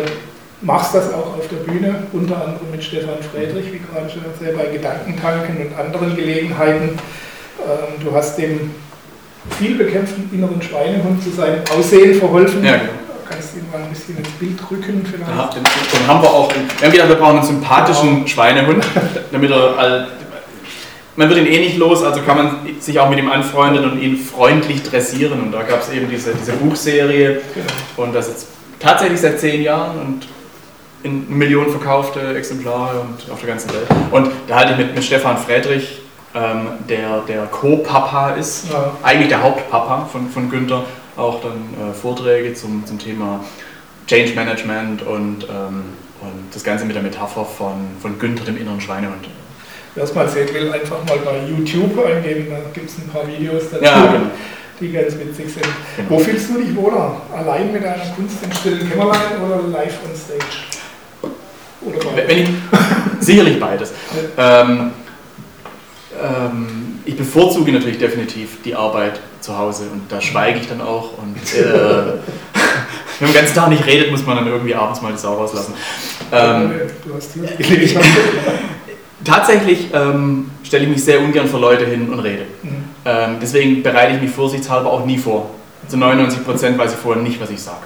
machst 0.62 0.94
das 0.94 1.12
auch 1.12 1.36
auf 1.38 1.48
der 1.50 1.70
Bühne, 1.70 1.94
unter 2.12 2.36
anderem 2.36 2.70
mit 2.70 2.82
Stefan 2.82 3.18
Friedrich, 3.32 3.72
wie 3.72 3.80
gerade 3.80 4.10
schon 4.10 4.24
erzählt, 4.24 4.56
bei 4.56 4.66
Gedankentanken 4.66 5.66
und 5.66 5.78
anderen 5.78 6.16
Gelegenheiten. 6.16 6.90
Ähm, 7.60 8.04
du 8.04 8.14
hast 8.14 8.38
dem 8.38 8.70
viel 9.58 9.76
bekämpften 9.76 10.30
inneren 10.32 10.60
Schweinehund 10.62 11.22
zu 11.22 11.30
seinem 11.30 11.60
Aussehen 11.76 12.18
verholfen. 12.18 12.64
Ja, 12.64 12.76
genau. 12.76 12.92
Kannst 13.28 13.54
du 13.54 13.58
ihn 13.58 13.66
mal 13.72 13.82
ein 13.82 13.90
bisschen 13.90 14.18
ins 14.18 14.28
Bild 14.30 14.58
rücken 14.70 15.04
vielleicht? 15.04 15.30
Ja, 15.30 15.50
den, 15.54 15.62
den 15.62 16.06
haben 16.06 16.22
wir 16.22 16.30
auch. 16.30 16.50
Wir 16.52 16.86
haben 16.86 16.92
gedacht, 16.92 17.08
wir 17.08 17.16
brauchen 17.16 17.38
einen 17.38 17.46
sympathischen 17.46 18.14
genau. 18.16 18.26
Schweinehund, 18.26 18.84
damit 19.32 19.50
er 19.50 20.08
man 21.16 21.28
wird 21.28 21.40
ihn 21.40 21.46
eh 21.46 21.60
nicht 21.60 21.76
los, 21.76 22.02
also 22.02 22.20
kann 22.22 22.36
man 22.36 22.56
sich 22.80 22.98
auch 22.98 23.08
mit 23.08 23.18
ihm 23.18 23.30
anfreunden 23.30 23.88
und 23.88 24.00
ihn 24.00 24.16
freundlich 24.16 24.82
dressieren. 24.82 25.40
Und 25.40 25.52
da 25.52 25.62
gab 25.62 25.80
es 25.80 25.90
eben 25.90 26.08
diese, 26.10 26.34
diese 26.34 26.52
Buchserie 26.52 27.40
genau. 27.54 28.04
und 28.04 28.14
das 28.14 28.28
jetzt 28.28 28.48
tatsächlich 28.84 29.20
seit 29.20 29.40
zehn 29.40 29.62
Jahren 29.62 29.98
und 29.98 30.28
in 31.02 31.28
Millionen 31.36 31.70
verkaufte 31.70 32.34
Exemplare 32.36 33.00
und 33.00 33.30
auf 33.30 33.40
der 33.40 33.48
ganzen 33.48 33.70
Welt. 33.70 33.86
Und 34.10 34.30
da 34.46 34.56
halte 34.56 34.72
ich 34.72 34.78
mit, 34.78 34.94
mit 34.94 35.04
Stefan 35.04 35.36
Friedrich 35.36 36.00
ähm, 36.34 36.68
der, 36.88 37.20
der 37.28 37.46
Co-Papa 37.46 38.30
ist, 38.30 38.70
ja. 38.72 38.92
eigentlich 39.02 39.28
der 39.28 39.42
Hauptpapa 39.42 40.06
von, 40.06 40.28
von 40.30 40.50
Günther, 40.50 40.84
auch 41.16 41.40
dann 41.42 41.90
äh, 41.90 41.94
Vorträge 41.94 42.54
zum, 42.54 42.84
zum 42.86 42.98
Thema 42.98 43.44
Change 44.06 44.34
Management 44.34 45.02
und, 45.02 45.44
ähm, 45.44 45.84
und 46.20 46.52
das 46.52 46.64
Ganze 46.64 46.84
mit 46.84 46.96
der 46.96 47.02
Metapher 47.02 47.44
von, 47.44 47.88
von 48.00 48.18
Günther, 48.18 48.44
dem 48.44 48.56
inneren 48.56 48.80
Schweinehund. 48.80 49.28
Wer 49.94 50.04
es 50.04 50.14
mal 50.14 50.28
sehen 50.28 50.52
will, 50.52 50.72
einfach 50.72 51.04
mal 51.06 51.18
bei 51.18 51.46
YouTube 51.48 52.04
eingeben, 52.04 52.46
da 52.50 52.56
gibt 52.72 52.90
es 52.90 52.98
ein 52.98 53.08
paar 53.08 53.26
Videos 53.28 53.70
dazu. 53.70 53.84
Ja, 53.84 54.06
genau. 54.06 54.30
Die 54.80 54.92
ganz 54.92 55.14
witzig 55.14 55.52
sind. 55.52 55.66
Genau. 55.96 56.10
Wo 56.10 56.18
fühlst 56.18 56.50
du 56.50 56.60
dich 56.60 56.74
wohler? 56.74 57.20
Allein 57.34 57.72
mit 57.72 57.84
einer 57.84 58.02
Kunst 58.16 58.36
im 58.42 58.52
stillen 58.52 58.90
Kämmerlein 58.90 59.40
oder 59.44 59.62
live 59.68 59.98
on 60.04 60.16
stage? 60.16 61.32
Oder 61.80 62.28
Wenn 62.28 62.38
ich, 62.38 62.48
sicherlich 63.20 63.60
beides. 63.60 63.92
Ähm, 64.36 64.90
ähm, 66.22 66.98
ich 67.04 67.16
bevorzuge 67.16 67.72
natürlich 67.72 67.98
definitiv 67.98 68.62
die 68.64 68.74
Arbeit 68.74 69.20
zu 69.40 69.56
Hause 69.56 69.84
und 69.92 70.10
da 70.10 70.20
schweige 70.20 70.58
ich 70.60 70.68
dann 70.68 70.80
auch 70.80 71.18
und 71.18 71.36
äh, 71.54 71.64
wenn 73.18 73.28
man 73.28 73.32
den 73.32 73.34
ganzen 73.34 73.54
Tag 73.54 73.68
nicht 73.68 73.86
redet, 73.86 74.10
muss 74.10 74.24
man 74.24 74.36
dann 74.36 74.46
irgendwie 74.46 74.74
abends 74.74 75.02
mal 75.02 75.12
die 75.12 75.18
Sau 75.18 75.34
rauslassen. 75.34 75.74
Ähm, 76.32 76.72
du 77.06 77.14
hast 77.14 77.34
hier 77.34 77.44
Tatsächlich 79.24 79.88
ähm, 79.92 80.50
stelle 80.62 80.84
ich 80.84 80.90
mich 80.90 81.04
sehr 81.04 81.20
ungern 81.20 81.46
vor 81.48 81.60
Leute 81.60 81.86
hin 81.86 82.08
und 82.10 82.20
rede. 82.20 82.42
Mhm. 82.62 82.83
Ähm, 83.04 83.36
deswegen 83.40 83.82
bereite 83.82 84.14
ich 84.14 84.22
mich 84.22 84.30
vorsichtshalber 84.30 84.90
auch 84.90 85.04
nie 85.04 85.18
vor. 85.18 85.50
Zu 85.88 85.96
99 85.96 86.44
Prozent 86.44 86.78
weiß 86.78 86.92
ich 86.92 86.98
vorher 86.98 87.22
nicht, 87.22 87.40
was 87.40 87.50
ich 87.50 87.60
sage. 87.60 87.78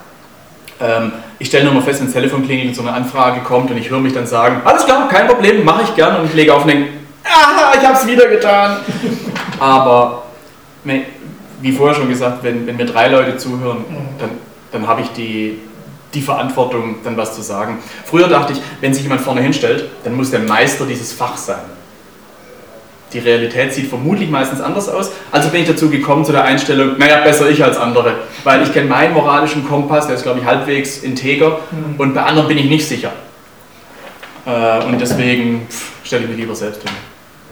Ähm, 0.81 1.13
ich 1.39 1.49
stelle 1.49 1.65
nur 1.65 1.75
mal 1.75 1.83
fest, 1.83 2.01
wenn 2.01 2.07
das 2.07 2.15
Telefon 2.15 2.45
klingelt 2.45 2.69
und 2.69 2.75
so 2.75 2.83
eine 2.83 2.93
Anfrage 2.93 3.41
kommt 3.41 3.71
und 3.71 3.77
ich 3.77 3.91
höre 3.91 3.99
mich 3.99 4.13
dann 4.13 4.27
sagen, 4.27 4.63
alles 4.65 4.85
klar, 4.85 5.09
kein 5.09 5.27
Problem, 5.27 5.65
mache 5.65 5.83
ich 5.83 5.95
gern 5.97 6.21
und 6.21 6.27
ich 6.27 6.35
lege 6.35 6.55
auf 6.55 6.63
und 6.63 6.69
denke, 6.69 6.91
ah, 7.25 7.73
ich 7.77 7.87
habe 7.87 7.99
es 7.99 8.07
wieder 8.07 8.29
getan. 8.29 8.77
Aber 9.59 10.23
wie 11.61 11.73
vorher 11.73 11.97
schon 11.97 12.09
gesagt, 12.09 12.43
wenn, 12.45 12.67
wenn 12.67 12.77
mir 12.77 12.87
drei 12.87 13.09
Leute 13.09 13.37
zuhören, 13.37 13.85
dann, 14.19 14.31
dann 14.71 14.87
habe 14.87 15.01
ich 15.01 15.09
die, 15.09 15.59
die 16.15 16.23
Verantwortung, 16.23 16.97
dann 17.03 17.17
was 17.17 17.35
zu 17.35 17.43
sagen. 17.43 17.79
Früher 18.05 18.29
dachte 18.29 18.53
ich, 18.53 18.61
wenn 18.81 18.95
sich 18.95 19.03
jemand 19.03 19.21
vorne 19.21 19.41
hinstellt, 19.41 19.91
dann 20.05 20.15
muss 20.15 20.31
der 20.31 20.41
Meister 20.41 20.87
dieses 20.87 21.13
Fachs 21.13 21.47
sein. 21.47 21.78
Die 23.13 23.19
Realität 23.19 23.73
sieht 23.73 23.89
vermutlich 23.89 24.29
meistens 24.29 24.61
anders 24.61 24.89
aus. 24.89 25.11
Also 25.33 25.49
bin 25.49 25.63
ich 25.63 25.69
dazu 25.69 25.89
gekommen 25.89 26.25
zu 26.25 26.33
der 26.33 26.45
Einstellung, 26.45 26.99
naja, 26.99 27.23
besser 27.23 27.49
ich 27.49 27.65
als 27.65 27.79
andere. 27.79 28.17
Weil 28.45 28.63
ich 28.63 28.73
kenne 28.73 28.87
meinen 28.87 29.15
moralischen 29.15 29.67
Kompass, 29.67 30.07
der 30.07 30.17
ist, 30.17 30.23
glaube 30.23 30.41
ich, 30.41 30.45
halbwegs 30.45 30.99
integer 30.99 31.61
mhm. 31.71 31.95
und 31.99 32.15
bei 32.15 32.23
anderen 32.23 32.49
bin 32.49 32.59
ich 32.59 32.67
nicht 32.67 32.87
sicher. 32.87 33.13
Äh, 34.47 34.85
und 34.85 35.01
deswegen 35.01 35.67
stelle 36.05 36.25
ich 36.25 36.29
mich 36.29 36.39
lieber 36.39 36.55
selbst 36.55 36.83
hin. 36.83 36.93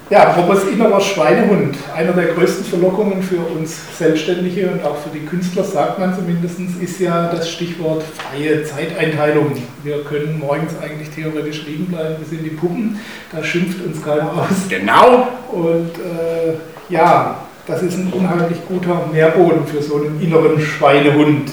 Ja, 0.09 0.29
apropos 0.29 0.63
innerer 0.73 1.01
Schweinehund. 1.01 1.77
Einer 1.93 2.13
der 2.13 2.27
größten 2.27 2.65
Verlockungen 2.65 3.21
für 3.25 3.39
uns 3.39 3.77
Selbstständige 3.99 4.69
und 4.71 4.85
auch 4.85 4.97
für 4.99 5.09
die 5.13 5.27
Künstler, 5.27 5.65
sagt 5.65 5.99
man 5.99 6.15
zumindest, 6.15 6.61
ist 6.81 7.01
ja 7.01 7.29
das 7.29 7.51
Stichwort 7.51 8.05
freie 8.05 8.63
Zeiteinteilung. 8.63 9.51
Wir 9.83 10.05
können 10.05 10.39
morgens 10.39 10.75
eigentlich 10.81 11.11
theoretisch 11.11 11.67
liegen 11.67 11.87
bleiben, 11.87 12.15
wir 12.21 12.27
sind 12.29 12.45
die 12.45 12.51
Puppen, 12.51 13.01
da 13.33 13.43
schimpft 13.43 13.85
uns 13.85 14.01
keiner 14.01 14.33
aus. 14.33 14.69
Genau! 14.69 15.27
Und 15.51 15.91
äh, 15.99 16.55
ja, 16.89 17.41
das 17.67 17.83
ist 17.83 17.97
ein 17.97 18.13
unheimlich 18.13 18.59
guter 18.69 19.09
Nährboden 19.13 19.67
für 19.67 19.83
so 19.83 19.97
einen 19.97 20.21
inneren 20.21 20.61
Schweinehund. 20.61 21.51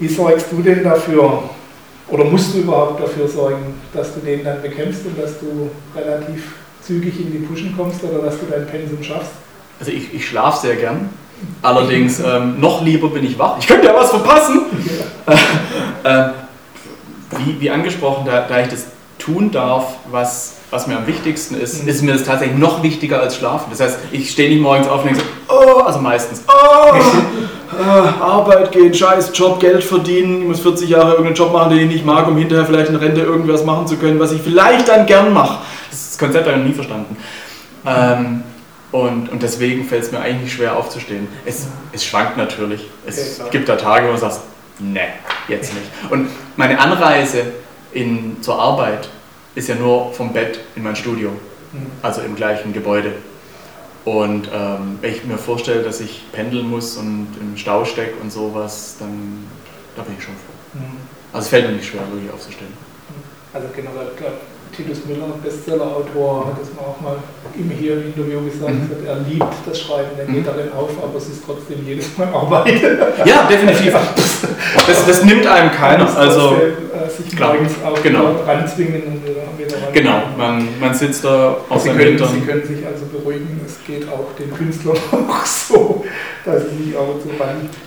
Wie 0.00 0.08
sorgst 0.08 0.50
du 0.50 0.62
denn 0.62 0.82
dafür, 0.82 1.44
oder 2.08 2.24
musst 2.24 2.54
du 2.54 2.58
überhaupt 2.58 3.00
dafür 3.00 3.28
sorgen, 3.28 3.74
dass 3.94 4.14
du 4.14 4.18
den 4.18 4.42
dann 4.42 4.62
bekämpfst 4.62 5.06
und 5.06 5.16
dass 5.16 5.38
du 5.38 5.70
relativ 5.94 6.54
zügig 6.88 7.20
in 7.20 7.30
die 7.30 7.38
Pushen 7.38 7.74
kommst 7.76 8.02
oder 8.02 8.24
dass 8.24 8.40
du 8.40 8.46
dein 8.50 8.66
Pensum 8.66 9.02
schaffst? 9.02 9.32
Also 9.78 9.92
ich, 9.92 10.12
ich 10.14 10.26
schlafe 10.26 10.66
sehr 10.66 10.76
gern. 10.76 11.10
Allerdings 11.60 12.18
ähm, 12.24 12.58
noch 12.58 12.82
lieber 12.82 13.10
bin 13.10 13.24
ich 13.24 13.38
wach. 13.38 13.58
Ich 13.60 13.66
könnte 13.66 13.86
ja 13.86 13.94
was 13.94 14.10
verpassen. 14.10 14.62
Ja. 16.04 16.28
äh, 16.30 16.32
wie, 17.44 17.60
wie 17.60 17.70
angesprochen, 17.70 18.24
da, 18.24 18.46
da 18.48 18.60
ich 18.62 18.68
das 18.68 18.86
tun 19.18 19.50
darf, 19.50 19.96
was, 20.10 20.56
was 20.70 20.86
mir 20.86 20.96
am 20.96 21.06
wichtigsten 21.06 21.60
ist, 21.60 21.82
mhm. 21.82 21.88
ist 21.88 22.02
mir 22.02 22.14
das 22.14 22.24
tatsächlich 22.24 22.58
noch 22.58 22.82
wichtiger 22.82 23.20
als 23.20 23.36
Schlafen. 23.36 23.66
Das 23.70 23.80
heißt, 23.80 23.98
ich 24.10 24.30
stehe 24.30 24.48
nicht 24.48 24.62
morgens 24.62 24.88
auf 24.88 25.02
und 25.04 25.10
denke 25.10 25.20
so, 25.20 25.54
oh, 25.54 25.82
also 25.82 25.98
meistens, 25.98 26.42
oh, 26.48 26.94
äh, 27.72 28.22
Arbeit 28.22 28.72
gehen, 28.72 28.92
scheiß 28.94 29.30
Job, 29.34 29.60
Geld 29.60 29.84
verdienen, 29.84 30.42
ich 30.42 30.48
muss 30.48 30.60
40 30.60 30.88
Jahre 30.88 31.10
irgendeinen 31.10 31.36
Job 31.36 31.52
machen, 31.52 31.70
den 31.70 31.80
ich 31.80 31.94
nicht 31.94 32.06
mag, 32.06 32.26
um 32.26 32.36
hinterher 32.36 32.64
vielleicht 32.64 32.88
in 32.88 32.96
Rente 32.96 33.20
irgendwas 33.20 33.64
machen 33.64 33.86
zu 33.86 33.96
können, 33.96 34.18
was 34.18 34.32
ich 34.32 34.40
vielleicht 34.40 34.88
dann 34.88 35.06
gern 35.06 35.32
mache. 35.32 35.58
Das 35.90 36.16
Konzept 36.18 36.46
habe 36.46 36.56
ich 36.56 36.62
noch 36.62 36.68
nie 36.68 36.74
verstanden. 36.74 37.16
Ähm, 37.86 38.42
und, 38.90 39.28
und 39.28 39.42
deswegen 39.42 39.84
fällt 39.84 40.04
es 40.04 40.12
mir 40.12 40.20
eigentlich 40.20 40.52
schwer 40.52 40.76
aufzustehen. 40.76 41.28
Es, 41.44 41.66
es 41.92 42.04
schwankt 42.04 42.36
natürlich. 42.36 42.88
Es 43.06 43.40
okay, 43.40 43.50
gibt 43.50 43.68
da 43.68 43.76
Tage, 43.76 44.08
wo 44.08 44.12
du 44.12 44.18
sagst, 44.18 44.40
ne, 44.78 45.08
jetzt 45.46 45.74
nicht. 45.74 45.86
Und 46.10 46.28
meine 46.56 46.78
Anreise 46.80 47.42
in, 47.92 48.40
zur 48.40 48.58
Arbeit 48.58 49.08
ist 49.54 49.68
ja 49.68 49.74
nur 49.74 50.12
vom 50.14 50.32
Bett 50.32 50.60
in 50.74 50.82
mein 50.82 50.96
Studio, 50.96 51.30
mhm. 51.72 51.86
also 52.02 52.22
im 52.22 52.34
gleichen 52.34 52.72
Gebäude. 52.72 53.12
Und 54.08 54.48
ähm, 54.54 54.98
wenn 55.02 55.12
ich 55.12 55.24
mir 55.24 55.36
vorstelle, 55.36 55.82
dass 55.82 56.00
ich 56.00 56.22
pendeln 56.32 56.70
muss 56.70 56.96
und 56.96 57.28
im 57.40 57.58
Stau 57.58 57.84
stecke 57.84 58.14
und 58.22 58.32
sowas, 58.32 58.96
dann 58.98 59.44
da 59.96 60.02
bin 60.02 60.14
ich 60.16 60.24
schon 60.24 60.34
froh. 60.34 60.78
Mhm. 60.78 60.96
Also 61.30 61.44
es 61.44 61.48
fällt 61.50 61.66
mir 61.66 61.76
nicht 61.76 61.86
schwer, 61.86 62.00
wirklich 62.10 62.32
aufzustehen. 62.32 62.72
Also 63.52 63.68
generell, 63.76 64.12
Titus 64.76 65.04
Müller, 65.06 65.26
Bestsellerautor, 65.42 66.46
hat 66.46 66.62
es 66.62 66.68
auch 66.78 67.00
mal 67.00 67.16
ihm 67.56 67.70
hier 67.70 67.94
im 67.94 68.06
Interview 68.06 68.40
gesagt, 68.44 68.72
mhm. 68.72 69.06
er 69.06 69.16
liebt 69.28 69.44
das 69.66 69.80
Schreiben, 69.80 70.10
er 70.18 70.26
geht 70.26 70.36
mhm. 70.36 70.44
darin 70.44 70.72
auf, 70.72 70.90
aber 71.02 71.16
es 71.16 71.28
ist 71.28 71.42
trotzdem 71.44 71.84
jedes 71.86 72.16
Mal 72.16 72.28
Arbeit. 72.28 72.80
Ja, 73.24 73.48
definitiv. 73.48 73.94
Das, 74.86 75.06
das 75.06 75.24
nimmt 75.24 75.46
einem 75.46 75.70
keiner. 75.70 76.16
Also, 76.16 76.56
äh, 76.56 77.10
sich 77.10 77.38
morgens 77.38 77.72
auch 77.84 78.02
genau. 78.02 78.36
ranzwingen 78.46 79.02
und 79.02 79.58
wieder 79.58 79.76
ran. 79.76 79.92
Genau, 79.92 80.22
man, 80.36 80.68
man 80.80 80.94
sitzt 80.94 81.24
da 81.24 81.56
auf 81.68 81.82
Sie 81.82 81.90
können, 81.90 82.18
Sie 82.18 82.40
können 82.40 82.66
sich 82.66 82.86
also 82.86 83.06
beruhigen, 83.06 83.60
es 83.66 83.84
geht 83.86 84.08
auch 84.08 84.26
den 84.38 84.52
Künstlern 84.54 84.96
auch 85.12 85.44
so, 85.44 86.04
dass 86.48 86.62
sie 86.62 86.96
auch 86.96 87.20
so. 87.22 87.30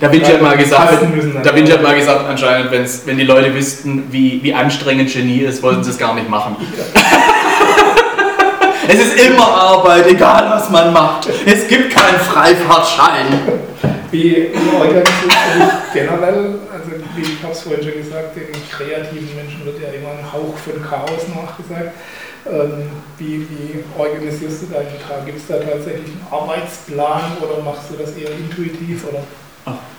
Da 0.00 0.12
Vinci 0.12 0.32
hat 0.32 0.42
mal 0.42 0.56
gesagt, 0.56 1.02
da 1.42 1.54
Vinci 1.54 1.72
hat 1.72 1.82
mal 1.82 1.94
gesagt 1.94 2.28
anscheinend, 2.28 2.70
wenn 2.70 3.18
die 3.18 3.24
Leute 3.24 3.54
wüssten, 3.54 4.04
wie, 4.10 4.42
wie 4.42 4.54
anstrengend 4.54 5.12
Genie 5.12 5.40
ist, 5.40 5.62
wollten 5.62 5.82
sie 5.84 5.90
es 5.90 5.98
gar 5.98 6.14
nicht 6.14 6.28
machen. 6.28 6.56
Ja. 6.76 7.00
es 8.88 9.00
ist 9.00 9.20
immer 9.20 9.48
Arbeit, 9.48 10.06
egal 10.08 10.50
was 10.50 10.70
man 10.70 10.92
macht. 10.92 11.28
Es 11.46 11.66
gibt 11.66 11.94
keinen 11.94 12.18
Freifahrtschein. 12.18 13.26
Wie 14.10 14.24
dich 14.24 14.52
generell? 15.94 16.58
Also, 16.70 16.90
wie 17.16 17.22
ich 17.22 17.42
habe 17.42 17.52
es 17.52 17.62
vorhin 17.62 17.82
schon 17.82 17.94
gesagt, 17.94 18.36
den 18.36 18.52
kreativen 18.70 19.34
Menschen 19.34 19.64
wird 19.64 19.80
ja 19.80 19.88
immer 19.88 20.10
ein 20.10 20.32
Hauch 20.32 20.54
von 20.56 20.82
Chaos 20.82 21.26
nachgesagt. 21.34 21.92
Ähm, 22.44 22.90
wie, 23.18 23.40
wie, 23.40 23.84
organisierst 23.96 24.62
du 24.62 24.66
deinen 24.66 24.88
Tag? 25.08 25.24
Gibt 25.24 25.38
es 25.38 25.46
da 25.46 25.58
tatsächlich 25.58 26.10
einen 26.10 26.26
Arbeitsplan 26.30 27.22
oder 27.40 27.62
machst 27.62 27.90
du 27.90 27.96
das 27.96 28.12
eher 28.16 28.30
intuitiv? 28.32 29.04
Oder? 29.08 29.22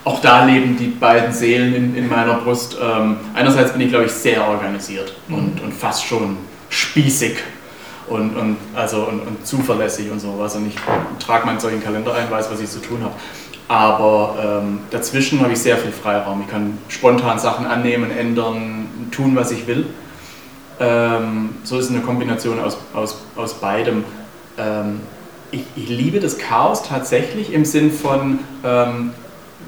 Auch 0.04 0.20
da 0.20 0.44
leben 0.44 0.76
die 0.76 0.88
beiden 0.88 1.32
Seelen 1.32 1.74
in, 1.74 1.96
in 1.96 2.10
meiner 2.10 2.36
Brust. 2.36 2.78
Ähm, 2.82 3.18
einerseits 3.34 3.72
bin 3.72 3.82
ich, 3.82 3.90
glaube 3.90 4.06
ich, 4.06 4.12
sehr 4.12 4.46
organisiert 4.46 5.14
mhm. 5.28 5.36
und, 5.36 5.62
und 5.62 5.74
fast 5.74 6.06
schon 6.06 6.38
spießig 6.70 7.38
und, 8.08 8.36
und, 8.36 8.58
also, 8.76 9.06
und, 9.06 9.22
und 9.22 9.48
zuverlässig 9.48 10.12
und 10.12 10.20
sowas. 10.20 10.56
Und 10.56 10.68
ich 10.68 10.76
trage 11.26 11.46
meinen 11.46 11.60
solchen 11.60 11.82
Kalender 11.82 12.14
ein, 12.14 12.30
weiß, 12.30 12.52
was 12.52 12.60
ich 12.60 12.70
zu 12.70 12.80
tun 12.80 13.02
habe. 13.02 13.14
Aber 13.70 14.62
ähm, 14.62 14.80
dazwischen 14.92 15.40
habe 15.40 15.54
ich 15.54 15.60
sehr 15.60 15.78
viel 15.78 15.94
Freiraum. 15.94 16.42
Ich 16.42 16.50
kann 16.50 16.78
spontan 16.90 17.40
Sachen 17.40 17.66
annehmen, 17.66 18.12
ändern, 18.12 18.88
tun, 19.12 19.36
was 19.36 19.52
ich 19.52 19.66
will. 19.68 19.86
Ähm, 20.80 21.50
so 21.64 21.78
ist 21.78 21.86
es 21.86 21.92
eine 21.92 22.02
Kombination 22.02 22.60
aus, 22.60 22.78
aus, 22.94 23.18
aus 23.36 23.54
beidem. 23.56 24.04
Ähm, 24.58 25.02
ich, 25.52 25.62
ich, 25.76 25.90
liebe 25.90 26.20
das 26.20 26.38
Chaos 26.38 26.84
tatsächlich 26.84 27.54
im 27.54 27.64
Sinn 27.64 27.92
von, 27.92 28.40
ähm, 28.64 29.12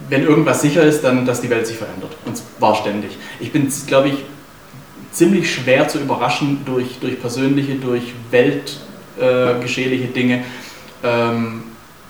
wenn 0.09 0.23
irgendwas 0.23 0.61
sicher 0.61 0.81
ist, 0.81 1.03
dann, 1.03 1.25
dass 1.25 1.41
die 1.41 1.49
Welt 1.49 1.67
sich 1.67 1.77
verändert. 1.77 2.15
Und 2.25 2.37
zwar 2.37 2.75
ständig. 2.75 3.17
Ich 3.39 3.51
bin, 3.51 3.71
glaube 3.85 4.09
ich, 4.09 4.15
ziemlich 5.11 5.53
schwer 5.53 5.87
zu 5.87 5.99
überraschen 5.99 6.61
durch, 6.65 6.99
durch 6.99 7.19
persönliche, 7.19 7.75
durch 7.75 8.13
weltgeschehliche 8.31 10.05
äh, 10.05 10.13
Dinge. 10.13 10.43
Ähm, 11.03 11.63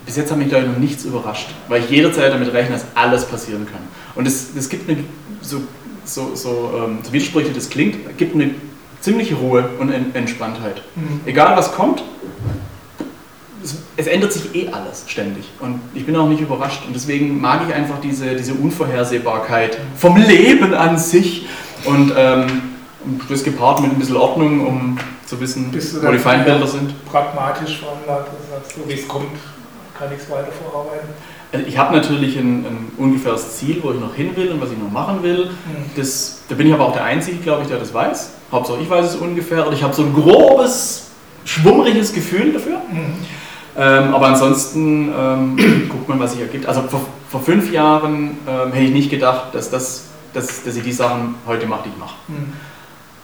bis 0.04 0.16
jetzt 0.16 0.30
hat 0.30 0.38
mich, 0.38 0.48
glaube 0.48 0.64
ich, 0.64 0.70
noch 0.70 0.78
nichts 0.78 1.04
überrascht, 1.04 1.48
weil 1.68 1.82
ich 1.82 1.90
jederzeit 1.90 2.32
damit 2.32 2.52
rechne, 2.52 2.74
dass 2.74 2.86
alles 2.94 3.24
passieren 3.24 3.66
kann. 3.66 3.80
Und 4.14 4.26
es, 4.26 4.48
es 4.56 4.68
gibt 4.68 4.88
eine, 4.88 5.04
so, 5.40 5.62
so, 6.04 6.34
so, 6.34 6.72
ähm, 6.76 6.98
so 7.02 7.12
widersprüchlich 7.12 7.54
das 7.54 7.68
klingt, 7.68 8.16
gibt 8.16 8.34
eine 8.34 8.54
ziemliche 9.06 9.36
Ruhe 9.36 9.68
und 9.78 9.92
Entspanntheit. 10.14 10.82
Mhm. 10.96 11.20
Egal 11.26 11.56
was 11.56 11.72
kommt, 11.72 12.02
es, 13.62 13.76
es, 13.96 14.08
ändert 14.08 14.32
sich 14.32 14.52
eh 14.52 14.68
alles 14.72 15.04
ständig. 15.06 15.44
Und 15.60 15.80
ich 15.94 16.04
bin 16.04 16.16
auch 16.16 16.28
nicht 16.28 16.40
überrascht. 16.40 16.82
Und 16.84 16.94
deswegen 16.94 17.40
mag 17.40 17.60
ich 17.68 17.72
einfach 17.72 18.00
diese, 18.00 18.34
diese 18.34 18.54
Unvorhersehbarkeit 18.54 19.78
vom 19.96 20.16
Leben 20.16 20.74
an 20.74 20.98
sich. 20.98 21.46
Und 21.84 22.12
ähm, 22.16 22.46
das 23.28 23.44
gepaart 23.44 23.80
mit 23.80 23.92
ein 23.92 23.98
bisschen 23.98 24.16
Ordnung, 24.16 24.66
um 24.66 24.98
zu 25.24 25.40
wissen, 25.40 25.72
wo 25.72 26.10
die 26.10 26.18
Feindbilder 26.18 26.66
sind. 26.66 26.92
Pragmatisch 27.04 27.78
veranlagt, 27.78 28.30
so 28.74 28.88
wie 28.88 28.94
es 28.94 29.06
kommt, 29.06 29.38
kann 29.96 30.08
ich 30.12 30.20
es 30.20 30.28
weiter 30.28 30.50
vorarbeiten. 30.50 31.10
Also 31.56 31.68
ich 31.68 31.78
habe 31.78 31.96
natürlich 31.96 32.36
ein, 32.36 32.66
ein, 32.66 32.92
ungefähres 32.98 33.56
Ziel, 33.56 33.78
wo 33.82 33.90
ich 33.90 33.98
noch 33.98 34.14
hin 34.14 34.36
will 34.36 34.52
und 34.52 34.60
was 34.60 34.70
ich 34.70 34.78
noch 34.78 34.90
machen 34.90 35.22
will. 35.22 35.46
Mhm. 35.46 35.90
Das, 35.96 36.42
da 36.48 36.54
bin 36.54 36.66
ich 36.66 36.74
aber 36.74 36.84
auch 36.84 36.92
der 36.92 37.04
Einzige, 37.04 37.38
glaube 37.38 37.62
ich, 37.62 37.68
der 37.68 37.78
das 37.78 37.94
weiß. 37.94 38.32
Hauptsache 38.52 38.78
ich 38.82 38.90
weiß 38.90 39.06
es 39.06 39.16
ungefähr. 39.16 39.66
Und 39.66 39.72
ich 39.72 39.82
habe 39.82 39.94
so 39.94 40.02
ein 40.02 40.12
grobes, 40.12 41.10
schwummriges 41.46 42.12
Gefühl 42.12 42.52
dafür. 42.52 42.76
Mhm. 42.90 43.14
Ähm, 43.78 44.14
aber 44.14 44.28
ansonsten 44.28 45.08
ähm, 45.18 45.88
guckt 45.88 46.08
man, 46.10 46.20
was 46.20 46.32
sich 46.32 46.42
ergibt. 46.42 46.66
Also 46.66 46.82
vor, 46.82 47.00
vor 47.30 47.40
fünf 47.40 47.72
Jahren 47.72 48.36
ähm, 48.46 48.72
hätte 48.72 48.84
ich 48.84 48.92
nicht 48.92 49.10
gedacht, 49.10 49.54
dass, 49.54 49.70
das, 49.70 50.08
dass, 50.34 50.62
dass 50.62 50.76
ich 50.76 50.82
die 50.82 50.92
Sachen 50.92 51.36
heute 51.46 51.66
mache, 51.66 51.84
die 51.86 51.88
ich 51.90 51.98
mache. 51.98 52.16
Mhm. 52.28 52.52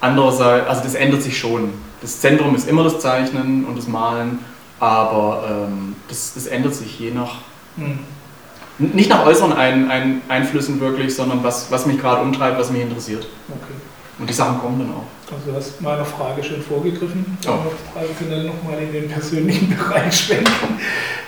Andererseits, 0.00 0.68
also 0.68 0.82
das 0.84 0.94
ändert 0.94 1.22
sich 1.22 1.38
schon. 1.38 1.70
Das 2.00 2.20
Zentrum 2.20 2.54
ist 2.54 2.66
immer 2.66 2.82
das 2.82 2.98
Zeichnen 2.98 3.66
und 3.66 3.76
das 3.76 3.88
Malen, 3.88 4.38
aber 4.80 5.68
ähm, 5.68 5.96
das, 6.08 6.32
das 6.34 6.46
ändert 6.46 6.74
sich 6.74 6.98
je 6.98 7.12
nach, 7.12 7.36
mhm. 7.76 8.00
Nicht 8.82 9.10
nach 9.10 9.24
äußeren 9.24 9.52
Ein, 9.52 9.90
Ein, 9.90 10.22
Einflüssen 10.28 10.80
wirklich, 10.80 11.14
sondern 11.14 11.42
was, 11.42 11.70
was 11.70 11.86
mich 11.86 12.00
gerade 12.00 12.22
umtreibt, 12.22 12.58
was 12.58 12.70
mich 12.70 12.82
interessiert. 12.82 13.26
Okay. 13.48 13.74
Und 14.18 14.28
die 14.28 14.34
Sachen 14.34 14.58
kommen 14.58 14.78
dann 14.78 14.90
auch. 14.90 15.34
Also 15.34 15.50
du 15.50 15.56
hast 15.56 15.80
meiner 15.80 16.04
Frage 16.04 16.44
schon 16.44 16.62
vorgegriffen. 16.62 17.38
Oh. 17.46 17.70
Frage 17.94 18.08
können 18.18 18.46
nochmal 18.46 18.82
in 18.82 18.92
den 18.92 19.08
persönlichen 19.08 19.74
Bereich 19.76 20.14
schwenken. 20.14 20.78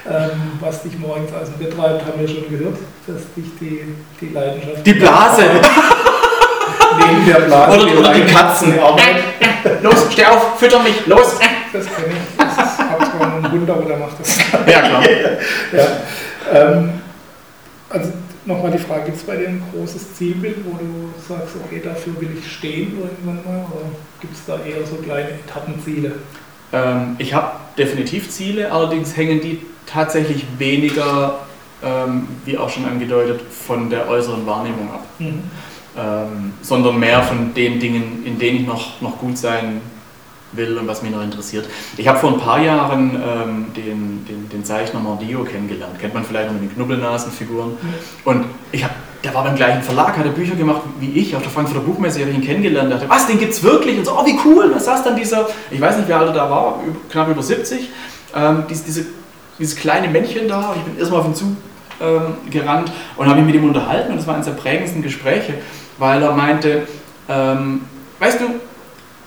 Ähm, 0.06 0.30
was 0.60 0.82
dich 0.82 0.98
morgens 0.98 1.32
also 1.32 1.52
betreibt, 1.58 2.04
haben 2.04 2.20
wir 2.20 2.28
schon 2.28 2.48
gehört, 2.50 2.76
dass 3.06 3.22
dich 3.34 3.46
die, 3.58 3.94
die 4.20 4.34
Leidenschaft... 4.34 4.86
Die 4.86 4.94
Blase! 4.94 5.42
neben 6.98 7.26
der 7.26 7.40
Blase. 7.40 7.80
Oder, 7.80 7.98
oder 7.98 8.12
die 8.12 8.32
Katzen. 8.32 8.74
los, 9.82 10.06
steh 10.10 10.26
auf, 10.26 10.58
fütter 10.58 10.82
mich, 10.82 11.06
los. 11.06 11.38
Das 11.72 11.86
kenne 11.86 12.08
ich. 12.12 12.36
Das 12.36 12.52
ist, 12.52 12.80
einen 12.80 13.50
Hund, 13.50 13.70
aber 13.70 13.84
der 13.84 13.96
macht 13.96 14.20
das. 14.20 14.38
Ja, 14.66 14.80
klar. 14.80 15.02
ja. 15.72 15.86
Ähm, 16.52 17.00
also 17.94 18.12
nochmal 18.44 18.72
die 18.72 18.78
Frage, 18.78 19.06
gibt 19.06 19.16
es 19.16 19.22
bei 19.22 19.36
dir 19.36 19.48
ein 19.48 19.62
großes 19.72 20.14
Zielbild, 20.14 20.58
wo 20.64 20.76
du 20.76 21.14
sagst, 21.26 21.54
okay, 21.64 21.80
dafür 21.82 22.20
will 22.20 22.36
ich 22.38 22.52
stehen 22.52 22.98
irgendwann 22.98 23.44
mal? 23.44 23.64
Oder 23.72 23.86
gibt 24.20 24.34
es 24.34 24.44
da 24.46 24.58
eher 24.58 24.84
so 24.86 24.96
kleine 24.96 25.30
Etappenziele? 25.30 26.12
Ähm, 26.72 27.16
ich 27.18 27.32
habe 27.32 27.52
definitiv 27.78 28.30
Ziele, 28.30 28.70
allerdings 28.70 29.16
hängen 29.16 29.40
die 29.40 29.60
tatsächlich 29.86 30.44
weniger, 30.58 31.40
ähm, 31.82 32.28
wie 32.44 32.58
auch 32.58 32.68
schon 32.68 32.84
angedeutet, 32.84 33.40
von 33.40 33.88
der 33.88 34.08
äußeren 34.08 34.46
Wahrnehmung 34.46 34.90
ab. 34.90 35.06
Mhm 35.18 35.42
ähm, 35.96 36.54
sondern 36.60 36.98
mehr 36.98 37.22
von 37.22 37.54
den 37.54 37.78
Dingen, 37.78 38.24
in 38.24 38.38
denen 38.38 38.62
ich 38.62 38.66
noch, 38.66 39.00
noch 39.00 39.18
gut 39.18 39.38
sein 39.38 39.80
will 40.56 40.78
und 40.78 40.86
was 40.86 41.02
mich 41.02 41.12
noch 41.12 41.22
interessiert. 41.22 41.66
Ich 41.96 42.08
habe 42.08 42.18
vor 42.18 42.32
ein 42.32 42.38
paar 42.38 42.60
Jahren 42.60 43.10
ähm, 43.14 43.66
den, 43.74 44.24
den, 44.26 44.48
den 44.50 44.64
Zeichner 44.64 45.00
Mordio 45.00 45.44
kennengelernt. 45.44 45.98
Kennt 45.98 46.14
man 46.14 46.24
vielleicht 46.24 46.46
noch 46.46 46.60
mit 46.60 46.70
den 46.70 46.74
Knubbelnasenfiguren. 46.74 47.70
Mhm. 47.70 47.76
Und 48.24 48.44
ich 48.72 48.84
habe 48.84 48.94
der 49.22 49.32
war 49.32 49.42
beim 49.42 49.56
gleichen 49.56 49.80
Verlag, 49.80 50.18
hatte 50.18 50.28
Bücher 50.28 50.54
gemacht 50.54 50.82
wie 51.00 51.12
ich, 51.18 51.34
auf 51.34 51.40
der 51.40 51.50
Frankfurter 51.50 51.80
Buchmesse 51.80 52.20
habe 52.20 52.30
ich 52.30 52.36
ihn 52.36 52.44
kennengelernt. 52.44 52.92
dachte, 52.92 53.08
was, 53.08 53.26
den 53.26 53.38
gibt 53.38 53.54
es 53.54 53.62
wirklich? 53.62 53.96
Und 53.96 54.04
so, 54.04 54.12
oh, 54.12 54.26
wie 54.26 54.38
cool. 54.44 54.70
Da 54.70 54.78
saß 54.78 55.02
dann 55.02 55.16
dieser, 55.16 55.48
ich 55.70 55.80
weiß 55.80 55.96
nicht, 55.96 56.10
wie 56.10 56.12
alt 56.12 56.28
er 56.28 56.34
da 56.34 56.50
war, 56.50 56.80
knapp 57.08 57.30
über 57.30 57.42
70, 57.42 57.88
ähm, 58.36 58.64
diese, 58.68 58.84
diese, 58.84 59.06
dieses 59.58 59.76
kleine 59.76 60.08
Männchen 60.08 60.46
da. 60.46 60.74
Ich 60.76 60.82
bin 60.82 60.98
erstmal 60.98 61.20
auf 61.20 61.26
ihn 61.26 61.34
zu 61.34 61.56
ähm, 62.02 62.34
gerannt 62.50 62.92
und 63.16 63.26
habe 63.26 63.40
mich 63.40 63.46
mit 63.46 63.62
ihm 63.62 63.66
unterhalten. 63.66 64.10
Und 64.10 64.18
das 64.18 64.26
war 64.26 64.34
eines 64.34 64.44
der 64.44 64.52
prägendsten 64.52 65.00
Gespräche 65.00 65.54
weil 65.98 66.22
er 66.22 66.32
meinte, 66.32 66.86
ähm, 67.28 67.82
weißt 68.18 68.40
du, 68.40 68.44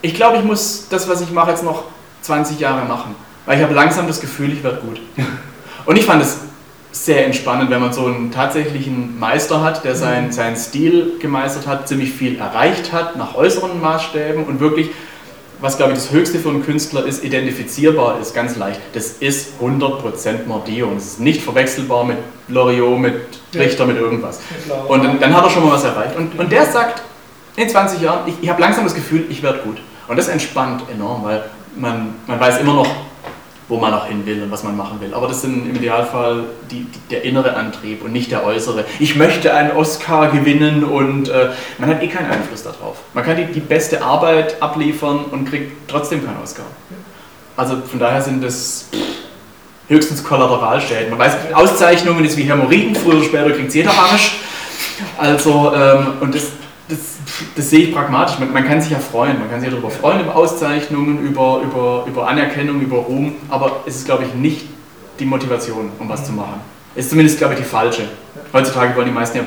ich 0.02 0.14
glaube, 0.14 0.38
ich 0.38 0.44
muss 0.44 0.86
das, 0.88 1.08
was 1.08 1.20
ich 1.20 1.30
mache, 1.30 1.50
jetzt 1.50 1.64
noch 1.64 1.84
20 2.22 2.58
Jahre 2.60 2.86
machen, 2.86 3.14
weil 3.46 3.58
ich 3.58 3.64
habe 3.64 3.74
langsam 3.74 4.06
das 4.06 4.20
Gefühl, 4.20 4.52
ich 4.52 4.62
werde 4.62 4.80
gut. 4.80 5.00
Und 5.86 5.96
ich 5.96 6.04
fand 6.04 6.22
es 6.22 6.38
sehr 6.92 7.26
entspannend, 7.26 7.70
wenn 7.70 7.80
man 7.80 7.92
so 7.92 8.06
einen 8.06 8.30
tatsächlichen 8.30 9.18
Meister 9.18 9.62
hat, 9.62 9.84
der 9.84 9.94
seinen, 9.94 10.26
mhm. 10.26 10.32
seinen 10.32 10.56
Stil 10.56 11.18
gemeistert 11.18 11.66
hat, 11.66 11.88
ziemlich 11.88 12.12
viel 12.12 12.38
erreicht 12.38 12.92
hat 12.92 13.16
nach 13.16 13.34
äußeren 13.34 13.80
Maßstäben 13.80 14.44
und 14.44 14.60
wirklich 14.60 14.90
was 15.60 15.76
glaube 15.76 15.92
ich 15.92 15.98
das 15.98 16.12
Höchste 16.12 16.38
für 16.38 16.50
einen 16.50 16.64
Künstler 16.64 17.04
ist, 17.04 17.24
identifizierbar 17.24 18.20
ist, 18.20 18.34
ganz 18.34 18.56
leicht. 18.56 18.80
Das 18.92 19.12
ist 19.12 19.54
100% 19.60 20.46
Mordio 20.46 20.86
und 20.88 20.98
es 20.98 21.06
ist 21.06 21.20
nicht 21.20 21.42
verwechselbar 21.42 22.04
mit 22.04 22.18
Loriot, 22.48 22.98
mit 22.98 23.14
Richter, 23.54 23.86
mit 23.86 23.96
irgendwas. 23.96 24.40
Und 24.86 25.04
dann, 25.04 25.18
dann, 25.18 25.34
hat 25.34 25.44
er 25.44 25.50
schon 25.50 25.64
mal 25.64 25.72
was 25.72 25.84
erreicht. 25.84 26.16
Und, 26.16 26.38
und 26.38 26.52
der 26.52 26.66
sagt, 26.66 27.02
in 27.58 27.68
20 27.68 28.00
Jahren, 28.00 28.28
ich, 28.28 28.34
ich 28.40 28.48
habe 28.48 28.60
langsam 28.60 28.84
das 28.84 28.94
Gefühl, 28.94 29.24
ich 29.28 29.42
werde 29.42 29.58
gut. 29.58 29.78
Und 30.06 30.16
das 30.16 30.28
entspannt 30.28 30.84
enorm, 30.92 31.24
weil 31.24 31.44
man, 31.76 32.14
man 32.26 32.38
weiß 32.38 32.60
immer 32.60 32.74
noch, 32.74 32.88
wo 33.68 33.76
man 33.76 33.92
auch 33.92 34.06
hin 34.06 34.24
will 34.24 34.42
und 34.44 34.50
was 34.50 34.62
man 34.62 34.76
machen 34.76 35.00
will. 35.00 35.12
Aber 35.12 35.26
das 35.26 35.42
sind 35.42 35.68
im 35.68 35.74
Idealfall 35.74 36.44
die, 36.70 36.84
die, 36.84 36.98
der 37.10 37.24
innere 37.24 37.54
Antrieb 37.54 38.02
und 38.02 38.12
nicht 38.12 38.30
der 38.30 38.44
äußere. 38.44 38.84
Ich 39.00 39.16
möchte 39.16 39.52
einen 39.52 39.72
Oscar 39.72 40.28
gewinnen 40.28 40.84
und 40.84 41.28
äh, 41.28 41.50
man 41.78 41.90
hat 41.90 42.02
eh 42.02 42.06
keinen 42.06 42.30
Einfluss 42.30 42.62
darauf. 42.62 42.98
Man 43.12 43.24
kann 43.24 43.36
die, 43.36 43.46
die 43.46 43.60
beste 43.60 44.02
Arbeit 44.02 44.62
abliefern 44.62 45.24
und 45.30 45.50
kriegt 45.50 45.88
trotzdem 45.88 46.24
keinen 46.24 46.40
Oscar. 46.42 46.64
Also 47.56 47.76
von 47.90 47.98
daher 47.98 48.22
sind 48.22 48.42
das 48.42 48.86
höchstens 49.88 50.22
Kollateralschäden. 50.22 51.10
Man 51.10 51.18
weiß, 51.18 51.52
Auszeichnungen 51.52 52.24
ist 52.24 52.36
wie 52.36 52.44
Hämorrhoiden, 52.44 52.94
früher 52.94 53.16
oder 53.16 53.24
später 53.24 53.50
kriegt 53.50 53.74
jeder 53.74 53.90
Arsch. 53.90 54.36
Also, 55.18 55.74
ähm, 55.74 56.06
und 56.20 56.34
das, 56.34 56.44
das, 56.88 56.98
das 57.54 57.70
sehe 57.70 57.80
ich 57.80 57.94
pragmatisch. 57.94 58.38
Man, 58.38 58.52
man, 58.52 58.64
kann 58.64 58.80
sich 58.80 58.90
ja 58.90 58.98
freuen, 58.98 59.38
man 59.38 59.50
kann 59.50 59.60
sich 59.60 59.68
ja 59.68 59.74
darüber 59.74 59.90
freuen, 59.90 60.20
über 60.20 60.34
Auszeichnungen, 60.34 61.20
über, 61.20 61.60
über, 61.62 62.04
über 62.06 62.28
Anerkennung, 62.28 62.80
über 62.80 62.96
Ruhm, 62.96 63.34
aber 63.48 63.82
es 63.86 63.96
ist, 63.96 64.04
glaube 64.06 64.24
ich, 64.24 64.34
nicht 64.34 64.66
die 65.18 65.24
Motivation, 65.24 65.90
um 65.98 66.08
was 66.08 66.24
zu 66.24 66.32
machen. 66.32 66.60
Ist 66.94 67.10
zumindest, 67.10 67.38
glaube 67.38 67.54
ich, 67.54 67.60
die 67.60 67.66
falsche. 67.66 68.08
Heutzutage 68.52 68.96
wollen 68.96 69.06
die 69.06 69.12
meisten 69.12 69.38
ja 69.38 69.44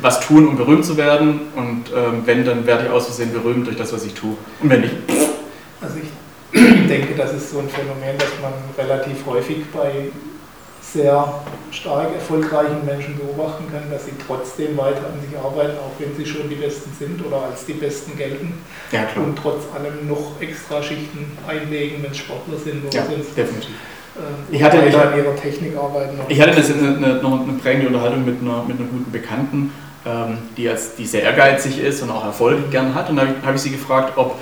was 0.00 0.20
tun, 0.20 0.46
um 0.46 0.56
berühmt 0.56 0.84
zu 0.84 0.96
werden 0.96 1.40
und 1.56 1.84
ähm, 1.94 2.22
wenn, 2.24 2.44
dann 2.44 2.64
werde 2.66 2.84
ich 2.84 2.90
aus 2.90 3.06
Versehen 3.06 3.32
berühmt 3.32 3.66
durch 3.66 3.76
das, 3.76 3.92
was 3.92 4.04
ich 4.04 4.14
tue. 4.14 4.36
Und 4.60 4.70
wenn 4.70 4.82
nicht, 4.82 4.94
also 5.80 5.96
ich 6.00 6.08
denke, 6.88 7.14
das 7.16 7.34
ist 7.34 7.50
so 7.50 7.58
ein 7.58 7.68
Phänomen, 7.68 8.16
das 8.16 8.28
man 8.40 8.52
relativ 8.78 9.26
häufig 9.26 9.56
bei 9.72 10.10
sehr 10.82 11.42
stark 11.70 12.14
erfolgreichen 12.14 12.84
Menschen 12.84 13.16
beobachten 13.16 13.64
kann, 13.72 13.90
dass 13.90 14.04
sie 14.04 14.12
trotzdem 14.26 14.76
weiter 14.76 15.06
an 15.06 15.20
sich 15.26 15.38
arbeiten, 15.38 15.78
auch 15.78 15.92
wenn 15.98 16.14
sie 16.16 16.26
schon 16.30 16.48
die 16.50 16.56
Besten 16.56 16.90
sind 16.98 17.24
oder 17.24 17.42
als 17.50 17.64
die 17.64 17.74
Besten 17.74 18.16
gelten. 18.16 18.54
Ja, 18.90 19.06
und 19.16 19.36
trotz 19.36 19.62
allem 19.74 20.08
noch 20.08 20.40
extra 20.40 20.82
Schichten 20.82 21.38
einlegen, 21.46 22.02
wenn 22.02 22.10
es 22.10 22.18
Sportler 22.18 22.58
sind 22.58 22.84
oder 22.84 22.94
ja, 22.94 23.06
sonst. 23.06 23.36
Definitiv. 23.36 23.70
Äh, 23.70 24.54
ich 24.54 24.62
hatte 24.62 24.78
ich, 24.86 24.94
an 24.94 25.16
ihrer 25.16 25.36
Technik 25.36 25.76
arbeiten. 25.76 26.18
Ich 26.28 26.40
hatte 26.40 26.56
das 26.56 26.70
eine, 26.70 26.96
eine, 26.96 27.14
noch 27.22 27.40
eine 27.40 27.52
prägende 27.54 27.88
Unterhaltung 27.88 28.24
mit 28.24 28.42
einer, 28.42 28.64
mit 28.64 28.78
einer 28.78 28.88
guten 28.88 29.10
Bekannten, 29.10 29.72
ähm, 30.04 30.38
die, 30.56 30.68
als, 30.68 30.96
die 30.96 31.06
sehr 31.06 31.22
ehrgeizig 31.22 31.78
ist 31.78 32.02
und 32.02 32.10
auch 32.10 32.24
Erfolg 32.24 32.70
gern 32.70 32.94
hat. 32.94 33.08
Und 33.08 33.16
da 33.16 33.26
habe 33.44 33.56
ich 33.56 33.62
sie 33.62 33.70
gefragt, 33.70 34.14
ob 34.16 34.36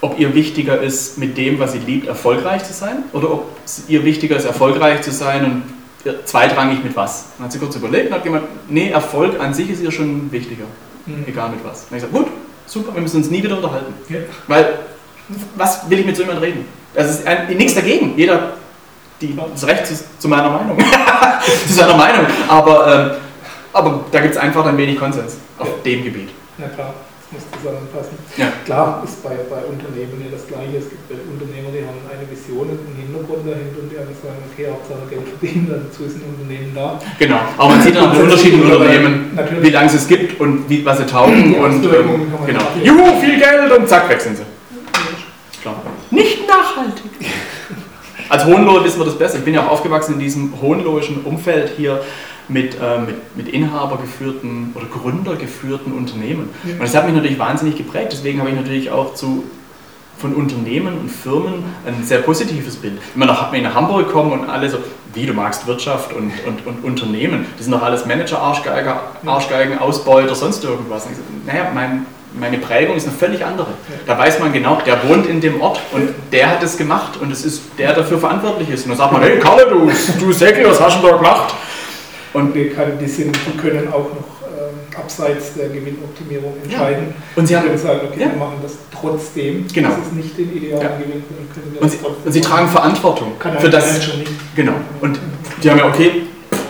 ob 0.00 0.18
ihr 0.18 0.34
wichtiger 0.34 0.80
ist, 0.80 1.18
mit 1.18 1.36
dem, 1.36 1.58
was 1.58 1.72
sie 1.72 1.78
liebt, 1.78 2.06
erfolgreich 2.06 2.64
zu 2.64 2.72
sein 2.72 3.04
oder 3.12 3.32
ob 3.32 3.50
ihr 3.88 4.04
wichtiger 4.04 4.36
ist, 4.36 4.44
erfolgreich 4.44 5.02
zu 5.02 5.10
sein 5.10 5.44
und 5.44 5.62
zweitrangig 6.24 6.82
mit 6.82 6.96
was. 6.96 7.26
Dann 7.36 7.46
hat 7.46 7.52
sie 7.52 7.58
kurz 7.58 7.76
überlegt 7.76 8.08
und 8.08 8.14
hat 8.14 8.24
gemeint, 8.24 8.44
nee, 8.68 8.90
Erfolg 8.90 9.38
an 9.40 9.52
sich 9.54 9.70
ist 9.70 9.82
ihr 9.82 9.90
schon 9.90 10.30
wichtiger. 10.30 10.64
Mhm. 11.06 11.24
Egal 11.26 11.50
mit 11.50 11.64
was. 11.64 11.88
Dann 11.88 11.98
habe 12.00 12.06
ich 12.06 12.12
gesagt, 12.12 12.12
gut, 12.12 12.26
super, 12.66 12.94
wir 12.94 13.02
müssen 13.02 13.18
uns 13.18 13.30
nie 13.30 13.42
wieder 13.42 13.56
unterhalten. 13.56 13.92
Ja. 14.08 14.20
Weil, 14.46 14.78
was 15.56 15.88
will 15.90 15.98
ich 16.00 16.06
mit 16.06 16.16
so 16.16 16.22
jemandem 16.22 16.44
reden? 16.44 16.64
Das 16.94 17.10
ist 17.10 17.26
ein, 17.26 17.48
nichts 17.56 17.74
dagegen. 17.74 18.14
Jeder 18.16 18.54
die, 19.20 19.36
das 19.36 19.66
Recht 19.66 19.86
zu, 19.86 19.94
zu 20.18 20.28
meiner 20.28 20.50
Meinung. 20.50 20.78
zu 21.66 21.72
seiner 21.72 21.96
Meinung. 21.96 22.26
Aber, 22.46 22.94
ähm, 22.94 23.10
aber 23.72 24.04
da 24.12 24.20
gibt 24.20 24.34
es 24.34 24.40
einfach 24.40 24.64
ein 24.66 24.76
wenig 24.76 24.98
Konsens 24.98 25.38
auf 25.58 25.68
ja. 25.68 25.74
dem 25.84 26.04
Gebiet. 26.04 26.30
Ja, 26.58 26.68
klar 26.68 26.94
muss 27.32 27.44
zusammenpassen. 27.52 28.16
Ja. 28.36 28.52
Klar 28.64 29.02
ist 29.04 29.22
bei, 29.22 29.36
bei 29.50 29.60
Unternehmen 29.68 30.16
ja 30.24 30.32
das 30.32 30.46
Gleiche. 30.48 30.80
Es 30.80 30.88
gibt 30.88 31.12
Unternehmer, 31.12 31.68
die 31.68 31.84
haben 31.84 32.00
eine 32.08 32.24
Vision 32.24 32.72
und 32.72 32.80
einen 32.80 32.96
Hintergrund 32.96 33.44
dahinter 33.44 33.78
und 33.84 33.88
die 33.92 33.98
anderen 34.00 34.16
sagen, 34.16 34.40
okay, 34.48 34.66
Hauptsache 34.72 35.04
Geld 35.10 35.26
verdienen, 35.28 35.68
dazu 35.68 36.04
ist 36.08 36.16
ein 36.16 36.24
Unternehmen 36.24 36.72
da. 36.74 36.96
Genau, 37.18 37.40
aber 37.56 37.68
man 37.68 37.82
sieht 37.82 37.96
dann 37.96 38.08
auch 38.08 38.12
den 38.12 38.22
Unterschied 38.22 38.54
in 38.54 38.62
Unternehmen, 38.64 39.38
wie 39.60 39.70
lange 39.70 39.86
es 39.86 39.94
es 39.94 40.08
gibt 40.08 40.40
und 40.40 40.68
wie, 40.68 40.84
was 40.84 40.98
sie 40.98 41.06
taugen. 41.06 41.54
und, 41.60 41.84
ähm, 41.84 42.32
genau. 42.46 42.64
Juhu, 42.82 43.20
viel 43.20 43.36
Geld 43.36 43.72
und 43.76 43.88
zack, 43.88 44.08
weg 44.08 44.20
sind 44.20 44.36
sie. 44.36 44.46
Klar. 45.60 45.82
Nicht 46.10 46.48
nachhaltig. 46.48 47.12
Als 48.28 48.44
Hohenlohe 48.44 48.84
wissen 48.84 49.00
wir 49.00 49.06
das 49.06 49.18
besser. 49.18 49.38
Ich 49.38 49.44
bin 49.44 49.54
ja 49.54 49.66
auch 49.66 49.72
aufgewachsen 49.72 50.14
in 50.14 50.20
diesem 50.20 50.60
hohenlohischen 50.60 51.24
Umfeld 51.24 51.72
hier 51.76 52.02
mit, 52.48 52.74
äh, 52.74 52.98
mit, 52.98 53.36
mit 53.36 53.48
inhabergeführten 53.48 54.72
oder 54.74 54.86
gründergeführten 54.86 55.92
Unternehmen. 55.92 56.50
Ja. 56.64 56.74
Und 56.74 56.82
das 56.82 56.94
hat 56.94 57.06
mich 57.06 57.14
natürlich 57.14 57.38
wahnsinnig 57.38 57.76
geprägt. 57.76 58.08
Deswegen 58.12 58.40
habe 58.40 58.50
ich 58.50 58.56
natürlich 58.56 58.90
auch 58.90 59.14
zu, 59.14 59.44
von 60.18 60.34
Unternehmen 60.34 60.98
und 60.98 61.10
Firmen 61.10 61.64
ein 61.86 62.04
sehr 62.04 62.18
positives 62.18 62.76
Bild. 62.76 62.98
Wenn 63.14 63.26
man 63.26 63.28
nach, 63.28 63.52
nach 63.52 63.74
Hamburg 63.74 64.10
kommen 64.10 64.32
und 64.32 64.48
alle 64.48 64.68
so, 64.68 64.78
wie 65.14 65.26
du 65.26 65.32
magst 65.32 65.66
Wirtschaft 65.66 66.12
und, 66.12 66.32
und, 66.46 66.66
und 66.66 66.84
Unternehmen, 66.84 67.46
die 67.58 67.62
sind 67.62 67.72
doch 67.72 67.82
alles 67.82 68.04
Manager, 68.06 68.38
Arschgeiger, 68.40 69.00
Arschgeigen, 69.24 69.78
Ausbeuter, 69.78 70.34
sonst 70.34 70.64
irgendwas. 70.64 71.04
So, 71.04 71.10
naja, 71.46 71.70
mein, 71.72 72.06
meine 72.38 72.58
Prägung 72.58 72.96
ist 72.96 73.06
eine 73.06 73.16
völlig 73.16 73.44
andere. 73.44 73.68
Da 74.06 74.18
weiß 74.18 74.40
man 74.40 74.52
genau, 74.52 74.80
der 74.84 75.08
wohnt 75.08 75.26
in 75.26 75.40
dem 75.40 75.60
Ort 75.60 75.80
und 75.92 76.10
der 76.32 76.50
hat 76.50 76.62
es 76.62 76.76
gemacht 76.76 77.16
und 77.20 77.30
es 77.30 77.44
ist 77.44 77.62
der 77.78 77.94
dafür 77.94 78.18
verantwortlich 78.18 78.70
ist. 78.70 78.84
Und 78.84 78.90
dann 78.90 78.98
sagt 78.98 79.12
man, 79.12 79.22
hey 79.22 79.38
Karl, 79.38 79.66
du, 79.70 79.90
du 80.18 80.32
Säckel, 80.32 80.68
was 80.68 80.80
hast 80.80 81.02
du 81.02 81.06
da 81.06 81.16
gemacht? 81.16 81.54
Und 82.32 82.54
die, 82.54 82.68
kann, 82.68 82.98
die, 83.00 83.06
sind, 83.06 83.36
die 83.46 83.58
können 83.58 83.88
auch 83.88 84.10
noch 84.10 84.38
ähm, 84.44 84.96
abseits 84.96 85.54
der 85.54 85.68
Gewinnoptimierung 85.68 86.54
entscheiden. 86.62 87.08
Ja. 87.08 87.14
Und 87.36 87.46
sie 87.46 87.56
haben, 87.56 87.78
sagen, 87.78 88.00
okay, 88.10 88.20
ja. 88.20 88.30
wir 88.30 88.36
machen 88.36 88.58
das 88.62 88.78
trotzdem. 88.92 89.66
Genau. 89.72 89.88
Das 89.90 89.98
ist 89.98 90.12
nicht 90.14 90.38
den 90.38 90.56
idealen 90.56 90.82
ja. 90.82 90.96
Gewinn. 90.96 91.24
Und 91.80 91.90
sie, 91.90 91.98
und 92.24 92.32
sie 92.32 92.40
tragen 92.40 92.68
Verantwortung 92.68 93.32
für 93.58 93.70
das. 93.70 94.08
Nicht. 94.16 94.30
Genau. 94.54 94.74
Und 95.00 95.18
die 95.62 95.70
haben 95.70 95.78
ja, 95.78 95.86
okay, 95.86 96.22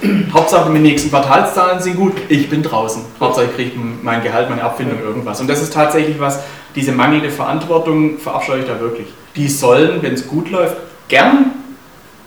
Hauptsache 0.32 0.72
die 0.72 0.78
nächsten 0.78 1.10
Quartalszahlen 1.10 1.80
sind 1.80 1.96
gut, 1.96 2.12
ich 2.28 2.48
bin 2.48 2.62
draußen. 2.62 3.02
Hauptsache 3.20 3.46
ich 3.46 3.54
kriege 3.54 3.78
mein 4.02 4.22
Gehalt, 4.22 4.48
meine 4.48 4.62
Abfindung, 4.62 5.00
irgendwas. 5.00 5.40
Und 5.40 5.48
das 5.48 5.62
ist 5.62 5.72
tatsächlich 5.72 6.20
was, 6.20 6.40
diese 6.74 6.92
mangelnde 6.92 7.30
Verantwortung 7.30 8.18
verabscheue 8.18 8.60
ich 8.60 8.66
da 8.66 8.78
wirklich. 8.80 9.08
Die 9.36 9.48
sollen, 9.48 10.02
wenn 10.02 10.14
es 10.14 10.26
gut 10.26 10.50
läuft, 10.50 10.76
gern 11.08 11.52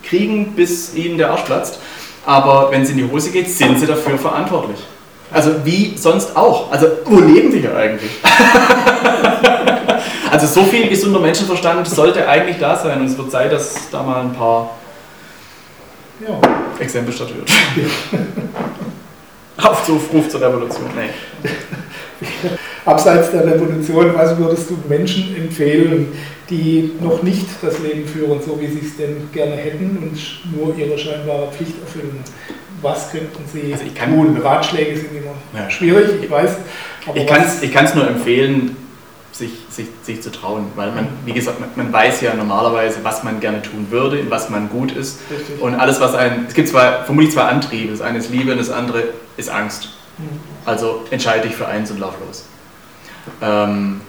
kriegen, 0.04 0.54
bis 0.54 0.94
ihnen 0.96 1.18
der 1.18 1.32
Arsch 1.32 1.42
platzt. 1.42 1.80
Aber 2.26 2.72
wenn 2.72 2.84
es 2.84 2.90
in 2.90 2.98
die 2.98 3.10
Hose 3.10 3.32
geht, 3.32 3.50
sind 3.50 3.80
sie 3.80 3.88
dafür 3.88 4.18
verantwortlich. 4.18 4.80
Also 5.32 5.52
wie 5.64 5.98
sonst 5.98 6.36
auch. 6.36 6.72
Also 6.72 6.88
wo 7.06 7.20
leben 7.20 7.54
wir 7.54 7.62
hier 7.62 7.76
eigentlich? 7.76 8.12
also 10.32 10.48
so 10.48 10.64
viel 10.64 10.90
gesunder 10.90 11.20
Menschenverstand 11.20 11.88
sollte 11.88 12.28
eigentlich 12.28 12.58
da 12.60 12.76
sein 12.76 13.00
und 13.00 13.08
es 13.08 13.18
wird 13.18 13.32
Zeit, 13.32 13.52
dass 13.52 13.90
da 13.90 14.04
mal 14.04 14.22
ein 14.22 14.34
paar 14.34 14.72
ja. 16.20 16.40
Exempel 16.80 17.14
statuiert. 17.14 17.48
Aufruf 19.58 20.30
zur 20.30 20.42
Revolution. 20.42 20.90
Nee. 20.96 21.10
Abseits 22.86 23.32
der 23.32 23.46
Revolution, 23.46 24.14
was 24.16 24.38
würdest 24.38 24.70
du 24.70 24.78
Menschen 24.88 25.36
empfehlen, 25.36 26.08
die 26.50 26.94
noch 27.00 27.24
nicht 27.24 27.48
das 27.62 27.80
Leben 27.80 28.06
führen, 28.06 28.40
so 28.46 28.60
wie 28.60 28.68
sie 28.68 28.86
es 28.86 28.98
denn 28.98 29.30
gerne 29.32 29.56
hätten 29.56 29.98
und 30.02 30.58
nur 30.58 30.78
ihre 30.78 30.98
scheinbare 30.98 31.52
Pflicht 31.52 31.80
erfüllen? 31.82 32.20
Was 32.82 33.12
könnten 33.12 33.44
sie 33.52 33.74
also 33.74 33.86
kann, 33.96 34.12
tun? 34.12 34.38
Ratschläge 34.38 34.98
sind 34.98 35.12
immer 35.12 35.36
ja. 35.56 35.70
schwierig, 35.70 36.24
ich 36.24 36.30
weiß. 36.30 36.58
ich 37.62 37.72
kann 37.72 37.86
es 37.86 37.96
nur 37.96 38.08
empfehlen, 38.08 38.76
sich, 39.32 39.52
sich, 39.70 39.88
sich, 40.04 40.22
zu 40.22 40.32
trauen, 40.32 40.66
weil 40.76 40.92
man, 40.92 41.08
wie 41.26 41.32
gesagt, 41.32 41.60
man, 41.60 41.70
man, 41.76 41.94
weiß 41.94 42.22
ja 42.22 42.34
normalerweise, 42.34 43.00
was 43.04 43.24
man 43.24 43.40
gerne 43.40 43.62
tun 43.62 43.88
würde, 43.90 44.20
in 44.20 44.30
was 44.30 44.50
man 44.50 44.70
gut 44.70 44.92
ist. 44.92 45.20
Richtig. 45.32 45.62
Und 45.62 45.76
alles, 45.76 46.02
was 46.02 46.14
ein, 46.16 46.46
es 46.48 46.54
gibt 46.54 46.68
zwei, 46.68 47.04
vermutlich 47.06 47.34
zwei 47.34 47.44
Antriebe, 47.44 47.92
das 47.92 48.02
eine 48.02 48.18
ist 48.18 48.30
Liebe 48.30 48.52
und 48.52 48.58
das 48.58 48.70
andere 48.70 49.06
ist 49.38 49.50
Angst. 49.50 49.90
Also 50.66 51.06
entscheide 51.10 51.48
dich 51.48 51.56
für 51.56 51.68
eins 51.68 51.92
und 51.92 52.00
lauf 52.00 52.16
los. 52.26 52.46
Ähm, 53.42 54.02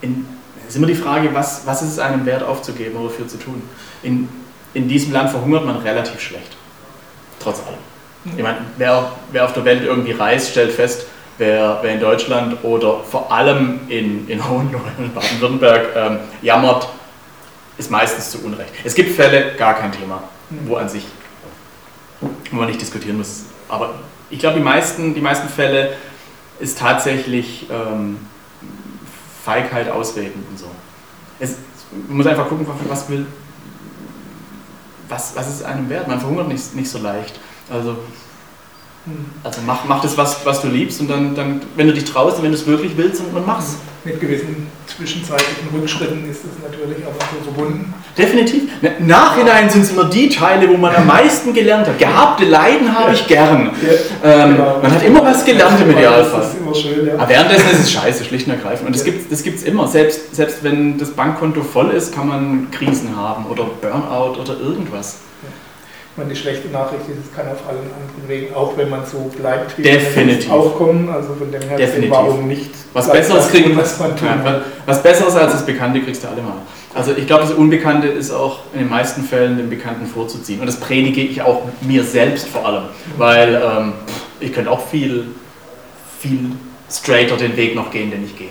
in, 0.00 0.26
ist 0.68 0.76
immer 0.76 0.86
die 0.86 0.94
Frage, 0.94 1.32
was, 1.34 1.66
was 1.66 1.82
ist 1.82 1.92
es 1.92 1.98
einem 1.98 2.26
wert 2.26 2.42
aufzugeben 2.42 2.96
oder 2.96 3.10
für 3.10 3.26
zu 3.26 3.38
tun? 3.38 3.62
In, 4.02 4.28
in 4.74 4.88
diesem 4.88 5.12
Land 5.12 5.30
verhungert 5.30 5.64
man 5.64 5.76
relativ 5.76 6.20
schlecht. 6.20 6.56
Trotz 7.40 7.60
allem. 7.60 7.78
Ich 8.36 8.42
meine, 8.42 8.58
wer, 8.76 9.12
wer 9.30 9.44
auf 9.44 9.52
der 9.52 9.64
Welt 9.64 9.84
irgendwie 9.84 10.12
reist, 10.12 10.50
stellt 10.50 10.72
fest, 10.72 11.06
wer, 11.38 11.78
wer 11.82 11.92
in 11.92 12.00
Deutschland 12.00 12.64
oder 12.64 13.00
vor 13.00 13.30
allem 13.30 13.80
in, 13.88 14.28
in 14.28 14.48
Hohenlohe 14.48 14.80
und 14.98 15.14
Baden-Württemberg 15.14 15.88
ähm, 15.94 16.18
jammert, 16.42 16.88
ist 17.78 17.90
meistens 17.90 18.30
zu 18.30 18.44
Unrecht. 18.44 18.72
Es 18.84 18.94
gibt 18.94 19.14
Fälle, 19.14 19.54
gar 19.56 19.74
kein 19.74 19.92
Thema, 19.92 20.24
wo 20.64 20.76
an 20.76 20.88
sich, 20.88 21.06
wo 22.20 22.56
man 22.56 22.66
nicht 22.66 22.80
diskutieren 22.80 23.18
muss. 23.18 23.44
Aber 23.68 23.94
ich 24.30 24.38
glaube, 24.38 24.58
die 24.58 24.64
meisten, 24.64 25.14
die 25.14 25.20
meisten 25.20 25.48
Fälle 25.48 25.94
ist 26.58 26.78
tatsächlich 26.78 27.66
ähm, 27.70 28.18
Feigheit 29.44 29.88
ausreden 29.90 30.44
und 30.50 30.58
so. 30.58 30.66
Es, 31.38 31.56
man 32.08 32.18
muss 32.18 32.26
einfach 32.26 32.48
gucken, 32.48 32.66
was 32.88 33.08
will, 33.08 33.26
was, 35.08 35.36
was 35.36 35.48
ist 35.48 35.62
einem 35.62 35.88
wert. 35.88 36.08
Man 36.08 36.18
verhungert 36.18 36.48
nicht, 36.48 36.74
nicht 36.74 36.90
so 36.90 36.98
leicht. 36.98 37.38
Also 37.70 37.98
also 39.44 39.60
mach, 39.64 39.84
mach 39.84 40.02
das, 40.02 40.16
was, 40.18 40.44
was 40.44 40.62
du 40.62 40.68
liebst 40.68 41.00
und 41.00 41.08
dann, 41.08 41.34
dann, 41.34 41.60
wenn 41.76 41.86
du 41.86 41.92
dich 41.92 42.04
traust 42.04 42.38
und 42.38 42.42
wenn 42.42 42.50
du 42.50 42.58
es 42.58 42.66
wirklich 42.66 42.96
willst, 42.96 43.20
und, 43.20 43.36
und 43.36 43.46
mach's. 43.46 43.76
Mit 44.04 44.20
gewissen 44.20 44.68
zwischenzeitlichen 44.86 45.68
Rückschritten 45.74 46.30
ist 46.30 46.44
es 46.44 46.62
natürlich 46.62 47.04
aber 47.04 47.16
so 47.18 47.42
verbunden. 47.42 47.92
Definitiv. 48.16 48.70
Nachhinein 49.00 49.68
sind 49.68 49.82
es 49.82 49.90
immer 49.90 50.04
die 50.04 50.28
Teile, 50.28 50.68
wo 50.68 50.76
man 50.76 50.94
am 50.94 51.06
meisten 51.08 51.52
gelernt 51.52 51.88
hat. 51.88 51.98
Gehabte 51.98 52.44
Leiden 52.44 52.96
habe 52.96 53.12
ich 53.12 53.26
gern. 53.26 53.72
Ja, 54.22 54.44
ähm, 54.44 54.56
genau. 54.56 54.78
Man 54.80 54.92
hat 54.92 55.02
immer 55.02 55.24
was 55.24 55.44
gelernt 55.44 55.80
im 55.80 55.90
Idealfall. 55.90 56.40
Das 56.40 56.50
ist 56.50 56.60
immer 56.60 56.74
schön, 56.74 57.06
ja. 57.06 57.14
Aber 57.14 57.28
währenddessen 57.28 57.70
ist 57.72 57.80
es 57.80 57.92
scheiße, 57.92 58.24
schlicht 58.24 58.46
und 58.46 58.52
ergreifend. 58.52 58.86
Und 58.86 58.94
das 58.94 59.04
ja. 59.04 59.12
gibt 59.12 59.32
es 59.32 59.42
das 59.42 59.62
immer. 59.64 59.88
Selbst, 59.88 60.36
selbst 60.36 60.62
wenn 60.62 60.98
das 60.98 61.10
Bankkonto 61.10 61.62
voll 61.62 61.90
ist, 61.90 62.14
kann 62.14 62.28
man 62.28 62.70
Krisen 62.70 63.16
haben 63.16 63.46
oder 63.46 63.64
Burnout 63.64 64.40
oder 64.40 64.56
irgendwas 64.60 65.16
meine, 66.16 66.30
die 66.30 66.36
schlechte 66.36 66.68
Nachricht 66.68 67.02
ist, 67.08 67.30
es 67.30 67.36
kann 67.36 67.46
auf 67.46 67.68
allen 67.68 67.78
anderen 67.78 68.28
Wegen, 68.28 68.54
auch 68.54 68.76
wenn 68.76 68.88
man 68.88 69.04
so 69.04 69.30
bleibt, 69.36 69.76
wie 69.76 69.82
Definitiv. 69.82 70.48
man 70.48 70.58
auch 70.58 70.74
kommen. 70.76 71.08
Also 71.08 71.34
von 71.34 71.50
dem 71.50 71.62
her, 71.62 71.76
Definitiv. 71.76 72.10
warum 72.10 72.48
nicht? 72.48 72.70
Was 72.92 73.10
Besseres 73.10 73.48
kriegen, 73.48 73.76
was 73.76 73.98
man 73.98 74.16
tun 74.16 74.28
ja, 74.28 74.62
was 74.86 75.02
Besseres 75.02 75.34
als 75.36 75.52
das 75.52 75.66
Bekannte 75.66 76.00
kriegst 76.00 76.24
du 76.24 76.28
alle 76.28 76.42
mal. 76.42 76.54
Also 76.94 77.12
ich 77.14 77.26
glaube, 77.26 77.42
das 77.42 77.52
Unbekannte 77.52 78.08
ist 78.08 78.30
auch 78.30 78.60
in 78.72 78.78
den 78.80 78.88
meisten 78.88 79.22
Fällen 79.22 79.58
dem 79.58 79.68
Bekannten 79.68 80.06
vorzuziehen. 80.06 80.60
Und 80.60 80.66
das 80.66 80.80
predige 80.80 81.20
ich 81.20 81.42
auch 81.42 81.62
mir 81.82 82.02
selbst 82.02 82.48
vor 82.48 82.64
allem, 82.64 82.84
weil 83.18 83.54
ähm, 83.54 83.92
ich 84.40 84.52
könnte 84.52 84.70
auch 84.70 84.86
viel, 84.88 85.26
viel 86.18 86.52
straighter 86.90 87.36
den 87.36 87.56
Weg 87.56 87.74
noch 87.74 87.90
gehen, 87.90 88.10
den 88.10 88.24
ich 88.24 88.36
gehe. 88.36 88.48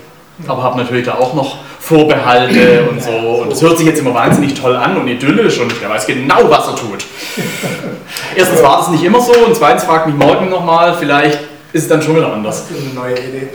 Aber 0.48 0.64
habe 0.64 0.78
natürlich 0.78 1.06
da 1.06 1.16
auch 1.16 1.34
noch 1.34 1.58
Vorbehalte 1.80 2.88
und 2.90 3.02
so. 3.02 3.12
Und 3.12 3.52
das 3.52 3.62
hört 3.62 3.78
sich 3.78 3.88
jetzt 3.88 4.00
immer 4.00 4.14
wahnsinnig 4.14 4.54
toll 4.54 4.76
an 4.76 4.98
und 4.98 5.08
idyllisch 5.08 5.60
und 5.60 5.74
der 5.82 5.90
weiß 5.90 6.06
genau, 6.08 6.50
was 6.50 6.68
er 6.68 6.76
tut. 6.76 7.06
Erstens 8.36 8.62
war 8.64 8.80
das 8.80 8.90
nicht 8.90 9.04
immer 9.04 9.22
so 9.22 9.34
und 9.46 9.56
zweitens 9.56 9.84
fragt 9.84 10.08
mich 10.08 10.16
morgen 10.16 10.50
nochmal, 10.50 10.96
vielleicht 11.00 11.40
ist 11.74 11.84
es 11.84 11.88
dann 11.88 12.02
schon 12.02 12.16
wieder 12.16 12.32
anders. 12.32 12.68
Das 12.68 12.78
ist 12.78 12.86
eine 12.86 12.94
neue 12.94 13.14
Idee. 13.14 13.50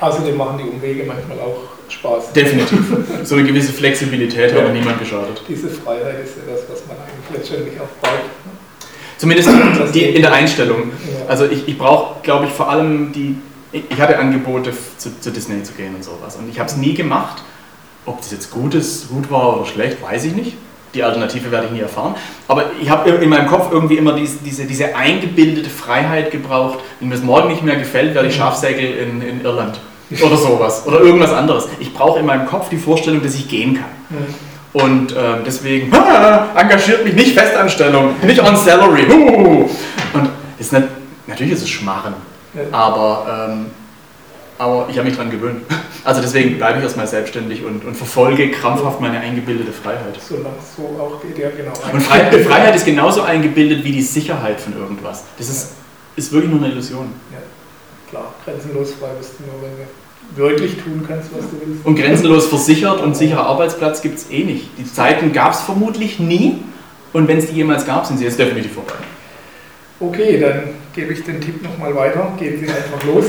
Außerdem 0.00 0.36
machen 0.36 0.58
die 0.58 0.68
Umwege 0.68 1.04
manchmal 1.04 1.38
auch 1.38 1.74
Spaß. 1.88 2.32
Definitiv. 2.32 2.78
So 3.24 3.36
eine 3.36 3.44
gewisse 3.44 3.72
Flexibilität 3.72 4.54
ja. 4.54 4.62
hat 4.62 4.72
niemand 4.72 4.98
geschadet. 4.98 5.42
Diese 5.48 5.68
Freiheit 5.68 6.24
ist 6.24 6.36
ja 6.36 6.52
das, 6.52 6.62
was 6.70 6.86
man 6.86 6.96
eigentlich 6.98 7.38
letztendlich 7.38 7.80
auch 7.80 7.88
braucht. 8.02 8.20
Zumindest 9.16 9.48
die, 9.94 10.02
in 10.04 10.22
der 10.22 10.32
Einstellung. 10.32 10.92
Also 11.28 11.46
ich, 11.46 11.66
ich 11.66 11.78
brauche, 11.78 12.20
glaube 12.22 12.46
ich, 12.46 12.52
vor 12.52 12.68
allem 12.68 13.12
die. 13.12 13.36
Ich 13.74 14.00
hatte 14.00 14.18
Angebote 14.18 14.72
zu, 14.98 15.20
zu 15.20 15.30
Disney 15.32 15.62
zu 15.64 15.72
gehen 15.72 15.96
und 15.96 16.04
sowas. 16.04 16.36
Und 16.36 16.48
ich 16.48 16.58
habe 16.60 16.68
es 16.68 16.76
nie 16.76 16.94
gemacht. 16.94 17.42
Ob 18.06 18.18
das 18.18 18.30
jetzt 18.30 18.50
gut 18.50 18.74
ist, 18.74 19.08
gut 19.08 19.30
war 19.30 19.56
oder 19.56 19.66
schlecht, 19.66 20.00
weiß 20.00 20.24
ich 20.26 20.34
nicht. 20.34 20.56
Die 20.94 21.02
Alternative 21.02 21.50
werde 21.50 21.66
ich 21.66 21.72
nie 21.72 21.80
erfahren. 21.80 22.14
Aber 22.46 22.66
ich 22.80 22.88
habe 22.88 23.10
in 23.10 23.28
meinem 23.28 23.48
Kopf 23.48 23.72
irgendwie 23.72 23.96
immer 23.96 24.12
diese, 24.12 24.36
diese, 24.44 24.64
diese 24.64 24.94
eingebildete 24.94 25.68
Freiheit 25.68 26.30
gebraucht. 26.30 26.78
Wenn 27.00 27.08
mir 27.08 27.16
das 27.16 27.24
morgen 27.24 27.48
nicht 27.48 27.64
mehr 27.64 27.76
gefällt, 27.76 28.14
werde 28.14 28.28
ich 28.28 28.36
Schafsägel 28.36 28.84
in, 28.84 29.22
in 29.22 29.40
Irland. 29.42 29.80
Oder 30.22 30.36
sowas. 30.36 30.86
Oder 30.86 31.00
irgendwas 31.00 31.32
anderes. 31.32 31.66
Ich 31.80 31.92
brauche 31.92 32.20
in 32.20 32.26
meinem 32.26 32.46
Kopf 32.46 32.68
die 32.68 32.76
Vorstellung, 32.76 33.22
dass 33.22 33.34
ich 33.34 33.48
gehen 33.48 33.74
kann. 33.74 34.24
Und 34.72 35.12
äh, 35.12 35.42
deswegen 35.44 35.92
ah, 35.96 36.48
engagiert 36.54 37.04
mich 37.04 37.14
nicht 37.14 37.32
Festanstellung, 37.32 38.10
nicht 38.22 38.40
on 38.40 38.56
Salary. 38.56 39.06
Uh. 39.10 39.68
Und 40.12 40.30
ist 40.58 40.72
nicht, 40.72 40.86
natürlich 41.26 41.54
ist 41.54 41.62
es 41.62 41.70
Schmarren, 41.70 42.14
aber, 42.72 43.48
ähm, 43.50 43.66
aber 44.58 44.86
ich 44.88 44.96
habe 44.96 45.08
mich 45.08 45.16
daran 45.16 45.30
gewöhnt. 45.30 45.62
Also 46.04 46.20
deswegen 46.20 46.58
bleibe 46.58 46.76
ich 46.76 46.84
erstmal 46.84 47.06
selbstständig 47.06 47.64
und, 47.64 47.82
und 47.82 47.96
verfolge 47.96 48.50
krampfhaft 48.50 49.00
meine 49.00 49.20
eingebildete 49.20 49.72
Freiheit. 49.72 50.18
Solange 50.20 50.56
es 50.60 50.76
so 50.76 51.00
auch 51.00 51.18
geht, 51.22 51.38
ja 51.38 51.48
genau. 51.48 51.72
Und 51.90 52.02
Freiheit, 52.02 52.34
Freiheit 52.44 52.76
ist 52.76 52.84
genauso 52.84 53.22
eingebildet 53.22 53.82
wie 53.84 53.92
die 53.92 54.02
Sicherheit 54.02 54.60
von 54.60 54.76
irgendwas. 54.76 55.24
Das 55.38 55.48
ist, 55.48 55.70
ist 56.14 56.30
wirklich 56.30 56.50
nur 56.50 56.62
eine 56.62 56.72
Illusion. 56.72 57.06
Ja, 57.32 57.38
klar, 58.10 58.34
grenzenlos 58.44 58.92
frei 59.00 59.12
bist 59.16 59.32
du 59.38 59.44
nur, 59.44 59.62
wenn 59.62 59.78
du 59.78 59.86
wirklich 60.36 60.76
tun 60.82 61.02
kannst, 61.08 61.30
was 61.34 61.48
du 61.50 61.56
willst. 61.64 61.86
Und 61.86 61.94
grenzenlos 61.94 62.48
versichert 62.48 63.00
und 63.00 63.16
sicherer 63.16 63.46
Arbeitsplatz 63.46 64.02
gibt 64.02 64.18
es 64.18 64.30
eh 64.30 64.44
nicht. 64.44 64.68
Die 64.76 64.84
Zeiten 64.84 65.32
gab 65.32 65.54
es 65.54 65.62
vermutlich 65.62 66.18
nie 66.18 66.58
und 67.14 67.28
wenn 67.28 67.38
es 67.38 67.46
die 67.46 67.54
jemals 67.54 67.86
gab, 67.86 68.04
sind 68.04 68.18
sie 68.18 68.24
jetzt 68.24 68.38
definitiv 68.38 68.74
vorbei. 68.74 69.03
Okay, 70.00 70.40
dann 70.40 70.62
gebe 70.94 71.12
ich 71.12 71.22
den 71.24 71.40
Tipp 71.40 71.62
nochmal 71.62 71.94
weiter. 71.94 72.32
Gehen 72.38 72.58
Sie 72.58 72.68
einfach 72.68 73.04
los. 73.04 73.26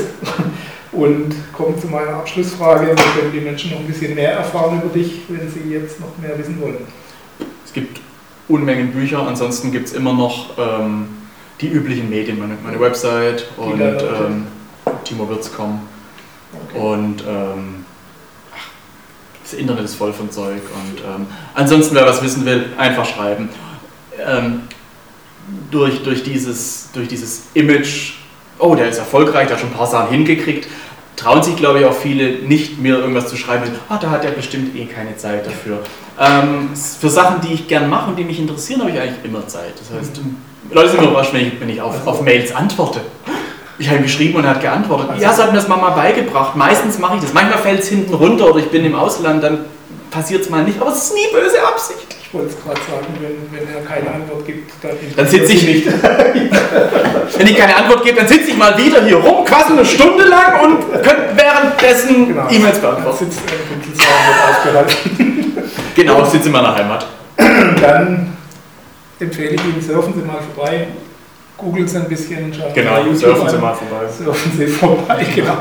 Und 0.92 1.34
kommen 1.52 1.78
zu 1.78 1.88
meiner 1.88 2.14
Abschlussfrage, 2.14 2.92
wie 2.92 3.20
können 3.20 3.32
die 3.32 3.40
Menschen 3.40 3.70
noch 3.70 3.80
ein 3.80 3.86
bisschen 3.86 4.14
mehr 4.14 4.32
erfahren 4.32 4.80
über 4.82 4.92
dich, 4.92 5.22
wenn 5.28 5.50
sie 5.50 5.70
jetzt 5.70 6.00
noch 6.00 6.16
mehr 6.16 6.38
wissen 6.38 6.60
wollen? 6.60 6.86
Es 7.64 7.72
gibt 7.72 8.00
Unmengen 8.48 8.92
Bücher, 8.92 9.26
ansonsten 9.26 9.72
gibt 9.72 9.88
es 9.88 9.92
immer 9.92 10.12
noch 10.12 10.56
ähm, 10.56 11.08
die 11.60 11.68
üblichen 11.68 12.08
Medien, 12.08 12.38
meine, 12.38 12.56
meine 12.62 12.78
Website 12.78 13.46
und 13.56 13.80
ähm, 13.80 14.46
timowirz.com 15.04 15.80
okay. 16.52 16.78
und 16.78 17.24
ähm, 17.28 17.84
das 19.42 19.54
Internet 19.54 19.84
ist 19.84 19.96
voll 19.96 20.12
von 20.12 20.30
Zeug 20.30 20.62
und 20.62 21.00
ähm, 21.00 21.26
ansonsten, 21.54 21.96
wer 21.96 22.06
was 22.06 22.22
wissen 22.22 22.44
will, 22.46 22.66
einfach 22.78 23.04
schreiben. 23.04 23.48
Durch, 25.70 26.02
durch, 26.02 26.22
dieses, 26.22 26.90
durch 26.92 27.08
dieses 27.08 27.44
Image 27.54 28.14
oh, 28.58 28.74
der 28.74 28.88
ist 28.88 28.98
erfolgreich, 28.98 29.48
der 29.48 29.56
hat 29.56 29.60
schon 29.60 29.70
ein 29.70 29.76
paar 29.76 29.86
Sachen 29.86 30.10
hingekriegt, 30.10 30.68
trauen 31.16 31.42
sich, 31.42 31.56
glaube 31.56 31.80
ich, 31.80 31.84
auch 31.86 31.94
viele 31.94 32.40
nicht, 32.40 32.78
mir 32.78 32.98
irgendwas 32.98 33.28
zu 33.28 33.36
schreiben, 33.36 33.64
ah, 33.88 33.98
da 33.98 34.10
hat 34.10 34.24
er 34.24 34.32
bestimmt 34.32 34.76
eh 34.76 34.86
keine 34.86 35.16
Zeit 35.16 35.46
dafür. 35.46 35.80
Ähm, 36.18 36.70
für 36.74 37.08
Sachen, 37.08 37.40
die 37.40 37.54
ich 37.54 37.68
gern 37.68 37.88
mache 37.88 38.10
und 38.10 38.18
die 38.18 38.24
mich 38.24 38.38
interessieren, 38.38 38.80
habe 38.80 38.90
ich 38.90 39.00
eigentlich 39.00 39.24
immer 39.24 39.46
Zeit. 39.46 39.74
Das 39.78 39.98
heißt, 39.98 40.20
Leute 40.70 40.90
sind 40.90 41.02
überrascht, 41.02 41.32
wenn 41.32 41.46
ich, 41.46 41.60
wenn 41.60 41.68
ich 41.68 41.80
auf, 41.80 42.06
auf 42.06 42.22
Mails 42.22 42.54
antworte. 42.54 43.00
Ich 43.78 43.88
habe 43.88 43.98
ihm 43.98 44.04
geschrieben 44.04 44.36
und 44.36 44.44
er 44.44 44.50
hat 44.50 44.62
geantwortet. 44.62 45.08
Ja, 45.20 45.34
sie 45.34 45.42
hat 45.42 45.52
mir 45.52 45.58
das 45.58 45.68
Mama 45.68 45.90
beigebracht. 45.90 46.56
Meistens 46.56 46.98
mache 46.98 47.16
ich 47.16 47.22
das. 47.22 47.34
Manchmal 47.34 47.58
fällt 47.58 47.80
es 47.80 47.88
hinten 47.88 48.14
runter 48.14 48.48
oder 48.48 48.60
ich 48.60 48.70
bin 48.70 48.84
im 48.86 48.94
Ausland, 48.94 49.44
dann 49.44 49.66
passiert 50.10 50.42
es 50.42 50.48
mal 50.48 50.64
nicht. 50.64 50.80
Aber 50.80 50.90
es 50.90 50.96
ist 50.96 51.14
nie 51.14 51.26
böse 51.30 51.62
Absicht. 51.62 52.15
Ich 52.28 52.34
wollte 52.34 52.48
es 52.48 52.60
gerade 52.60 52.80
sagen, 52.80 53.06
wenn, 53.20 53.36
wenn 53.56 53.68
er 53.72 53.82
keine 53.82 54.10
Antwort 54.10 54.44
gibt, 54.44 54.72
dann. 54.82 54.96
Dann 55.14 55.28
sitze 55.28 55.52
ich 55.52 55.62
nicht. 55.62 55.86
wenn 55.86 57.46
ich 57.46 57.56
keine 57.56 57.76
Antwort 57.76 58.02
gebe, 58.04 58.16
dann 58.16 58.26
sitze 58.26 58.50
ich 58.50 58.56
mal 58.56 58.76
wieder 58.76 59.04
hier 59.04 59.18
rum, 59.18 59.44
quasi 59.44 59.72
eine 59.72 59.84
Stunde 59.84 60.24
lang 60.24 60.60
und 60.60 60.92
könnte 60.92 61.36
währenddessen 61.36 62.26
genau. 62.28 62.48
E-Mails 62.50 62.80
beantworten. 62.80 63.18
Sitzt 63.18 63.38
genau, 65.94 66.22
ich 66.22 66.28
sitze 66.28 66.46
in 66.46 66.52
meiner 66.52 66.74
Heimat. 66.74 67.06
Dann 67.36 68.36
empfehle 69.20 69.50
ich 69.50 69.64
Ihnen, 69.64 69.80
surfen 69.80 70.14
Sie 70.14 70.22
mal 70.26 70.38
vorbei. 70.54 70.88
Googeln 71.56 71.86
Sie 71.86 71.96
ein 71.96 72.08
bisschen, 72.08 72.52
schauen 72.52 72.74
genau, 72.74 72.98
YouTube 72.98 73.36
surfen 73.36 73.48
Sie 73.48 73.58
mal 73.58 73.74
vorbei. 73.74 74.08
Surfen 74.08 74.52
Sie 74.58 74.66
vorbei, 74.66 75.24
genau. 75.34 75.58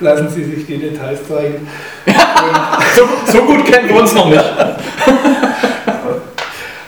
Lassen 0.00 0.30
Sie 0.30 0.44
sich 0.44 0.64
die 0.66 0.78
Details 0.78 1.28
zeigen. 1.28 1.68
so, 2.96 3.02
so 3.30 3.42
gut 3.42 3.66
kennen 3.66 3.86
wir 3.88 3.96
uns 3.96 4.14
noch 4.14 4.30
nicht. 4.30 4.42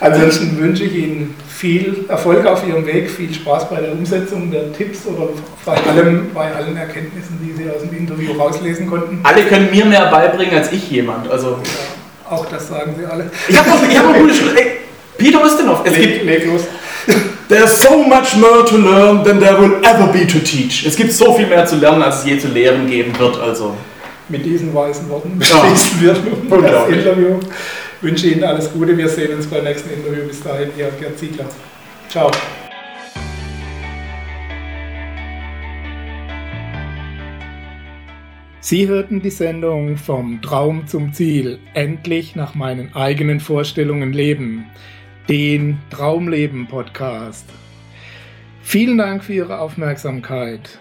Ansonsten 0.01 0.59
wünsche 0.59 0.85
ich 0.85 0.95
Ihnen 0.95 1.35
viel 1.49 2.05
Erfolg 2.09 2.45
auf 2.47 2.67
Ihrem 2.67 2.87
Weg, 2.87 3.11
viel 3.11 3.33
Spaß 3.33 3.71
bei 3.71 3.81
der 3.81 3.93
Umsetzung 3.93 4.51
der 4.51 4.73
Tipps 4.73 5.07
oder 5.07 5.29
bei, 5.65 5.77
allem, 5.91 6.31
bei 6.35 6.55
allen 6.55 6.77
Erkenntnissen, 6.77 7.39
die 7.43 7.53
Sie 7.53 7.71
aus 7.71 7.83
dem 7.83 7.97
Interview 7.97 8.33
rauslesen 8.33 8.87
konnten. 8.87 9.21
Alle 9.23 9.43
können 9.43 9.71
mir 9.71 9.87
mehr 9.87 10.07
beibringen 10.11 10.55
als 10.55 10.71
ich 10.73 10.91
jemand. 10.91 11.31
Also 11.31 11.59
ja, 11.63 12.37
auch 12.37 12.45
das 12.47 12.69
sagen 12.69 12.95
Sie 12.99 13.07
alle. 13.07 13.31
Ich 13.49 13.57
habe 13.57 13.71
noch, 13.71 13.77
hab 13.77 14.09
eine 14.09 14.19
gute 14.19 14.35
Schrift. 14.35 14.63
Peter 15.17 15.43
Ustinov, 15.43 15.81
es 15.85 15.93
leg, 15.93 16.03
gibt. 16.03 16.25
Leg 16.27 16.47
los. 16.47 16.63
There's 17.49 17.81
so 17.81 18.03
much 18.03 18.37
more 18.37 18.65
to 18.65 18.77
learn 18.77 19.25
than 19.25 19.39
there 19.39 19.59
will 19.59 19.81
ever 19.83 20.09
be 20.13 20.27
to 20.27 20.41
teach. 20.41 20.85
Es 20.85 20.97
gibt 20.97 21.13
so 21.13 21.33
viel 21.33 21.47
mehr 21.47 21.65
zu 21.65 21.77
lernen, 21.77 22.03
als 22.03 22.19
es 22.19 22.25
je 22.27 22.39
zu 22.39 22.49
lehren 22.49 22.87
geben 22.87 23.19
wird. 23.19 23.41
Also. 23.41 23.77
Mit 24.29 24.45
diesen 24.45 24.75
weisen 24.75 25.09
Worten 25.09 25.39
beschließen 25.39 26.05
ja. 26.05 26.15
wir 26.51 26.63
das 26.63 26.89
Interview 26.89 27.39
wünsche 28.01 28.29
Ihnen 28.29 28.45
alles 28.45 28.73
Gute. 28.73 28.97
Wir 28.97 29.09
sehen 29.09 29.35
uns 29.35 29.47
beim 29.47 29.65
nächsten 29.65 29.91
Interview. 29.91 30.27
Bis 30.27 30.43
dahin, 30.43 30.71
Ihr 30.77 30.91
Gerd 31.01 31.19
Ziegler. 31.19 31.47
Ciao. 32.09 32.31
Sie 38.61 38.89
hörten 38.89 39.23
die 39.23 39.31
Sendung 39.31 39.97
Vom 39.97 40.43
Traum 40.43 40.89
zum 40.89 41.13
Ziel, 41.13 41.61
endlich 41.75 42.35
nach 42.35 42.57
meinen 42.57 42.97
eigenen 42.97 43.39
Vorstellungen 43.39 44.13
leben, 44.13 44.67
den 45.29 45.79
Traumleben 45.91 46.67
Podcast. 46.67 47.49
Vielen 48.63 48.99
Dank 48.99 49.23
für 49.23 49.35
Ihre 49.35 49.61
Aufmerksamkeit. 49.61 50.81